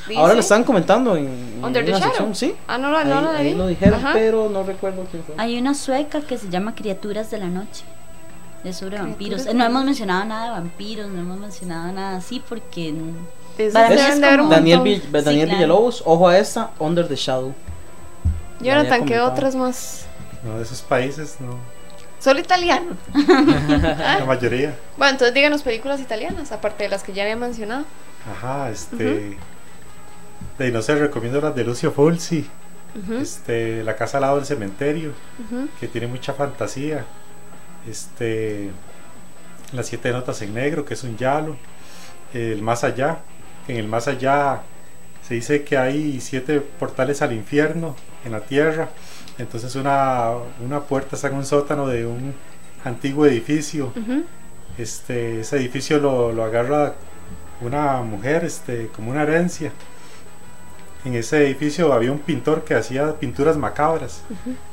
[0.07, 0.19] Dice.
[0.19, 2.07] Ahora lo están comentando en, en Under the Shadow.
[2.07, 2.55] sección, sí.
[2.67, 4.11] Ah, no, lo- ahí, no lo ahí lo dijeron, Ajá.
[4.13, 5.35] pero no recuerdo quién fue.
[5.37, 7.83] Hay una sueca que se llama Criaturas de la Noche.
[8.63, 9.45] Es sobre vampiros.
[9.45, 12.93] Eh, No hemos mencionado nada de vampiros, no hemos mencionado nada así porque
[13.73, 14.83] para mí es como- Daniel, montón.
[15.11, 15.57] Vill- Daniel claro.
[15.57, 17.53] Villalobos, ojo a esta, Under the Shadow.
[18.61, 20.05] Jonathan, ¿qué otras más?
[20.43, 21.57] No, de esos países, no.
[22.19, 22.95] Solo italiano.
[23.27, 24.73] La mayoría.
[24.97, 27.83] Bueno, entonces díganos películas italianas, aparte de las que ya había mencionado.
[28.31, 29.37] Ajá, este.
[30.57, 32.45] De no sé, recomiendo las de Lucio Fulci.
[33.19, 35.11] Este, La casa al lado del cementerio,
[35.79, 37.05] que tiene mucha fantasía.
[37.89, 38.69] Este,
[39.73, 41.55] Las siete notas en negro, que es un yalo.
[42.33, 43.19] El más allá,
[43.67, 44.61] en el más allá
[45.27, 48.89] se dice que hay siete portales al infierno en la tierra.
[49.37, 50.31] Entonces una,
[50.63, 52.33] una puerta está en un sótano de un
[52.83, 53.91] antiguo edificio.
[54.77, 56.95] Este, ese edificio lo, lo agarra
[57.61, 59.71] una mujer este, como una herencia.
[61.05, 64.21] En ese edificio había un pintor que hacía pinturas macabras.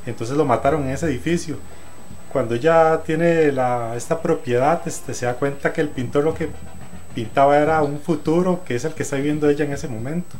[0.06, 1.56] Entonces lo mataron en ese edificio.
[2.32, 6.48] Cuando ella tiene la, esta propiedad, este, se da cuenta que el pintor lo que
[7.14, 10.36] pintaba era un futuro que es el que está viviendo ella en ese momento.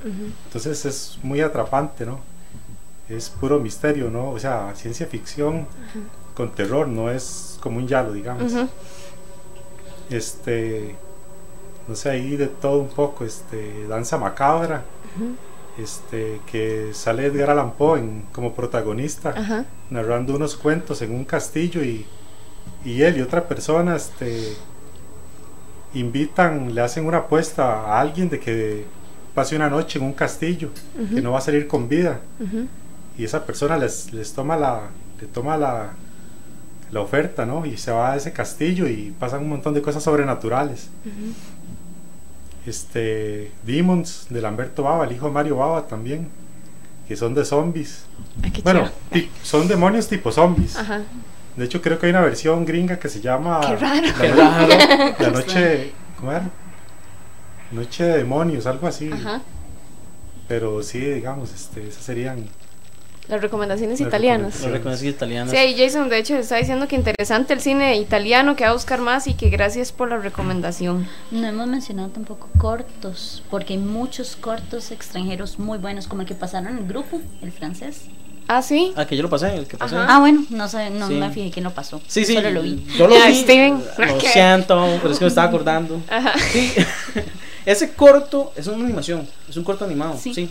[0.46, 2.20] Entonces es muy atrapante, ¿no?
[3.08, 4.30] Es puro misterio, ¿no?
[4.30, 5.66] O sea, ciencia ficción
[6.34, 8.52] con terror, no es como un yalo, digamos.
[10.08, 10.94] Este,
[11.88, 14.84] no sé, ahí de todo un poco, este, danza macabra.
[15.78, 19.64] Este, que sale Edgar Allan Poe en- como protagonista, Ajá.
[19.90, 22.06] narrando unos cuentos en un castillo y,
[22.84, 24.54] y él y otra persona, este,
[25.94, 28.84] invitan, le hacen una apuesta a alguien de que
[29.34, 30.70] pase una noche en un castillo,
[31.14, 32.20] que no va a salir con vida.
[33.18, 34.82] Y esa persona les, les toma la
[35.20, 35.90] le toma la,
[36.90, 40.02] la oferta no y se va a ese castillo y pasan un montón de cosas
[40.02, 40.88] sobrenaturales.
[42.70, 46.28] Este Demons de Lamberto Bava el hijo de Mario Bava también
[47.06, 48.04] que son de zombies
[48.42, 48.88] Ay, qué bueno
[49.42, 51.00] son demonios tipo zombies Ajá.
[51.56, 54.06] de hecho creo que hay una versión gringa que se llama Qué raro.
[54.06, 55.14] la, Qué raro.
[55.18, 56.48] la noche ¿cómo era?
[57.72, 59.42] noche de demonios algo así Ajá.
[60.48, 62.46] pero sí digamos este esas serían
[63.30, 64.60] Las recomendaciones Las italianas.
[64.60, 65.50] Los reconocidos italianos.
[65.52, 68.72] Sí, ahí Jason de hecho está diciendo que interesante el cine italiano, que va a
[68.72, 71.06] buscar más y que gracias por la recomendación.
[71.30, 76.34] no hemos mencionado tampoco cortos, porque hay muchos cortos extranjeros muy buenos, como el que
[76.34, 78.02] pasaron en el grupo, el francés.
[78.48, 78.92] Ah, sí.
[78.96, 79.94] Ah, que yo lo pasé, el que pasé.
[79.94, 80.06] Ajá.
[80.16, 81.14] Ah, bueno, no sé, no Sí.
[81.14, 82.00] me fijé que no pasó.
[82.08, 82.34] Sí, sí.
[82.34, 82.84] Solo lo vi.
[82.98, 83.34] Yo lo vi.
[83.36, 83.80] Steven.
[83.96, 84.26] Lo ¿Qué?
[84.26, 86.02] siento, pero es que me estaba acordando.
[86.10, 86.32] Ajá.
[86.50, 86.72] Sí.
[87.64, 90.34] Ese corto es una animación, es un corto animado, sí.
[90.34, 90.50] Sí.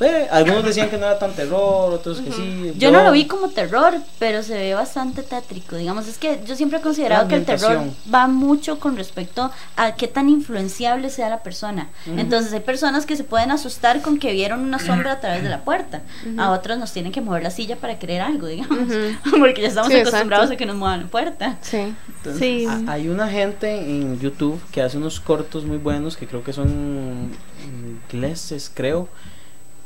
[0.00, 2.72] Eh, algunos decían que no era tan terror, otros que sí.
[2.76, 5.76] Yo no lo vi como terror, pero se ve bastante tétrico.
[5.76, 7.82] Digamos, es que yo siempre he considerado que el terror
[8.12, 11.88] va mucho con respecto a qué tan influenciable sea la persona.
[12.06, 15.48] Entonces, hay personas que se pueden asustar con que vieron una sombra a través de
[15.50, 16.02] la puerta.
[16.38, 18.78] A otros nos tienen que mover la silla para creer algo, digamos.
[19.38, 20.54] Porque ya estamos Sí, acostumbrados exacto.
[20.54, 21.58] a que nos muevan la puerta.
[21.60, 21.94] Sí.
[22.16, 26.52] Entonces, hay una gente en YouTube que hace unos cortos muy buenos que creo que
[26.52, 27.30] son
[27.64, 29.08] ingleses, creo.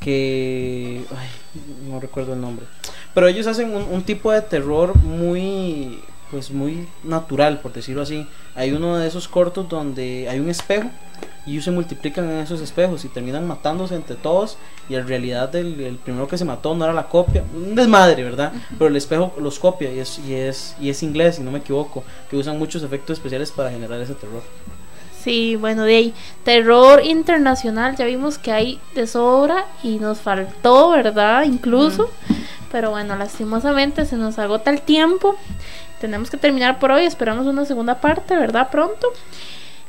[0.05, 1.03] Que.
[1.17, 1.27] Ay,
[1.89, 2.67] no recuerdo el nombre.
[3.15, 5.99] Pero ellos hacen un, un tipo de terror muy.
[6.29, 8.27] Pues muy natural, por decirlo así.
[8.53, 10.91] Hay uno de esos cortos donde hay un espejo
[11.45, 14.57] y ellos se multiplican en esos espejos y terminan matándose entre todos.
[14.89, 17.43] Y en realidad el, el primero que se mató no era la copia.
[17.55, 18.53] Un desmadre, ¿verdad?
[18.77, 21.59] Pero el espejo los copia y es, y es, y es inglés, si no me
[21.59, 22.03] equivoco.
[22.29, 24.43] Que usan muchos efectos especiales para generar ese terror.
[25.25, 30.91] Sí, bueno, de ahí, terror internacional, ya vimos que hay de sobra y nos faltó,
[30.91, 31.45] ¿verdad?
[31.45, 32.11] Incluso.
[32.71, 35.35] Pero bueno, lastimosamente se nos agota el tiempo.
[35.99, 38.69] Tenemos que terminar por hoy, esperamos una segunda parte, ¿verdad?
[38.69, 39.07] Pronto.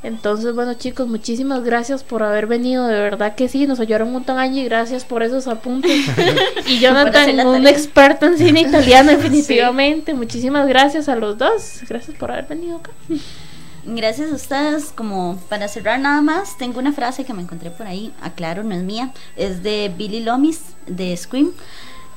[0.03, 4.15] Entonces, bueno chicos, muchísimas gracias por haber venido, de verdad que sí, nos ayudaron un
[4.15, 6.07] montón Angie, gracias por esos apuntes.
[6.67, 10.15] y Jonathan, un experto en cine italiano definitivamente.
[10.15, 12.93] Muchísimas gracias a los dos, gracias por haber venido acá.
[13.87, 14.93] Gracias a ustedes.
[14.95, 18.13] Como para cerrar nada más, tengo una frase que me encontré por ahí.
[18.21, 19.13] Aclaro, no es mía.
[19.37, 21.53] Es de Billy Lomis de Scream.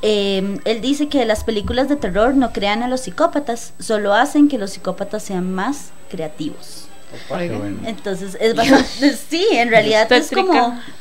[0.02, 4.48] Eh, él dice que las películas de terror no crean a los psicópatas, solo hacen
[4.48, 6.88] que los psicópatas sean más creativos.
[7.86, 10.30] Entonces es bastante, sí, en realidad es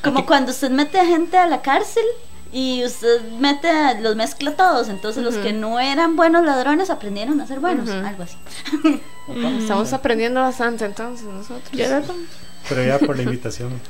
[0.02, 2.04] como cuando usted mete a gente a la cárcel
[2.52, 7.40] y usted mete a, los mezcla todos, entonces los que no eran buenos ladrones aprendieron
[7.40, 8.36] a ser buenos, algo así.
[9.58, 11.70] Estamos aprendiendo bastante entonces nosotros.
[12.68, 13.80] Pero ya por la invitación.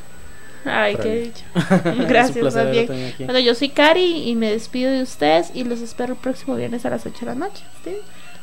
[0.64, 1.20] Ay, Por qué ahí.
[1.20, 1.44] dicho.
[2.08, 3.14] Gracias, más bien.
[3.20, 6.84] Bueno, yo soy Cari y me despido de ustedes y los espero el próximo viernes
[6.84, 7.62] a las 8 de la noche.
[7.84, 7.96] ¿sí?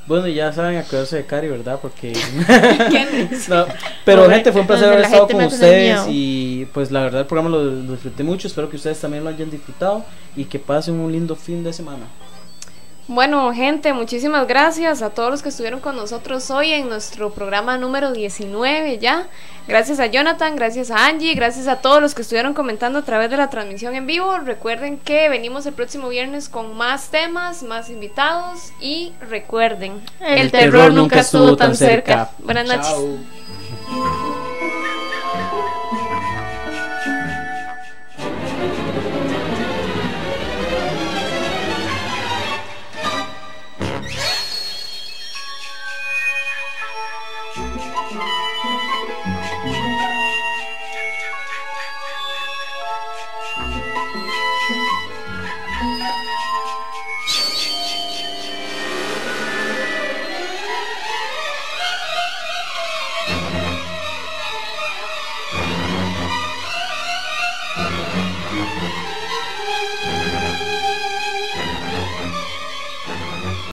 [0.08, 1.80] Bueno, ya saben acordarse de Cari, ¿verdad?
[1.82, 2.14] Porque.
[3.50, 3.66] No,
[4.04, 6.02] pero Pobre, gente, fue un placer haber estado con ustedes.
[6.10, 8.48] Y pues la verdad, el programa lo, lo disfruté mucho.
[8.48, 10.06] Espero que ustedes también lo hayan disfrutado
[10.36, 12.06] y que pasen un lindo fin de semana.
[13.08, 17.78] Bueno, gente, muchísimas gracias a todos los que estuvieron con nosotros hoy en nuestro programa
[17.78, 19.28] número 19 ya.
[19.68, 23.30] Gracias a Jonathan, gracias a Angie, gracias a todos los que estuvieron comentando a través
[23.30, 24.40] de la transmisión en vivo.
[24.40, 30.92] Recuerden que venimos el próximo viernes con más temas, más invitados y recuerden, El terror
[30.92, 32.32] nunca estuvo tan cerca.
[32.40, 32.88] Buenas noches.
[32.88, 34.45] Chao.